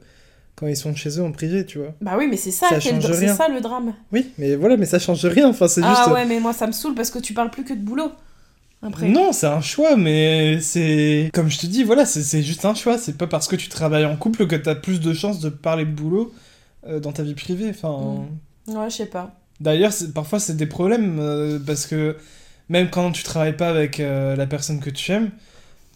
quand 0.57 0.67
ils 0.67 0.75
sont 0.75 0.93
chez 0.95 1.17
eux 1.19 1.23
en 1.23 1.31
privé, 1.31 1.65
tu 1.65 1.77
vois. 1.77 1.93
Bah 2.01 2.15
oui, 2.17 2.27
mais 2.29 2.35
c'est 2.35 2.51
ça, 2.51 2.67
Ça 2.69 2.79
change 2.79 3.03
c'est 3.13 3.27
ça 3.29 3.47
le 3.47 3.61
drame. 3.61 3.93
Oui, 4.11 4.31
mais 4.37 4.55
voilà, 4.55 4.75
mais 4.75 4.85
ça 4.85 4.99
change 4.99 5.23
rien. 5.25 5.47
Enfin, 5.47 5.67
c'est 5.67 5.81
Ah 5.83 5.95
juste. 5.95 6.09
ouais, 6.13 6.25
mais 6.25 6.39
moi 6.39 6.51
ça 6.51 6.67
me 6.67 6.71
saoule 6.73 6.95
parce 6.95 7.09
que 7.11 7.19
tu 7.19 7.33
parles 7.33 7.51
plus 7.51 7.63
que 7.63 7.73
de 7.73 7.79
boulot. 7.79 8.11
Après. 8.83 9.07
Non, 9.07 9.31
c'est 9.31 9.47
un 9.47 9.61
choix, 9.61 9.95
mais 9.95 10.59
c'est 10.61 11.31
comme 11.33 11.49
je 11.49 11.57
te 11.57 11.65
dis, 11.65 11.83
voilà, 11.83 12.05
c'est 12.05 12.21
c'est 12.21 12.43
juste 12.43 12.63
un 12.65 12.75
choix. 12.75 12.97
C'est 12.99 13.17
pas 13.17 13.25
parce 13.27 13.47
que 13.47 13.55
tu 13.55 13.69
travailles 13.69 14.05
en 14.05 14.15
couple 14.17 14.45
que 14.45 14.55
t'as 14.55 14.75
plus 14.75 14.99
de 14.99 15.13
chances 15.13 15.39
de 15.39 15.49
parler 15.49 15.85
de 15.85 15.91
boulot 15.91 16.31
euh, 16.85 16.99
dans 16.99 17.11
ta 17.11 17.23
vie 17.23 17.33
privée. 17.33 17.69
Enfin. 17.69 18.25
Mm. 18.67 18.75
Ouais, 18.77 18.89
je 18.89 18.95
sais 18.97 19.05
pas. 19.07 19.33
D'ailleurs, 19.59 19.91
parfois 20.13 20.39
c'est 20.39 20.55
des 20.55 20.67
problèmes 20.67 21.17
euh, 21.19 21.59
parce 21.65 21.87
que 21.87 22.15
même 22.69 22.89
quand 22.89 23.11
tu 23.11 23.23
travailles 23.23 23.57
pas 23.57 23.69
avec 23.69 23.99
euh, 23.99 24.35
la 24.35 24.45
personne 24.45 24.79
que 24.79 24.89
tu 24.89 25.11
aimes, 25.11 25.31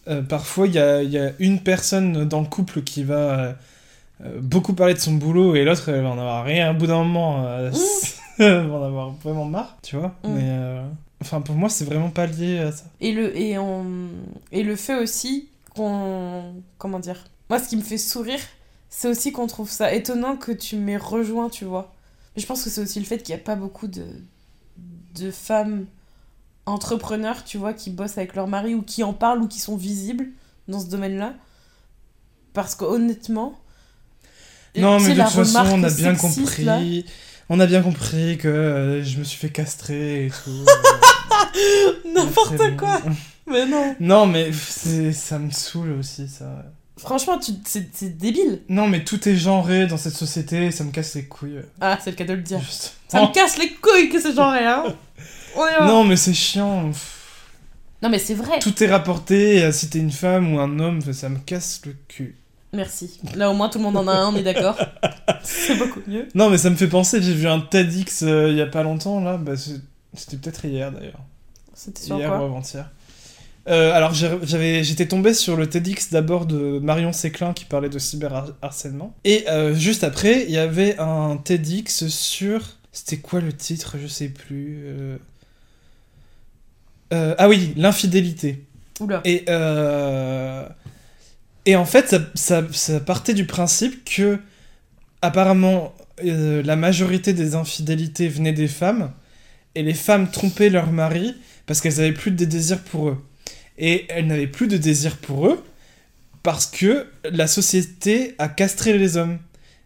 euh, 0.07 0.21
parfois 0.21 0.67
il 0.67 0.73
y 0.73 0.79
a, 0.79 1.03
il 1.03 1.11
y 1.11 1.19
a 1.19 1.31
une 1.39 1.59
personne 1.59 2.25
dans 2.27 2.41
le 2.41 2.47
couple 2.47 2.81
qui 2.81 3.03
va 3.03 3.55
beaucoup 4.39 4.73
parler 4.73 4.93
de 4.93 4.99
son 4.99 5.13
boulot 5.13 5.55
et 5.55 5.63
l'autre 5.63 5.89
elle 5.89 6.03
va 6.03 6.09
en 6.09 6.19
avoir 6.19 6.45
rien 6.45 6.71
au 6.71 6.73
bout 6.75 6.85
d'un 6.87 7.03
moment. 7.03 7.43
euh, 7.47 7.71
elle 8.39 8.67
va 8.67 8.75
en 8.75 8.83
avoir 8.83 9.11
vraiment 9.23 9.45
marre, 9.45 9.77
tu 9.81 9.95
vois. 9.95 10.15
Mm. 10.23 10.33
Mais 10.33 10.81
enfin, 11.21 11.41
pour 11.41 11.55
moi, 11.55 11.69
c'est 11.69 11.85
vraiment 11.85 12.09
pas 12.09 12.27
lié 12.27 12.59
à 12.59 12.71
ça. 12.71 12.85
Et 12.99 13.11
le, 13.13 13.35
et 13.35 13.57
on, 13.57 13.85
et 14.51 14.63
le 14.63 14.75
fait 14.75 14.95
aussi 14.95 15.49
qu'on. 15.75 16.53
Comment 16.77 16.99
dire 16.99 17.25
Moi, 17.49 17.59
ce 17.59 17.69
qui 17.69 17.77
me 17.77 17.81
fait 17.81 17.97
sourire, 17.97 18.39
c'est 18.89 19.07
aussi 19.07 19.31
qu'on 19.31 19.47
trouve 19.47 19.69
ça 19.69 19.93
étonnant 19.93 20.35
que 20.35 20.51
tu 20.51 20.75
m'aies 20.75 20.97
rejoint, 20.97 21.49
tu 21.49 21.65
vois. 21.65 21.91
Mais 22.35 22.41
je 22.41 22.47
pense 22.47 22.63
que 22.63 22.69
c'est 22.69 22.81
aussi 22.81 22.99
le 22.99 23.05
fait 23.05 23.17
qu'il 23.19 23.35
n'y 23.35 23.41
a 23.41 23.43
pas 23.43 23.55
beaucoup 23.55 23.87
de, 23.87 24.05
de 25.15 25.31
femmes 25.31 25.85
entrepreneurs, 26.65 27.43
tu 27.43 27.57
vois, 27.57 27.73
qui 27.73 27.89
bossent 27.89 28.17
avec 28.17 28.35
leur 28.35 28.47
mari 28.47 28.75
ou 28.75 28.81
qui 28.81 29.03
en 29.03 29.13
parlent 29.13 29.41
ou 29.41 29.47
qui 29.47 29.59
sont 29.59 29.75
visibles 29.75 30.27
dans 30.67 30.79
ce 30.79 30.85
domaine-là. 30.87 31.33
Parce 32.53 32.75
que 32.75 32.85
honnêtement. 32.85 33.59
Non, 34.77 34.99
mais 34.99 35.15
de 35.15 35.21
toute 35.21 35.29
façon, 35.31 35.59
on 35.73 35.83
a 35.83 35.89
bien 35.89 36.15
sexiste, 36.15 36.39
compris. 36.39 36.63
là. 36.63 36.79
On 37.49 37.59
a 37.59 37.65
bien 37.65 37.81
compris 37.81 38.37
que 38.37 38.47
euh, 38.47 39.03
je 39.03 39.17
me 39.19 39.23
suis 39.25 39.37
fait 39.37 39.49
castrer 39.49 40.27
et 40.27 40.29
tout. 40.29 40.49
euh, 41.55 42.13
N'importe 42.13 42.77
quoi 42.77 42.99
bon. 42.99 43.11
Mais 43.47 43.65
non 43.65 43.95
Non, 43.99 44.25
mais 44.25 44.51
ça 44.53 45.37
me 45.37 45.51
saoule 45.51 45.91
aussi, 45.99 46.29
ça. 46.29 46.63
Franchement, 46.97 47.37
tu... 47.39 47.51
c'est 47.65 47.89
c'est 47.93 48.17
débile 48.17 48.61
Non, 48.69 48.87
mais 48.87 49.03
tout 49.03 49.27
est 49.27 49.35
genré 49.35 49.87
dans 49.87 49.97
cette 49.97 50.13
société, 50.13 50.71
ça 50.71 50.83
me 50.83 50.91
casse 50.91 51.15
les 51.15 51.25
couilles. 51.25 51.61
Ah, 51.79 51.97
c'est 52.03 52.11
le 52.11 52.15
cas 52.15 52.25
de 52.25 52.33
le 52.33 52.41
dire. 52.41 52.59
Juste. 52.59 52.95
Ça 53.07 53.21
me 53.21 53.33
casse 53.33 53.57
les 53.57 53.71
couilles 53.73 54.09
que 54.09 54.19
c'est 54.19 54.31
y 54.31 54.35
va. 54.35 54.83
Non, 55.81 56.05
mais 56.05 56.15
c'est 56.15 56.33
chiant. 56.33 56.91
Non, 58.01 58.09
mais 58.09 58.19
c'est 58.19 58.33
vrai. 58.33 58.59
Tout 58.59 58.83
est 58.83 58.87
rapporté, 58.87 59.63
euh, 59.63 59.71
si 59.71 59.89
t'es 59.89 59.99
une 59.99 60.11
femme 60.11 60.53
ou 60.53 60.59
un 60.59 60.79
homme, 60.79 61.01
ça 61.01 61.29
me 61.29 61.37
casse 61.39 61.81
le 61.85 61.95
cul. 62.07 62.35
Merci. 62.73 63.19
Là, 63.35 63.51
au 63.51 63.53
moins, 63.53 63.69
tout 63.69 63.77
le 63.77 63.83
monde 63.83 63.97
en 63.97 64.07
a 64.07 64.13
un, 64.13 64.33
on 64.33 64.35
est 64.35 64.43
d'accord. 64.43 64.77
c'est 65.43 65.75
beaucoup 65.75 65.99
mieux. 66.07 66.27
Non, 66.33 66.49
mais 66.49 66.57
ça 66.57 66.69
me 66.69 66.75
fait 66.75 66.87
penser, 66.87 67.21
j'ai 67.21 67.33
vu 67.33 67.47
un 67.47 67.59
TEDx 67.59 68.23
euh, 68.23 68.49
il 68.49 68.55
y 68.55 68.61
a 68.61 68.65
pas 68.65 68.83
longtemps, 68.83 69.19
là. 69.19 69.37
Bah, 69.37 69.53
C'était 70.13 70.37
peut-être 70.37 70.65
hier 70.65 70.91
d'ailleurs. 70.91 71.19
C'était 71.73 72.01
sur 72.01 72.17
Hier 72.17 72.31
ou 72.31 72.43
avant-hier. 72.43 72.89
Euh, 73.67 73.93
alors 73.93 74.13
j'avais, 74.13 74.83
j'étais 74.83 75.07
tombé 75.07 75.33
sur 75.35 75.55
le 75.55 75.67
TEDx 75.69 76.09
d'abord 76.11 76.45
de 76.47 76.79
Marion 76.79 77.13
Séclin 77.13 77.53
qui 77.53 77.65
parlait 77.65 77.89
de 77.89 77.99
cyberharcèlement. 77.99 79.15
Et 79.23 79.45
euh, 79.49 79.75
juste 79.75 80.03
après, 80.03 80.43
il 80.45 80.51
y 80.51 80.57
avait 80.57 80.97
un 80.99 81.37
TEDx 81.37 82.07
sur... 82.07 82.77
C'était 82.91 83.17
quoi 83.17 83.39
le 83.39 83.53
titre 83.53 83.97
Je 84.01 84.07
sais 84.07 84.27
plus. 84.29 84.83
euh. 84.85 85.17
Ah 87.37 87.47
oui, 87.49 87.73
l'infidélité. 87.77 88.65
Oula. 88.99 89.21
Et, 89.25 89.45
et 91.65 91.75
en 91.75 91.85
fait, 91.85 92.09
ça, 92.09 92.19
ça- 92.35 92.67
ça 92.71 92.99
partait 92.99 93.33
du 93.33 93.45
principe 93.45 94.03
que, 94.05 94.39
apparemment, 95.21 95.93
la 96.23 96.75
majorité 96.75 97.33
des 97.33 97.55
infidélités 97.55 98.27
venaient 98.27 98.53
des 98.53 98.67
femmes, 98.67 99.11
et 99.75 99.83
les 99.83 99.93
femmes 99.93 100.29
trompaient 100.31 100.69
leur 100.69 100.91
mari 100.91 101.35
parce 101.65 101.79
qu'elles 101.81 101.99
avaient 101.99 102.11
plus 102.11 102.31
de 102.31 102.43
désir 102.45 102.79
pour 102.79 103.09
eux. 103.09 103.23
Et 103.77 104.05
elles 104.09 104.27
n'avaient 104.27 104.47
plus 104.47 104.67
de 104.67 104.77
désir 104.77 105.17
pour 105.17 105.47
eux 105.47 105.63
parce 106.43 106.65
que 106.65 107.07
la 107.23 107.47
société 107.47 108.35
a 108.39 108.47
castré 108.47 108.97
les 108.97 109.17
hommes. 109.17 109.39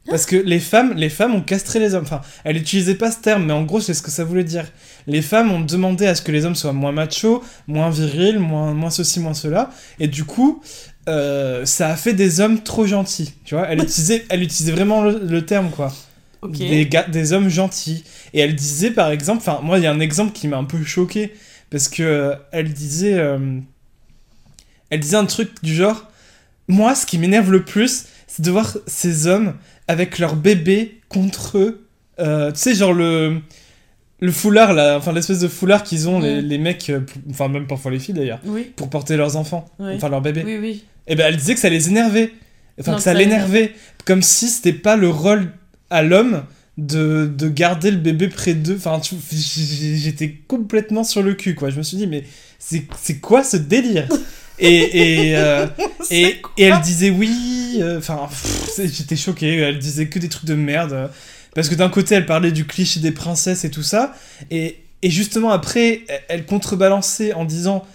Parce 0.07 0.27
que 0.27 0.35
les 0.35 0.59
femmes, 0.59 0.93
les 0.95 1.09
femmes 1.09 1.33
ont 1.33 1.41
castré 1.41 1.79
les 1.79 1.95
hommes. 1.95 2.03
Enfin, 2.03 2.21
elle 2.43 2.57
n'utilisait 2.57 2.93
pas 2.95 3.11
ce 3.11 3.19
terme, 3.21 3.45
mais 3.45 3.53
en 3.53 3.63
gros, 3.63 3.81
c'est 3.81 3.95
ce 3.95 4.03
que 4.03 4.11
ça 4.11 4.23
voulait 4.23 4.43
dire. 4.43 4.71
Les 5.07 5.23
femmes 5.23 5.51
ont 5.51 5.61
demandé 5.61 6.05
à 6.05 6.13
ce 6.13 6.21
que 6.21 6.31
les 6.31 6.45
hommes 6.45 6.53
soient 6.55 6.73
moins 6.73 6.91
machos, 6.91 7.43
moins 7.67 7.89
virils, 7.89 8.37
moins, 8.37 8.73
moins 8.75 8.91
ceci, 8.91 9.19
moins 9.19 9.33
cela. 9.33 9.71
Et 9.99 10.07
du 10.07 10.23
coup, 10.23 10.61
euh, 11.09 11.65
ça 11.65 11.89
a 11.89 11.95
fait 11.95 12.13
des 12.13 12.39
hommes 12.39 12.61
trop 12.61 12.85
gentils. 12.85 13.33
Tu 13.45 13.55
vois, 13.55 13.67
elle 13.67 13.79
utilisait, 13.83 14.25
elle 14.29 14.43
utilisait 14.43 14.71
vraiment 14.73 15.03
le, 15.03 15.19
le 15.23 15.45
terme, 15.45 15.71
quoi. 15.71 15.91
Des, 16.47 16.85
gars, 16.85 17.03
des 17.07 17.33
hommes 17.33 17.49
gentils. 17.49 18.03
Et 18.33 18.39
elle 18.41 18.55
disait, 18.55 18.91
par 18.91 19.09
exemple, 19.09 19.39
enfin, 19.39 19.59
moi, 19.63 19.79
il 19.79 19.83
y 19.83 19.87
a 19.87 19.91
un 19.91 19.99
exemple 19.99 20.33
qui 20.33 20.47
m'a 20.47 20.57
un 20.57 20.65
peu 20.65 20.83
choqué. 20.83 21.33
Parce 21.71 21.87
que 21.87 22.03
euh, 22.03 22.35
elle 22.51 22.71
disait. 22.73 23.15
euh, 23.15 23.59
elle 24.95 24.99
disait 25.01 25.17
un 25.17 25.25
truc 25.25 25.49
du 25.63 25.73
genre 25.75 26.09
Moi, 26.67 26.95
ce 26.95 27.05
qui 27.05 27.17
m'énerve 27.17 27.51
le 27.51 27.63
plus, 27.63 28.05
c'est 28.27 28.43
de 28.43 28.51
voir 28.51 28.75
ces 28.87 29.27
hommes 29.27 29.53
avec 29.87 30.17
leur 30.19 30.35
bébé 30.35 30.99
contre 31.09 31.57
eux. 31.59 31.87
Euh, 32.19 32.51
tu 32.51 32.59
sais, 32.59 32.75
genre 32.75 32.93
le. 32.93 33.39
Le 34.21 34.31
foulard, 34.31 34.73
là, 34.73 34.95
enfin 34.97 35.11
l'espèce 35.11 35.39
de 35.39 35.49
foulard 35.49 35.83
qu'ils 35.83 36.07
ont, 36.07 36.19
les, 36.21 36.41
les 36.41 36.57
mecs, 36.57 36.89
euh, 36.89 37.01
pour- 37.01 37.21
enfin 37.29 37.49
même 37.49 37.67
parfois 37.67 37.91
les 37.91 37.99
filles 37.99 38.15
d'ailleurs, 38.15 38.39
Oui, 38.45 38.71
pour 38.77 38.89
porter 38.89 39.17
leurs 39.17 39.35
enfants, 39.35 39.65
oui. 39.77 39.91
enfin 39.97 40.07
leurs 40.07 40.21
bébés. 40.21 40.43
Oui, 40.45 40.57
oui. 40.57 40.85
Et 41.05 41.15
ben 41.15 41.25
elle 41.27 41.35
disait 41.35 41.53
que 41.53 41.59
ça 41.59 41.67
les 41.69 41.89
énervait. 41.89 42.31
Enfin 42.79 42.91
Non, 42.91 42.97
que 42.97 43.03
ça 43.03 43.11
ça 43.11 43.19
l'énervait. 43.19 43.73
Comme 44.05 44.21
si 44.21 44.47
c'était 44.47 44.71
pas 44.73 44.95
le 44.95 45.09
rôle 45.09 45.51
à 45.89 46.01
l'homme 46.01 46.43
de, 46.77 47.29
de 47.37 47.49
garder 47.49 47.91
le 47.91 47.97
bébé 47.97 48.29
près 48.29 48.53
d'eux. 48.53 48.77
Enfin, 48.77 49.01
j'étais 49.31 50.31
complètement 50.47 51.03
sur 51.03 51.21
le 51.21 51.33
cul, 51.33 51.53
quoi. 51.53 51.69
Je 51.69 51.77
me 51.77 51.83
suis 51.83 51.97
dit, 51.97 52.07
mais 52.07 52.23
c'est 52.57 53.17
quoi 53.19 53.43
ce 53.43 53.57
délire? 53.57 54.07
Et, 54.59 55.29
et, 55.29 55.37
euh, 55.37 55.67
et, 56.11 56.37
elle 56.57 56.79
disait 56.81 57.09
oui. 57.09 57.77
euh, 57.81 57.97
Enfin, 57.97 58.29
j'étais 58.77 59.15
choqué. 59.15 59.57
Elle 59.57 59.79
disait 59.79 60.07
que 60.07 60.19
des 60.19 60.29
trucs 60.29 60.45
de 60.45 60.55
merde. 60.55 61.09
Parce 61.53 61.69
que 61.69 61.75
d'un 61.75 61.89
côté, 61.89 62.15
elle 62.15 62.25
parlait 62.25 62.51
du 62.51 62.65
cliché 62.65 62.99
des 62.99 63.11
princesses 63.11 63.63
et 63.65 63.71
tout 63.71 63.83
ça. 63.83 64.13
Et, 64.51 64.77
et 65.01 65.09
justement, 65.09 65.51
après, 65.51 66.01
elle- 66.29 66.45
contrebalançait 66.45 67.33
en 67.33 67.45
disant 67.45 67.85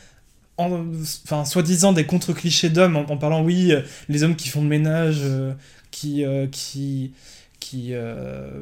en- 0.57 0.85
enfin 1.25 1.45
soi-disant 1.47 1.93
des 1.95 2.05
contre-clichés 2.05 2.69
d'hommes 2.69 2.97
en, 2.97 3.11
en 3.11 3.17
parlant 3.17 3.43
oui 3.43 3.73
euh, 3.73 3.81
les 4.11 4.23
hommes 4.25 4.37
qui 4.37 4.49
font 4.51 4.61
le 4.61 4.69
ménage 4.69 5.21
euh, 5.23 5.53
qui 5.91 6.23
qui 6.53 7.13
qui 7.61 7.95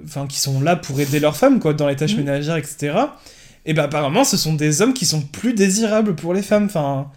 enfin 0.05 0.29
qui 0.29 0.39
sont 0.39 0.61
là 0.61 0.77
pour 0.77 1.01
aider 1.01 1.19
leurs 1.19 1.37
femmes 1.37 1.59
quoi 1.59 1.73
dans 1.75 1.89
les 1.89 1.97
tâches 1.97 2.13
Mhm. 2.13 2.19
ménagères 2.19 2.57
etc 2.57 2.95
et 3.67 3.75
ben 3.75 3.83
apparemment 3.85 4.23
ce 4.23 4.37
sont 4.37 4.55
des 4.55 4.81
hommes 4.81 4.95
qui 4.95 5.07
sont 5.07 5.23
plus 5.23 5.55
désirables 5.55 6.15
pour 6.15 6.35
les 6.35 6.43
femmes 6.43 6.67
enfin 6.67 7.11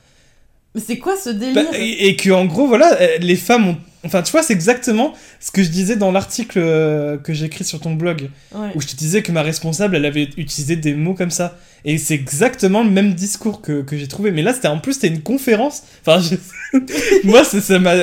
Mais 0.75 0.81
c'est 0.81 0.97
quoi 0.99 1.15
ce 1.17 1.29
délire 1.29 1.55
bah, 1.55 1.77
et, 1.77 2.07
et 2.07 2.15
que 2.15 2.29
en 2.29 2.45
gros 2.45 2.67
voilà 2.67 2.93
euh, 3.01 3.17
les 3.19 3.35
femmes 3.35 3.67
ont 3.67 3.77
enfin 4.05 4.21
tu 4.23 4.31
vois 4.31 4.41
c'est 4.41 4.53
exactement 4.53 5.13
ce 5.41 5.51
que 5.51 5.61
je 5.63 5.69
disais 5.69 5.95
dans 5.97 6.11
l'article 6.11 6.59
euh, 6.59 7.17
que 7.17 7.33
j'ai 7.33 7.45
écrit 7.45 7.63
sur 7.65 7.79
ton 7.81 7.93
blog 7.93 8.29
Ouais. 8.55 8.69
où 8.75 8.81
je 8.81 8.87
te 8.87 8.95
disais 8.95 9.21
que 9.21 9.31
ma 9.31 9.41
responsable, 9.43 9.95
elle 9.95 10.05
avait 10.05 10.29
utilisé 10.37 10.75
des 10.75 10.93
mots 10.93 11.13
comme 11.13 11.29
ça. 11.31 11.57
Et 11.85 11.97
c'est 11.97 12.13
exactement 12.15 12.83
le 12.83 12.89
même 12.89 13.13
discours 13.13 13.61
que, 13.61 13.81
que 13.81 13.97
j'ai 13.97 14.07
trouvé. 14.07 14.31
Mais 14.31 14.41
là, 14.43 14.53
c'était 14.53 14.67
en 14.67 14.77
plus, 14.79 14.93
c'était 14.93 15.07
une 15.07 15.21
conférence. 15.23 15.83
Enfin, 16.05 16.19
je- 16.21 16.77
moi, 17.23 17.43
ça 17.43 17.79
m'a, 17.79 17.95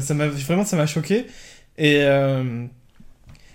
ça 0.00 0.14
m'a 0.14 0.28
vraiment, 0.28 0.64
ça 0.64 0.76
m'a 0.76 0.86
choqué. 0.86 1.26
Et 1.78 1.96
euh, 2.02 2.64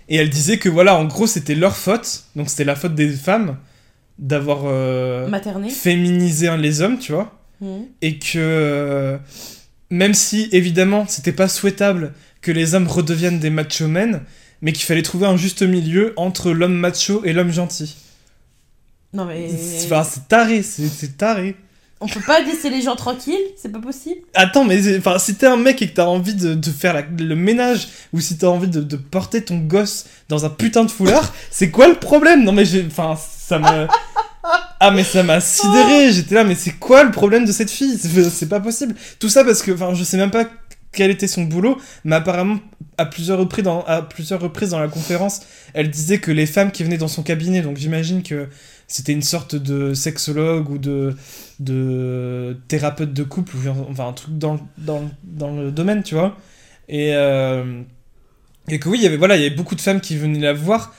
et 0.08 0.16
elle 0.16 0.28
disait 0.30 0.58
que 0.58 0.68
voilà, 0.68 0.96
en 0.96 1.04
gros, 1.06 1.26
c'était 1.26 1.54
leur 1.54 1.76
faute. 1.76 2.24
Donc 2.36 2.50
c'était 2.50 2.64
la 2.64 2.76
faute 2.76 2.94
des 2.94 3.08
femmes 3.10 3.56
d'avoir 4.18 4.62
euh, 4.64 5.28
féminisé 5.70 6.48
les 6.58 6.80
hommes, 6.82 6.98
tu 6.98 7.12
vois 7.12 7.32
Et 8.02 8.18
que 8.18 8.38
euh, 8.38 9.18
même 9.90 10.14
si 10.14 10.48
évidemment 10.52 11.06
c'était 11.08 11.32
pas 11.32 11.48
souhaitable 11.48 12.12
que 12.40 12.52
les 12.52 12.74
hommes 12.74 12.88
redeviennent 12.88 13.40
des 13.40 13.50
macho 13.50 13.86
men, 13.88 14.22
mais 14.62 14.72
qu'il 14.72 14.84
fallait 14.84 15.02
trouver 15.02 15.26
un 15.26 15.36
juste 15.36 15.62
milieu 15.62 16.12
entre 16.16 16.52
l'homme 16.52 16.74
macho 16.74 17.22
et 17.24 17.32
l'homme 17.32 17.52
gentil. 17.52 17.96
Non 19.12 19.24
mais. 19.26 19.48
C'est 19.48 19.86
enfin, 19.86 20.04
c'est 20.08 20.28
taré, 20.28 20.62
c'est 20.62 21.16
taré. 21.16 21.56
On 22.00 22.08
peut 22.08 22.20
pas 22.20 22.40
laisser 22.40 22.68
les 22.68 22.82
gens 22.82 22.96
tranquilles 22.96 23.38
C'est 23.56 23.70
pas 23.70 23.78
possible 23.78 24.20
Attends, 24.34 24.64
mais 24.64 24.98
enfin, 24.98 25.18
si 25.18 25.36
t'es 25.36 25.46
un 25.46 25.56
mec 25.56 25.80
et 25.80 25.88
que 25.88 25.94
t'as 25.94 26.04
envie 26.06 26.34
de, 26.34 26.52
de 26.52 26.70
faire 26.70 26.92
la- 26.92 27.02
le 27.02 27.36
ménage, 27.36 27.88
ou 28.12 28.20
si 28.20 28.36
t'as 28.36 28.48
envie 28.48 28.66
de, 28.68 28.80
de 28.82 28.96
porter 28.96 29.42
ton 29.42 29.56
gosse 29.58 30.04
dans 30.28 30.44
un 30.44 30.50
putain 30.50 30.84
de 30.84 30.90
foulard, 30.90 31.32
c'est 31.50 31.70
quoi 31.70 31.86
le 31.88 31.94
problème? 31.94 32.42
Non 32.44 32.52
mais 32.52 32.64
j'ai... 32.66 32.84
Enfin, 32.84 33.16
ça 33.16 33.58
m'a... 33.58 33.86
Ah 34.86 34.90
mais 34.90 35.02
ça 35.02 35.22
m'a 35.22 35.40
sidéré, 35.40 36.12
j'étais 36.12 36.34
là, 36.34 36.44
mais 36.44 36.54
c'est 36.54 36.72
quoi 36.72 37.04
le 37.04 37.10
problème 37.10 37.46
de 37.46 37.52
cette 37.52 37.70
fille? 37.70 37.96
C'est 37.96 38.28
c'est 38.28 38.50
pas 38.50 38.60
possible. 38.60 38.94
Tout 39.18 39.30
ça 39.30 39.42
parce 39.42 39.62
que, 39.62 39.72
enfin, 39.72 39.94
je 39.94 40.04
sais 40.04 40.18
même 40.18 40.30
pas 40.30 40.44
quel 40.92 41.10
était 41.10 41.26
son 41.26 41.44
boulot, 41.44 41.80
mais 42.04 42.16
apparemment, 42.16 42.58
à 42.98 43.06
plusieurs 43.06 43.38
reprises 43.38 43.64
dans, 43.64 43.82
à 43.84 44.02
plusieurs 44.02 44.42
reprises 44.42 44.68
dans 44.70 44.78
la 44.78 44.88
conférence, 44.88 45.40
elle 45.72 45.90
disait 45.90 46.18
que 46.18 46.30
les 46.30 46.44
femmes 46.44 46.70
qui 46.70 46.84
venaient 46.84 46.98
dans 46.98 47.08
son 47.08 47.22
cabinet, 47.22 47.62
donc 47.62 47.78
j'imagine 47.78 48.22
que 48.22 48.48
c'était 48.86 49.12
une 49.12 49.22
sorte 49.22 49.56
de 49.56 49.94
sexologue 49.94 50.68
ou 50.68 50.76
de, 50.76 51.16
de 51.60 52.54
thérapeute 52.68 53.14
de 53.14 53.22
couple, 53.22 53.56
ou 53.56 53.60
enfin 53.90 54.08
un 54.08 54.12
truc 54.12 54.36
dans, 54.36 54.60
dans, 54.76 55.10
dans 55.24 55.56
le 55.56 55.70
domaine, 55.72 56.02
tu 56.02 56.14
vois. 56.14 56.36
Et, 56.90 57.14
euh, 57.14 57.80
et 58.68 58.78
que 58.78 58.90
oui, 58.90 58.98
il 58.98 59.04
y 59.04 59.06
avait, 59.06 59.16
voilà, 59.16 59.36
il 59.36 59.42
y 59.42 59.46
avait 59.46 59.56
beaucoup 59.56 59.76
de 59.76 59.80
femmes 59.80 60.02
qui 60.02 60.18
venaient 60.18 60.40
la 60.40 60.52
voir 60.52 60.94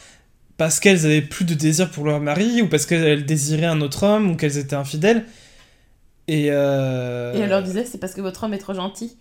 parce 0.57 0.79
qu'elles 0.79 1.05
avaient 1.05 1.21
plus 1.21 1.45
de 1.45 1.53
désir 1.53 1.89
pour 1.91 2.05
leur 2.05 2.19
mari, 2.19 2.61
ou 2.61 2.67
parce 2.67 2.85
qu'elles 2.85 3.25
désiraient 3.25 3.65
un 3.65 3.81
autre 3.81 4.03
homme, 4.03 4.31
ou 4.31 4.35
qu'elles 4.35 4.57
étaient 4.57 4.75
infidèles. 4.75 5.25
Et, 6.27 6.47
euh... 6.49 7.33
Et 7.35 7.39
elle 7.39 7.49
leur 7.49 7.61
disait 7.63 7.85
c'est 7.85 7.99
parce 7.99 8.13
que 8.13 8.21
votre 8.21 8.43
homme 8.43 8.53
est 8.53 8.57
trop 8.59 8.73
gentil. 8.73 9.15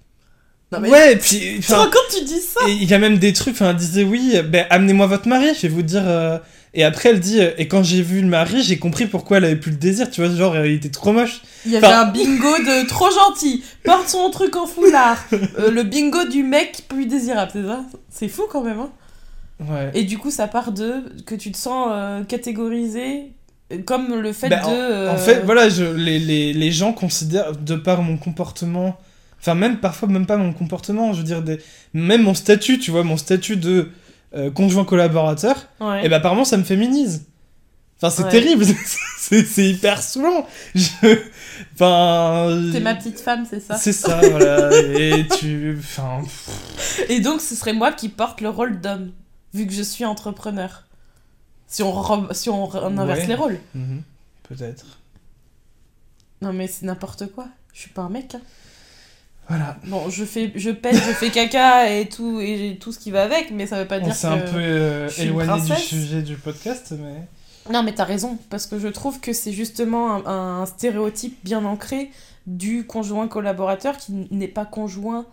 Non 0.72 0.80
mais. 0.80 0.90
Ouais, 0.90 1.12
et 1.12 1.16
puis... 1.16 1.60
Tu 1.60 2.18
tu 2.18 2.24
dis 2.24 2.40
ça? 2.40 2.60
il 2.68 2.84
y 2.84 2.94
a 2.94 2.98
même 2.98 3.18
des 3.18 3.32
trucs, 3.32 3.54
enfin, 3.54 3.70
elle 3.70 3.76
disait 3.76 4.04
oui, 4.04 4.34
ben 4.48 4.66
amenez-moi 4.70 5.06
votre 5.06 5.28
mari, 5.28 5.48
je 5.54 5.62
vais 5.62 5.68
vous 5.68 5.82
dire. 5.82 6.02
euh, 6.06 6.38
Et 6.72 6.82
après, 6.84 7.10
elle 7.10 7.20
dit, 7.20 7.40
euh, 7.40 7.50
et 7.58 7.68
quand 7.68 7.82
j'ai 7.82 8.00
vu 8.02 8.20
le 8.22 8.26
mari, 8.28 8.62
j'ai 8.62 8.78
compris 8.78 9.06
pourquoi 9.06 9.36
elle 9.36 9.44
avait 9.44 9.56
plus 9.56 9.70
le 9.72 9.76
désir, 9.76 10.10
tu 10.10 10.22
vois, 10.24 10.34
genre, 10.34 10.56
il 10.64 10.72
était 10.74 10.88
trop 10.88 11.12
moche. 11.12 11.42
Il 11.66 11.72
y 11.72 11.76
avait 11.76 11.86
un 11.86 12.06
bingo 12.06 12.56
de 12.58 12.86
trop 12.88 13.10
gentil, 13.10 13.62
porte 13.84 14.08
son 14.08 14.30
truc 14.30 14.56
en 14.56 14.66
foulard. 14.66 15.18
Euh, 15.58 15.70
le 15.70 15.82
bingo 15.82 16.24
du 16.24 16.42
mec 16.42 16.84
plus 16.88 17.06
désirable, 17.06 17.50
c'est 17.54 17.64
ça? 17.64 17.84
C'est 18.08 18.28
fou 18.28 18.44
quand 18.50 18.62
même, 18.62 18.80
hein 18.80 18.90
Ouais. 19.60 19.90
Et 19.94 20.04
du 20.04 20.18
coup, 20.18 20.30
ça 20.30 20.48
part 20.48 20.72
de 20.72 21.04
que 21.26 21.34
tu 21.34 21.52
te 21.52 21.56
sens 21.56 21.88
euh, 21.92 22.24
catégorisé 22.24 23.32
comme 23.86 24.14
le 24.20 24.32
fait 24.32 24.48
Ben, 24.48 24.60
de. 24.60 24.66
en, 24.66 24.70
euh, 24.72 25.12
en 25.12 25.16
fait, 25.16 25.42
voilà, 25.44 25.68
je, 25.68 25.84
les, 25.84 26.18
les, 26.18 26.52
les 26.52 26.72
gens 26.72 26.92
considèrent, 26.92 27.56
de 27.56 27.76
par 27.76 28.02
mon 28.02 28.16
comportement, 28.16 28.96
enfin, 29.40 29.54
même 29.54 29.78
parfois, 29.78 30.08
même 30.08 30.26
pas 30.26 30.36
mon 30.36 30.52
comportement, 30.52 31.12
je 31.12 31.18
veux 31.18 31.24
dire, 31.24 31.42
des, 31.42 31.58
même 31.92 32.22
mon 32.22 32.34
statut, 32.34 32.78
tu 32.78 32.90
vois, 32.90 33.04
mon 33.04 33.16
statut 33.16 33.56
de 33.56 33.90
euh, 34.34 34.50
conjoint 34.50 34.84
collaborateur, 34.84 35.56
Ouais. 35.80 36.04
et 36.04 36.08
ben 36.08 36.16
apparemment, 36.16 36.44
ça 36.44 36.56
me 36.56 36.64
féminise. 36.64 37.24
Enfin, 37.96 38.10
c'est 38.10 38.24
Ouais. 38.24 38.30
terrible, 38.30 38.64
c'est 39.18 39.44
c'est 39.46 39.64
hyper 39.70 40.02
saoulant. 40.02 40.46
Je... 40.74 40.90
Enfin. 41.74 42.60
T'es 42.72 42.80
ma 42.80 42.94
petite 42.94 43.20
femme, 43.20 43.46
c'est 43.48 43.60
ça? 43.60 43.76
C'est 43.76 43.92
ça, 43.92 44.20
voilà. 44.30 44.70
Et 44.98 45.26
tu. 45.38 45.76
Enfin. 45.78 46.20
Et 47.08 47.20
donc, 47.20 47.40
ce 47.40 47.54
serait 47.54 47.72
moi 47.72 47.92
qui 47.92 48.08
porte 48.08 48.40
le 48.40 48.48
rôle 48.50 48.80
d'homme, 48.80 49.12
vu 49.54 49.66
que 49.66 49.72
je 49.72 49.82
suis 49.82 50.04
entrepreneur. 50.04 50.84
Si 51.66 51.82
on, 51.82 51.92
re- 51.92 52.34
si 52.34 52.50
on, 52.50 52.70
inverse 52.74 53.20
Ouais. 53.20 53.26
les 53.26 53.34
rôles. 53.34 53.58
mhm, 53.74 54.02
Peut-être. 54.48 55.00
Non, 56.42 56.52
mais 56.52 56.66
c'est 56.66 56.84
n'importe 56.86 57.26
quoi. 57.32 57.46
Je 57.72 57.80
suis 57.80 57.90
pas 57.90 58.02
un 58.02 58.10
mec. 58.10 58.34
hein. 58.34 58.40
Voilà. 59.48 59.76
Bon, 59.86 60.08
je 60.08 60.24
fais, 60.24 60.52
je 60.54 60.70
pète, 60.70 60.94
je 60.96 61.12
fais 61.12 61.30
caca 61.30 61.90
et 61.92 62.08
tout, 62.08 62.40
et 62.40 62.78
tout 62.80 62.92
ce 62.92 62.98
qui 62.98 63.10
va 63.10 63.22
avec, 63.24 63.50
mais 63.50 63.66
ça 63.66 63.78
veut 63.80 63.86
pas 63.88 63.98
On 63.98 64.04
dire 64.04 64.14
que. 64.18 64.26
un 64.26 64.38
peu 64.38 64.58
euh, 64.58 65.08
éloigné 65.18 65.60
du 65.60 65.74
sujet 65.76 66.22
du 66.22 66.36
podcast, 66.36 66.94
mais. 66.98 67.26
Non, 67.72 67.82
mais 67.82 67.94
t'as 67.94 68.04
raison, 68.04 68.38
parce 68.50 68.66
que 68.66 68.78
je 68.78 68.88
trouve 68.88 69.20
que 69.20 69.32
c'est 69.32 69.52
justement 69.52 70.26
un, 70.26 70.60
un 70.62 70.66
stéréotype 70.66 71.38
bien 71.44 71.64
ancré 71.64 72.10
du 72.46 72.86
conjoint 72.86 73.26
collaborateur 73.28 73.96
qui 73.96 74.12
n'est 74.30 74.48
pas 74.48 74.66
conjoint, 74.66 75.24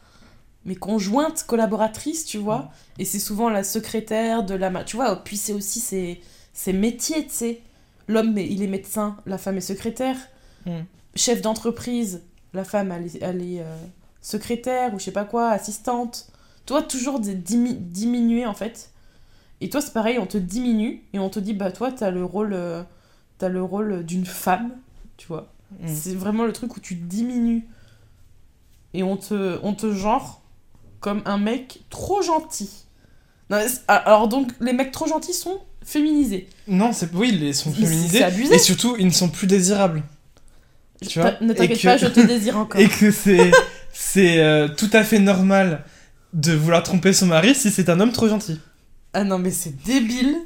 mais 0.66 0.76
conjointe 0.76 1.44
collaboratrice, 1.48 2.26
tu 2.26 2.38
vois. 2.38 2.72
Et 3.00 3.06
c'est 3.06 3.20
souvent 3.20 3.50
la 3.50 3.64
secrétaire 3.64 4.44
de 4.44 4.54
la... 4.54 4.84
Tu 4.84 4.96
vois, 4.96 5.24
puis 5.24 5.38
c'est 5.38 5.54
aussi 5.54 5.80
ses, 5.80 6.22
ses 6.54 6.74
métiers, 6.74 7.26
tu 7.26 7.34
sais. 7.34 7.62
L'homme, 8.08 8.38
il 8.38 8.62
est 8.62 8.68
médecin, 8.68 9.18
la 9.26 9.38
femme 9.38 9.58
est 9.58 9.62
secrétaire. 9.62 10.18
Mm. 10.66 10.82
Chef 11.16 11.42
d'entreprise, 11.42 12.24
la 12.54 12.64
femme, 12.64 12.92
elle 12.92 13.06
est, 13.06 13.22
elle 13.22 13.42
est, 13.42 13.62
euh, 13.62 13.76
secrétaire 14.22 14.94
ou 14.94 15.00
je 15.00 15.06
sais 15.06 15.12
pas 15.12 15.26
quoi, 15.26 15.50
assistante. 15.50 16.28
Toi, 16.66 16.84
toujours 16.84 17.20
des 17.20 17.36
dimi- 17.36 17.78
diminuer, 17.78 18.46
en 18.46 18.54
fait. 18.54 18.92
Et 19.62 19.70
toi, 19.70 19.82
c'est 19.82 19.94
pareil, 19.94 20.20
on 20.20 20.26
te 20.26 20.38
diminue 20.38 21.04
et 21.14 21.20
on 21.20 21.30
te 21.30 21.40
dit, 21.40 21.54
bah 21.54 21.72
toi, 21.72 21.92
t'as 21.92 22.12
le 22.12 22.24
rôle, 22.24 22.54
euh, 22.54 22.84
t'as 23.38 23.50
le 23.50 23.64
rôle 23.64 24.04
d'une 24.04 24.26
femme, 24.26 24.72
tu 25.18 25.28
vois. 25.28 25.52
Mm. 25.80 25.88
C'est 25.88 26.16
vraiment 26.16 26.46
le 26.46 26.54
truc 26.54 26.76
où 26.76 26.80
tu 26.80 26.96
diminues. 26.96 27.68
Et 28.94 29.04
on 29.04 29.18
te, 29.18 29.60
on 29.64 29.74
te 29.74 29.92
genre 29.94 30.41
comme 31.02 31.22
un 31.26 31.38
mec 31.38 31.82
trop 31.90 32.22
gentil. 32.22 32.70
Non, 33.50 33.58
c'est- 33.68 33.82
alors 33.90 34.30
donc, 34.30 34.50
les 34.62 34.72
mecs 34.72 34.92
trop 34.94 35.08
gentils 35.08 35.34
sont 35.34 35.60
féminisés. 35.84 36.48
Non, 36.68 36.94
c'est 36.94 37.14
oui, 37.14 37.38
ils 37.42 37.54
sont 37.54 37.74
féminisés. 37.74 38.24
abusé. 38.24 38.56
Et 38.56 38.60
surtout, 38.60 38.96
ils 38.98 39.06
ne 39.08 39.12
sont 39.12 39.28
plus 39.28 39.48
désirables. 39.48 40.04
Tu 41.06 41.20
vois 41.20 41.34
Ne 41.42 41.52
t'inquiète 41.54 41.80
que- 41.80 41.84
pas, 41.88 41.98
je 41.98 42.06
te 42.08 42.20
désire 42.22 42.56
encore. 42.60 42.80
Et 42.80 42.88
que 42.88 43.12
c'est 43.12 43.52
c'est 43.92 44.40
euh, 44.40 44.70
tout 44.70 44.90
à 44.94 45.04
fait 45.04 45.20
normal 45.20 45.84
de 46.34 46.54
vouloir 46.54 46.82
tromper 46.84 47.12
son 47.12 47.26
mari 47.26 47.54
si 47.56 47.72
c'est 47.72 47.90
un 47.90 48.00
homme 48.00 48.14
trop 48.14 48.30
gentil. 48.30 48.60
Ah 49.14 49.24
non, 49.26 49.38
mais 49.40 49.52
c'est 49.52 49.76
débile. 49.84 50.38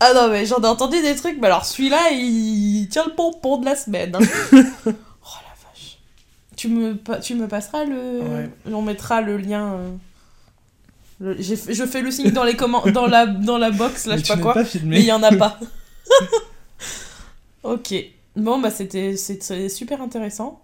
Ah 0.00 0.12
non, 0.14 0.28
mais 0.30 0.46
j'en 0.46 0.58
ai 0.62 0.66
entendu 0.66 1.00
des 1.02 1.14
trucs, 1.14 1.38
mais 1.40 1.46
alors 1.48 1.64
celui-là, 1.64 2.10
il 2.12 2.88
tient 2.90 3.04
le 3.06 3.14
pompon 3.14 3.58
de 3.58 3.66
la 3.66 3.76
semaine. 3.76 4.16
hein. 4.16 4.62
Tu 6.58 6.66
me, 6.68 6.96
tu 7.20 7.36
me 7.36 7.46
passeras 7.46 7.84
le. 7.84 8.20
Ouais. 8.20 8.50
On 8.72 8.82
mettra 8.82 9.20
le 9.22 9.36
lien. 9.36 9.74
euh, 9.74 9.90
le- 11.20 11.40
Je 11.40 11.84
fais 11.86 12.02
le 12.02 12.10
signe 12.10 12.30
dans, 12.32 12.42
les 12.44 12.54
commen- 12.54 12.90
dans, 12.90 13.06
la, 13.06 13.26
dans 13.26 13.58
la 13.58 13.70
box, 13.70 14.06
là, 14.06 14.16
Mais 14.16 14.20
je 14.20 14.26
sais 14.26 14.34
pas 14.36 14.42
quoi. 14.42 14.54
pas 14.54 14.64
Mais 14.84 14.98
il 14.98 15.04
y 15.06 15.12
en 15.12 15.22
a 15.22 15.30
pas. 15.36 15.58
ok. 17.62 17.94
Bon, 18.36 18.60
bah 18.60 18.70
c'était 18.70 19.16
c'était 19.16 19.68
super 19.68 20.00
intéressant. 20.02 20.62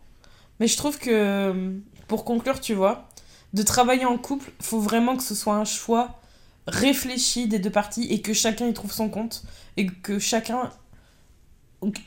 Mais 0.60 0.68
je 0.68 0.76
trouve 0.76 0.98
que, 0.98 1.72
pour 2.06 2.24
conclure, 2.24 2.60
tu 2.60 2.74
vois, 2.74 3.08
de 3.52 3.62
travailler 3.62 4.04
en 4.04 4.16
couple, 4.18 4.50
faut 4.60 4.80
vraiment 4.80 5.16
que 5.16 5.22
ce 5.22 5.34
soit 5.34 5.54
un 5.56 5.64
choix 5.64 6.20
réfléchi 6.66 7.46
des 7.46 7.58
deux 7.58 7.70
parties 7.70 8.06
et 8.10 8.20
que 8.20 8.32
chacun 8.32 8.66
y 8.66 8.72
trouve 8.72 8.92
son 8.92 9.08
compte 9.08 9.42
et 9.76 9.86
que 9.86 10.18
chacun 10.18 10.70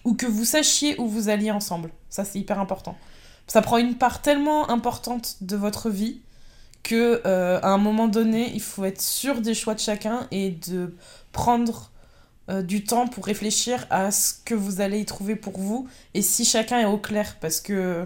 ou 0.04 0.16
que 0.16 0.26
vous 0.26 0.46
sachiez 0.46 1.00
où 1.00 1.08
vous 1.08 1.30
alliez 1.30 1.52
ensemble. 1.52 1.92
Ça, 2.10 2.26
c'est 2.26 2.40
hyper 2.40 2.60
important. 2.60 2.98
Ça 3.48 3.62
prend 3.62 3.78
une 3.78 3.96
part 3.96 4.22
tellement 4.22 4.70
importante 4.70 5.38
de 5.42 5.56
votre 5.56 5.90
vie 5.90 6.20
que 6.84 7.22
euh, 7.26 7.60
à 7.62 7.70
un 7.70 7.78
moment 7.78 8.08
donné, 8.08 8.52
il 8.54 8.62
faut 8.62 8.86
être 8.86 9.02
sûr 9.02 9.42
des 9.42 9.54
choix 9.54 9.74
de 9.74 9.80
chacun 9.80 10.28
et 10.32 10.52
de 10.52 10.96
prendre 11.32 11.92
euh, 12.50 12.62
du 12.62 12.84
temps 12.84 13.08
pour 13.08 13.26
réfléchir 13.26 13.86
à 13.90 14.12
ce 14.12 14.34
que 14.46 14.56
vous 14.56 14.80
allez 14.80 15.00
y 15.00 15.06
trouver 15.06 15.36
pour 15.36 15.58
vous 15.58 15.88
et 16.14 16.22
si 16.22 16.46
chacun 16.46 16.80
est 16.80 16.86
au 16.86 16.98
clair. 16.98 17.38
Parce 17.42 17.60
que 17.60 18.06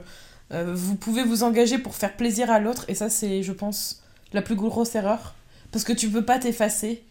euh, 0.51 0.73
vous 0.73 0.95
pouvez 0.95 1.23
vous 1.23 1.43
engager 1.43 1.77
pour 1.77 1.95
faire 1.95 2.15
plaisir 2.15 2.49
à 2.49 2.59
l'autre 2.59 2.85
et 2.87 2.95
ça 2.95 3.09
c'est 3.09 3.43
je 3.43 3.51
pense 3.51 4.01
la 4.33 4.41
plus 4.41 4.55
grosse 4.55 4.95
erreur. 4.95 5.35
Parce 5.71 5.83
que 5.83 5.93
tu 5.93 6.09
peux 6.09 6.25
pas 6.25 6.39
t'effacer 6.39 7.03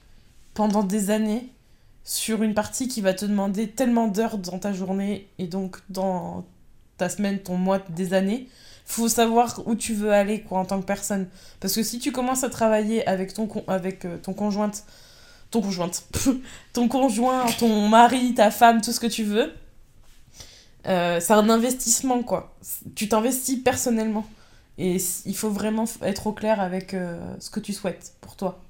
pendant 0.55 0.83
des 0.83 1.11
années 1.11 1.49
sur 2.05 2.43
une 2.43 2.55
partie 2.55 2.89
qui 2.89 3.01
va 3.01 3.15
te 3.15 3.25
demander 3.25 3.69
tellement 3.69 4.09
d'heures 4.09 4.39
dans 4.39 4.59
ta 4.59 4.73
journée 4.73 5.29
et 5.39 5.47
donc 5.47 5.79
dans 5.89 6.45
ta 7.01 7.09
semaine, 7.09 7.39
ton 7.41 7.57
mois, 7.57 7.81
des 7.91 8.15
années. 8.15 8.49
Faut 8.87 9.09
savoir 9.09 9.61
où 9.67 9.75
tu 9.75 9.95
veux 9.95 10.13
aller 10.13 10.41
quoi 10.43 10.59
en 10.61 10.65
tant 10.65 10.81
que 10.81 10.87
personne 10.87 11.29
parce 11.61 11.75
que 11.75 11.83
si 11.83 11.99
tu 12.01 12.11
commences 12.13 12.43
à 12.45 12.49
travailler 12.51 13.07
avec 13.07 13.33
ton 13.35 13.47
con- 13.47 13.65
avec 13.69 14.05
euh, 14.05 14.19
ton 14.19 14.33
conjointe 14.33 14.85
ton 15.53 15.61
conjointe 15.61 16.05
ton 16.73 16.89
conjoint, 16.89 17.47
ton 17.59 17.89
mari, 17.89 18.35
ta 18.35 18.51
femme, 18.51 18.81
tout 18.81 18.93
ce 18.93 19.01
que 19.01 19.07
tu 19.09 19.25
veux. 19.25 19.53
Euh, 20.87 21.21
c'est 21.21 21.33
un 21.35 21.49
investissement, 21.51 22.23
quoi. 22.23 22.57
Tu 22.95 23.09
t'investis 23.09 23.59
personnellement. 23.63 24.27
Et 24.79 24.97
il 25.27 25.37
faut 25.37 25.51
vraiment 25.51 25.85
être 26.03 26.27
au 26.27 26.33
clair 26.33 26.61
avec 26.61 26.95
euh, 26.95 27.21
ce 27.39 27.51
que 27.51 27.61
tu 27.61 27.73
souhaites 27.73 28.15
pour 28.21 28.37
toi. 28.37 28.61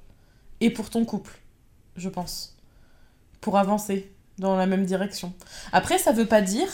Et 0.61 0.71
pour 0.71 0.91
ton 0.91 1.05
couple, 1.05 1.39
je 1.97 2.09
pense. 2.09 2.57
Pour 3.41 3.59
avancer 3.59 4.11
dans 4.39 4.57
la 4.57 4.67
même 4.67 4.85
direction. 4.87 5.33
Après, 5.73 5.99
ça 5.99 6.13
veut 6.13 6.27
pas 6.27 6.41
dire 6.43 6.69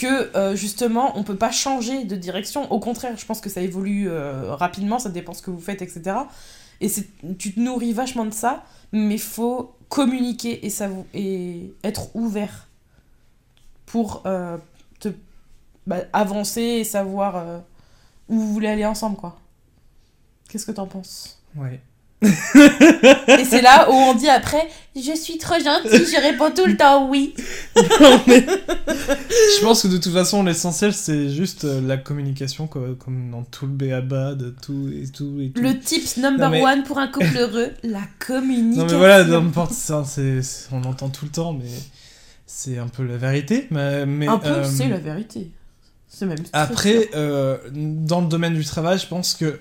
que, 0.00 0.34
euh, 0.34 0.56
justement, 0.56 1.12
on 1.18 1.24
peut 1.24 1.36
pas 1.36 1.50
changer 1.50 2.04
de 2.04 2.16
direction. 2.16 2.72
Au 2.72 2.80
contraire, 2.80 3.18
je 3.18 3.26
pense 3.26 3.42
que 3.42 3.50
ça 3.50 3.60
évolue 3.60 4.08
euh, 4.08 4.54
rapidement, 4.54 4.98
ça 4.98 5.10
dépend 5.10 5.34
ce 5.34 5.42
que 5.42 5.50
vous 5.50 5.60
faites, 5.60 5.82
etc. 5.82 6.16
Et 6.80 6.90
tu 7.38 7.52
te 7.52 7.60
nourris 7.60 7.92
vachement 7.92 8.24
de 8.24 8.32
ça 8.32 8.64
mais 8.92 9.18
faut 9.18 9.76
communiquer 9.88 10.66
et, 10.66 11.74
être 11.84 12.16
ouvert 12.16 12.66
pour 13.86 14.22
euh, 14.26 14.56
te 14.98 15.10
bah, 15.86 15.98
avancer 16.12 16.60
et 16.60 16.84
savoir 16.84 17.62
où 18.28 18.40
vous 18.40 18.52
voulez 18.52 18.68
aller 18.68 18.86
ensemble 18.86 19.16
quoi. 19.16 19.38
Qu'est-ce 20.48 20.66
que 20.66 20.72
t'en 20.72 20.86
penses? 20.86 21.40
Et 22.22 23.44
c'est 23.44 23.62
là 23.62 23.88
où 23.90 23.94
on 23.94 24.14
dit 24.14 24.28
après 24.28 24.68
je 24.96 25.14
suis 25.16 25.38
trop 25.38 25.54
gentille, 25.54 26.04
je 26.04 26.20
réponds 26.20 26.50
tout 26.50 26.66
le 26.66 26.76
temps 26.76 27.08
oui. 27.08 27.32
Non, 27.76 28.20
mais- 28.26 28.44
Je 28.46 29.64
pense 29.64 29.82
que 29.82 29.88
de 29.88 29.98
toute 29.98 30.12
façon, 30.12 30.42
l'essentiel, 30.42 30.92
c'est 30.92 31.30
juste 31.30 31.64
euh, 31.64 31.80
la 31.80 31.96
communication, 31.96 32.66
quoi, 32.66 32.82
comme 32.98 33.30
dans 33.30 33.44
tout 33.44 33.66
le 33.66 33.72
béaba 33.72 34.34
de 34.34 34.50
tout 34.62 34.90
et 34.92 35.06
tout 35.08 35.38
et 35.40 35.50
tout. 35.50 35.62
Le 35.62 35.78
tips 35.78 36.16
number 36.16 36.46
Non, 36.46 36.50
mais- 36.50 36.62
one 36.64 36.82
pour 36.82 36.98
un 36.98 37.06
couple 37.08 37.36
heureux, 37.38 37.68
la 37.84 38.02
communication. 38.18 38.84
Non 38.84 38.90
mais 38.92 38.98
voilà, 38.98 39.24
n'importe 39.24 39.72
ça, 39.72 40.04
c'est, 40.06 40.40
on 40.72 40.80
l'entend 40.80 41.08
tout 41.08 41.24
le 41.24 41.30
temps, 41.30 41.52
mais 41.52 41.70
c'est 42.46 42.78
un 42.78 42.88
peu 42.88 43.04
la 43.04 43.16
vérité. 43.16 43.68
Mais, 43.70 44.04
mais, 44.06 44.26
un 44.26 44.38
peu, 44.38 44.48
euh, 44.48 44.64
c'est 44.64 44.88
la 44.88 44.98
vérité. 44.98 45.50
C'est 46.08 46.26
même 46.26 46.38
Après, 46.52 47.10
euh, 47.14 47.58
dans 47.72 48.20
le 48.20 48.26
domaine 48.26 48.54
du 48.54 48.64
travail, 48.64 48.98
je 48.98 49.06
pense 49.06 49.34
que 49.34 49.60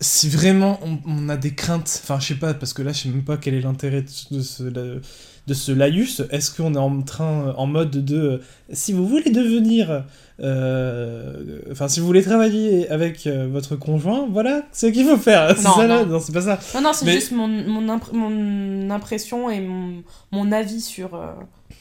si 0.00 0.28
vraiment 0.28 0.78
on, 0.82 0.98
on 1.06 1.28
a 1.28 1.36
des 1.36 1.54
craintes, 1.54 2.00
enfin 2.04 2.20
je 2.20 2.26
sais 2.28 2.34
pas, 2.34 2.52
parce 2.54 2.72
que 2.74 2.82
là 2.82 2.92
je 2.92 3.02
sais 3.04 3.08
même 3.08 3.24
pas 3.24 3.36
quel 3.38 3.54
est 3.54 3.60
l'intérêt 3.62 4.02
de, 4.02 4.40
ce, 4.42 4.62
de 4.62 5.54
ce 5.54 5.72
laïus, 5.72 6.22
est-ce 6.30 6.50
qu'on 6.54 6.74
est 6.74 6.78
en 6.78 7.00
train, 7.02 7.54
en 7.56 7.66
mode 7.66 8.04
de, 8.04 8.16
euh, 8.16 8.38
si 8.72 8.92
vous 8.92 9.06
voulez 9.08 9.30
devenir, 9.30 10.04
euh, 10.40 11.60
enfin 11.70 11.88
si 11.88 12.00
vous 12.00 12.06
voulez 12.06 12.22
travailler 12.22 12.88
avec 12.90 13.26
euh, 13.26 13.46
votre 13.50 13.76
conjoint, 13.76 14.26
voilà 14.30 14.66
ce 14.72 14.86
qu'il 14.86 15.06
faut 15.06 15.16
faire. 15.16 15.54
C'est 15.56 15.64
Non, 15.64 15.74
ça 15.76 15.86
là 15.86 16.04
non. 16.04 16.12
Non, 16.12 16.20
c'est 16.20 16.32
pas 16.32 16.42
ça. 16.42 16.58
Non, 16.74 16.82
non, 16.82 16.92
c'est 16.92 17.06
Mais- 17.06 17.14
juste 17.14 17.32
mon, 17.32 17.48
mon, 17.48 17.96
impr- 17.96 18.12
mon 18.12 18.90
impression 18.90 19.48
et 19.50 19.60
mon, 19.60 20.02
mon 20.32 20.52
avis 20.52 20.80
sur, 20.80 21.18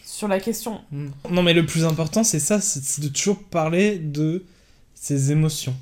sur 0.06 0.28
la 0.28 0.40
question. 0.40 0.80
Mm. 0.92 1.08
Non 1.32 1.44
mais 1.44 1.54
le 1.54 1.66
plus 1.66 1.84
important 1.86 2.24
c'est 2.24 2.40
ça, 2.40 2.62
c'est 2.62 3.02
de 3.02 3.10
toujours 3.10 3.44
parler 3.44 3.98
de 3.98 4.44
ses 4.94 5.32
émotions. 5.32 5.76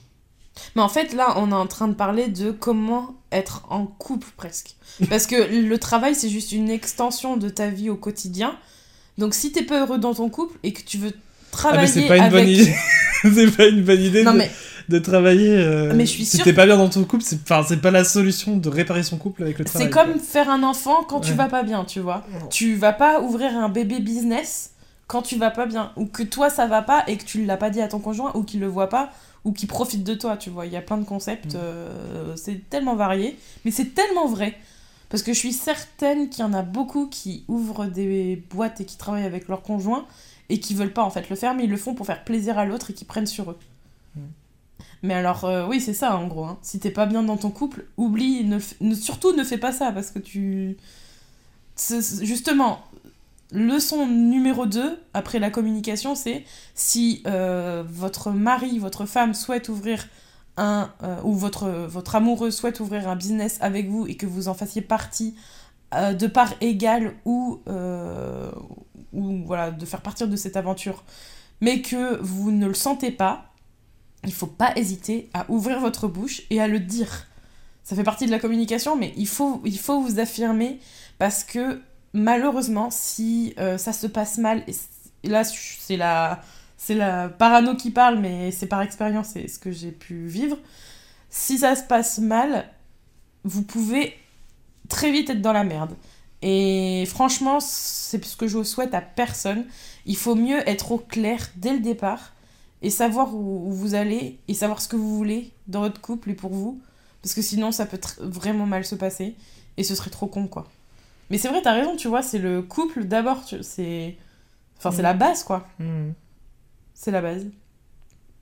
Mais 0.75 0.81
en 0.81 0.89
fait, 0.89 1.13
là, 1.13 1.33
on 1.37 1.51
est 1.51 1.55
en 1.55 1.67
train 1.67 1.87
de 1.87 1.93
parler 1.93 2.27
de 2.27 2.51
comment 2.51 3.15
être 3.31 3.63
en 3.69 3.85
couple 3.85 4.27
presque. 4.37 4.75
Parce 5.09 5.25
que 5.27 5.35
le 5.35 5.77
travail, 5.77 6.15
c'est 6.15 6.29
juste 6.29 6.51
une 6.51 6.69
extension 6.69 7.37
de 7.37 7.49
ta 7.49 7.67
vie 7.67 7.89
au 7.89 7.95
quotidien. 7.95 8.55
Donc, 9.17 9.33
si 9.33 9.51
t'es 9.51 9.63
pas 9.63 9.81
heureux 9.81 9.97
dans 9.99 10.13
ton 10.13 10.29
couple 10.29 10.57
et 10.63 10.73
que 10.73 10.81
tu 10.81 10.97
veux 10.97 11.11
Ah 11.13 11.17
travailler 11.51 11.81
mais 11.81 11.87
c'est 11.87 12.07
pas 12.07 12.17
une 12.17 12.23
avec... 12.23 12.45
bonne 12.45 12.49
idée. 12.49 12.75
c'est 13.23 13.55
pas 13.57 13.67
une 13.67 13.83
bonne 13.83 14.01
idée 14.01 14.23
Non, 14.23 14.33
de, 14.33 14.37
mais 14.37 14.51
de 14.89 14.99
travailler. 14.99 15.49
euh, 15.55 15.93
Mais 15.95 16.05
je 16.05 16.11
suis 16.11 16.25
si 16.25 16.37
sûre 16.37 16.43
t'es 16.45 16.53
pas 16.53 16.65
bien 16.65 16.77
dans 16.77 16.89
ton 16.89 17.03
couple, 17.03 17.23
c'est 17.23 17.39
enfin, 17.43 17.63
c'est 17.67 17.77
pas 17.81 17.91
la 17.91 18.03
solution 18.03 18.57
de 18.57 18.69
réparer 18.69 19.03
son 19.03 19.17
couple 19.17 19.43
avec 19.43 19.59
le 19.59 19.65
travail. 19.65 19.87
c'est 19.87 19.91
comme 19.93 20.19
faire 20.19 20.49
un 20.49 20.63
enfant 20.63 21.03
quand 21.03 21.19
tu 21.21 21.33
vas 21.33 21.47
pas 21.47 21.63
bien, 21.63 21.85
tu 21.85 21.99
vois. 21.99 22.23
Tu 22.49 22.75
vas 22.75 22.93
pas 22.93 23.21
ouvrir 23.21 23.55
un 23.57 23.69
bébé 23.69 23.99
business 23.99 24.71
quand 25.07 25.21
tu 25.21 25.37
vas 25.37 25.51
pas 25.51 25.65
bien. 25.67 25.91
Ou 25.95 26.05
que 26.05 26.23
toi, 26.23 26.49
ça 26.49 26.65
va 26.67 26.81
pas 26.81 27.03
et 27.07 27.17
que 27.17 27.23
tu 27.23 27.45
l'as 27.45 27.57
pas 27.57 27.69
dit 27.69 27.81
à 27.81 27.87
ton 27.87 27.99
conjoint 27.99 28.31
ou 28.35 28.43
qu'il 28.43 28.59
le 28.59 28.67
voit 28.67 28.89
pas 28.89 29.11
ou 29.45 29.51
qu'il 29.51 29.67
profite 29.67 30.03
de 30.03 30.13
toi, 30.13 30.37
tu 30.37 30.49
vois. 30.49 30.65
Il 30.65 30.71
y 30.71 30.77
a 30.77 30.81
plein 30.81 30.97
de 30.97 31.03
concepts, 31.05 31.53
Mm. 31.55 31.57
euh, 31.57 32.35
c'est 32.35 32.69
tellement 32.69 32.95
varié. 32.95 33.37
Mais 33.65 33.71
c'est 33.71 33.93
tellement 33.93 34.27
vrai. 34.27 34.57
Parce 35.09 35.21
que 35.21 35.33
je 35.33 35.37
suis 35.39 35.53
certaine 35.53 36.29
qu'il 36.29 36.41
y 36.41 36.47
en 36.47 36.53
a 36.53 36.63
beaucoup 36.63 37.07
qui 37.07 37.43
ouvrent 37.47 37.85
des 37.85 38.35
boîtes 38.49 38.81
et 38.81 38.85
qui 38.85 38.97
travaillent 38.97 39.25
avec 39.25 39.47
leur 39.47 39.61
conjoint 39.61 40.05
et 40.49 40.59
qui 40.59 40.73
veulent 40.73 40.93
pas 40.93 41.03
en 41.03 41.09
fait 41.11 41.29
le 41.29 41.35
faire, 41.35 41.53
mais 41.53 41.65
ils 41.65 41.69
le 41.69 41.77
font 41.77 41.93
pour 41.93 42.05
faire 42.05 42.23
plaisir 42.23 42.57
à 42.57 42.65
l'autre 42.65 42.91
et 42.91 42.93
qui 42.93 43.05
prennent 43.05 43.27
sur 43.27 43.51
eux. 43.51 43.57
Mm. 44.15 44.19
Mais 45.03 45.13
alors, 45.13 45.43
euh, 45.43 45.67
oui, 45.67 45.81
c'est 45.81 45.93
ça 45.93 46.15
en 46.15 46.27
gros. 46.27 46.45
hein. 46.45 46.57
Si 46.61 46.79
t'es 46.79 46.89
pas 46.89 47.05
bien 47.05 47.21
dans 47.23 47.37
ton 47.37 47.51
couple, 47.51 47.85
oublie, 47.97 48.43
ne, 48.45 48.57
f- 48.59 48.75
ne- 48.81 48.95
surtout 48.95 49.33
ne 49.35 49.43
fais 49.43 49.57
pas 49.57 49.71
ça 49.73 49.91
parce 49.91 50.09
que 50.11 50.19
tu. 50.19 50.77
Justement, 52.21 52.81
leçon 53.53 54.07
numéro 54.07 54.65
2 54.65 54.99
après 55.13 55.39
la 55.39 55.49
communication, 55.49 56.15
c'est 56.15 56.43
si 56.73 57.21
euh, 57.27 57.83
votre 57.87 58.31
mari, 58.31 58.79
votre 58.79 59.05
femme 59.05 59.33
souhaite 59.33 59.69
ouvrir 59.69 60.07
un. 60.57 60.91
euh, 61.03 61.21
ou 61.23 61.33
votre, 61.33 61.69
votre 61.69 62.15
amoureux 62.15 62.51
souhaite 62.51 62.79
ouvrir 62.79 63.07
un 63.07 63.15
business 63.15 63.57
avec 63.61 63.87
vous 63.89 64.07
et 64.07 64.15
que 64.15 64.25
vous 64.25 64.47
en 64.47 64.53
fassiez 64.53 64.81
partie 64.81 65.35
euh, 65.93 66.13
de 66.13 66.27
part 66.27 66.53
égale 66.61 67.13
ou, 67.25 67.61
ou 69.13 69.43
voilà, 69.45 69.71
de 69.71 69.85
faire 69.85 70.01
partir 70.01 70.27
de 70.27 70.35
cette 70.35 70.57
aventure, 70.57 71.03
mais 71.61 71.81
que 71.81 72.19
vous 72.21 72.51
ne 72.51 72.67
le 72.67 72.73
sentez 72.73 73.11
pas, 73.11 73.45
il 74.23 74.33
faut 74.33 74.47
pas 74.47 74.73
hésiter 74.75 75.29
à 75.33 75.45
ouvrir 75.49 75.79
votre 75.79 76.07
bouche 76.07 76.41
et 76.49 76.59
à 76.59 76.67
le 76.67 76.79
dire. 76.79 77.27
Ça 77.83 77.95
fait 77.95 78.03
partie 78.03 78.25
de 78.25 78.31
la 78.31 78.39
communication, 78.39 78.95
mais 78.95 79.13
il 79.17 79.27
faut 79.27 79.61
vous 80.01 80.19
affirmer 80.19 80.79
parce 81.19 81.43
que 81.43 81.81
malheureusement, 82.13 82.89
si 82.91 83.53
euh, 83.59 83.77
ça 83.77 83.93
se 83.93 84.07
passe 84.07 84.37
mal, 84.37 84.63
et 84.67 84.73
et 85.23 85.29
là 85.29 85.43
c'est 85.43 85.97
la, 85.97 86.41
c'est 86.77 86.95
la 86.95 87.29
parano 87.29 87.75
qui 87.75 87.91
parle, 87.91 88.19
mais 88.19 88.51
c'est 88.51 88.67
par 88.67 88.81
expérience, 88.81 89.29
c'est 89.29 89.47
ce 89.47 89.57
que 89.57 89.71
j'ai 89.71 89.91
pu 89.91 90.27
vivre. 90.27 90.57
Si 91.29 91.57
ça 91.59 91.75
se 91.75 91.83
passe 91.83 92.19
mal, 92.19 92.69
vous 93.43 93.63
pouvez 93.63 94.13
très 94.89 95.11
vite 95.11 95.29
être 95.29 95.41
dans 95.41 95.53
la 95.53 95.63
merde. 95.63 95.95
Et 96.41 97.05
franchement, 97.07 97.59
c'est 97.61 98.23
ce 98.23 98.35
que 98.35 98.47
je 98.47 98.61
souhaite 98.63 98.93
à 98.93 99.01
personne. 99.01 99.65
Il 100.05 100.17
faut 100.17 100.35
mieux 100.35 100.67
être 100.67 100.91
au 100.91 100.97
clair 100.97 101.49
dès 101.55 101.71
le 101.71 101.79
départ 101.79 102.33
et 102.81 102.89
savoir 102.89 103.33
où, 103.33 103.71
vous 103.71 103.95
allez 103.95 104.39
et 104.49 104.53
savoir 104.53 104.81
ce 104.81 104.89
que 104.89 104.97
vous 104.97 105.15
voulez 105.15 105.51
dans 105.67 105.79
votre 105.79 106.01
couple 106.01 106.31
et 106.31 106.33
pour 106.33 106.51
vous. 106.51 106.81
Parce 107.21 107.33
que 107.33 107.41
sinon, 107.41 107.71
ça 107.71 107.85
peut 107.85 107.99
vraiment 108.19 108.65
mal 108.65 108.83
se 108.83 108.95
passer 108.95 109.35
et 109.77 109.83
ce 109.83 109.95
serait 109.95 110.09
trop 110.09 110.27
con, 110.27 110.47
quoi. 110.47 110.67
Mais 111.29 111.37
c'est 111.37 111.47
vrai, 111.49 111.61
t'as 111.61 111.73
raison, 111.73 111.95
tu 111.95 112.07
vois, 112.07 112.21
c'est 112.21 112.39
le 112.39 112.61
couple 112.61 113.05
d'abord, 113.05 113.43
tu- 113.45 113.63
c'est. 113.63 114.17
Enfin, 114.77 114.91
c'est 114.91 115.01
Mm. 115.01 115.03
la 115.05 115.13
base, 115.13 115.43
quoi. 115.43 115.67
Mm. 115.79 116.11
c'est 116.93 117.11
la 117.11 117.21
base. 117.21 117.45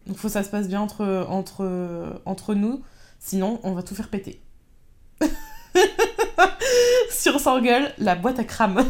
Il 0.07 0.15
faut 0.15 0.27
que 0.27 0.33
ça 0.33 0.43
se 0.43 0.49
passe 0.49 0.67
bien 0.67 0.81
entre, 0.81 1.25
entre, 1.29 2.19
entre 2.25 2.53
nous, 2.55 2.81
sinon 3.19 3.59
on 3.63 3.73
va 3.73 3.83
tout 3.83 3.95
faire 3.95 4.09
péter. 4.09 4.41
on 7.33 7.39
s'engueule, 7.39 7.93
la 7.97 8.15
boîte 8.15 8.39
à 8.39 8.43
crame. 8.43 8.75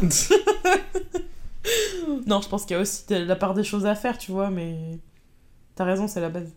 non, 2.26 2.40
je 2.40 2.48
pense 2.48 2.64
qu'il 2.64 2.74
y 2.74 2.78
a 2.78 2.82
aussi 2.82 3.04
la 3.10 3.36
part 3.36 3.54
des 3.54 3.62
choses 3.64 3.86
à 3.86 3.94
faire, 3.94 4.18
tu 4.18 4.32
vois, 4.32 4.50
mais 4.50 4.98
t'as 5.74 5.84
raison, 5.84 6.08
c'est 6.08 6.20
la 6.20 6.28
base. 6.30 6.48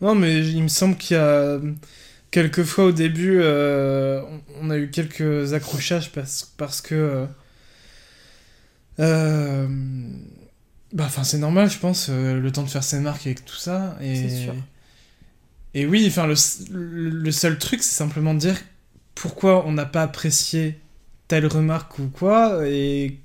Non, 0.00 0.14
mais 0.14 0.46
il 0.46 0.62
me 0.62 0.68
semble 0.68 0.96
qu'il 0.96 1.16
y 1.16 1.20
a 1.20 1.58
quelques 2.30 2.64
fois 2.64 2.86
au 2.86 2.92
début, 2.92 3.40
euh, 3.40 4.22
on 4.60 4.70
a 4.70 4.78
eu 4.78 4.90
quelques 4.90 5.52
accrochages 5.54 6.12
parce, 6.12 6.52
parce 6.56 6.80
que. 6.80 6.94
euh, 6.94 7.26
euh, 9.00 9.68
bah, 10.92 11.04
enfin, 11.06 11.24
c'est 11.24 11.38
normal, 11.38 11.70
je 11.70 11.78
pense, 11.78 12.08
le 12.08 12.50
temps 12.50 12.62
de 12.62 12.68
faire 12.70 12.84
ses 12.84 13.00
marques 13.00 13.26
avec 13.26 13.44
tout 13.44 13.56
ça. 13.56 13.96
Et, 14.00 14.14
C'est 14.16 14.44
sûr. 14.44 14.54
Et 15.74 15.86
oui, 15.86 16.04
enfin, 16.08 16.26
le, 16.26 16.34
le 17.10 17.32
seul 17.32 17.58
truc, 17.58 17.82
c'est 17.82 17.94
simplement 17.94 18.34
de 18.34 18.38
dire 18.40 18.56
pourquoi 19.14 19.66
on 19.66 19.72
n'a 19.72 19.84
pas 19.86 20.02
apprécié 20.02 20.78
telle 21.28 21.46
remarque 21.46 21.98
ou 21.98 22.08
quoi, 22.08 22.66
et 22.66 23.18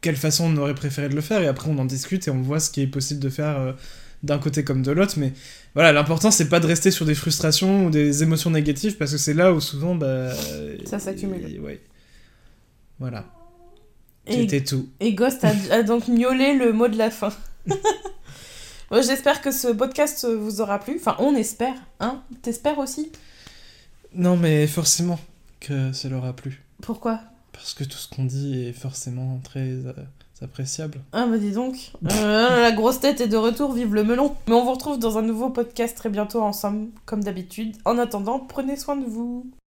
quelle 0.00 0.16
façon 0.16 0.44
on 0.46 0.56
aurait 0.58 0.74
préféré 0.74 1.08
de 1.08 1.14
le 1.14 1.20
faire, 1.20 1.42
et 1.42 1.48
après 1.48 1.68
on 1.70 1.78
en 1.78 1.84
discute 1.84 2.28
et 2.28 2.30
on 2.30 2.40
voit 2.42 2.60
ce 2.60 2.70
qui 2.70 2.82
est 2.82 2.86
possible 2.86 3.20
de 3.20 3.30
faire 3.30 3.74
d'un 4.22 4.38
côté 4.38 4.64
comme 4.64 4.82
de 4.82 4.92
l'autre, 4.92 5.14
mais 5.18 5.32
voilà, 5.76 5.92
l'important 5.92 6.32
c'est 6.32 6.48
pas 6.48 6.58
de 6.58 6.66
rester 6.66 6.90
sur 6.90 7.04
des 7.06 7.14
frustrations 7.14 7.86
ou 7.86 7.90
des 7.90 8.22
émotions 8.24 8.50
négatives, 8.50 8.96
parce 8.96 9.12
que 9.12 9.18
c'est 9.18 9.34
là 9.34 9.52
où 9.52 9.60
souvent, 9.60 9.94
bah... 9.94 10.34
Ça 10.86 10.98
s'accumule. 10.98 11.60
Ouais. 11.60 11.80
Voilà, 12.98 13.26
c'était 14.28 14.64
tout. 14.64 14.88
et 15.00 15.12
Ghost 15.12 15.44
a, 15.44 15.52
a 15.70 15.82
donc 15.82 16.08
miaulé 16.08 16.54
le 16.56 16.72
mot 16.72 16.88
de 16.88 16.96
la 16.96 17.10
fin. 17.10 17.32
Bon, 18.90 19.02
J'espère 19.02 19.40
que 19.40 19.50
ce 19.50 19.68
podcast 19.68 20.24
vous 20.24 20.60
aura 20.60 20.78
plu. 20.78 20.96
Enfin, 21.00 21.16
on 21.18 21.34
espère. 21.34 21.74
Hein 21.98 22.22
T'espères 22.42 22.78
aussi? 22.78 23.10
Non, 24.14 24.36
mais 24.36 24.66
forcément 24.68 25.18
que 25.58 25.92
ça 25.92 26.08
leur 26.08 26.24
a 26.24 26.32
plu, 26.34 26.62
Pourquoi? 26.82 27.20
Parce 27.52 27.74
que 27.74 27.82
tout 27.82 27.98
ce 27.98 28.08
qu'on 28.08 28.24
dit 28.24 28.66
est 28.66 28.72
forcément 28.72 29.40
très 29.42 29.70
euh, 29.70 29.92
appréciable. 30.44 30.98
Ah 31.12 31.26
bah 31.26 31.38
dis 31.38 31.52
donc, 31.52 31.92
Euh, 32.12 32.60
la 32.60 32.72
grosse 32.72 33.00
tête 33.00 33.20
est 33.20 33.28
de 33.28 33.36
retour, 33.36 33.72
vive 33.72 33.94
le 33.94 34.04
melon. 34.04 34.34
Mais 34.48 34.54
on 34.54 34.64
vous 34.64 34.72
retrouve 34.72 34.98
dans 34.98 35.16
un 35.18 35.22
nouveau 35.22 35.50
podcast 35.50 35.96
très 35.96 36.10
bientôt 36.10 36.42
ensemble, 36.42 36.88
comme 37.06 37.24
d'habitude. 37.24 37.74
En 37.84 37.98
attendant, 37.98 38.38
prenez 38.40 38.76
soin 38.76 38.96
de 38.96 39.06
vous. 39.06 39.46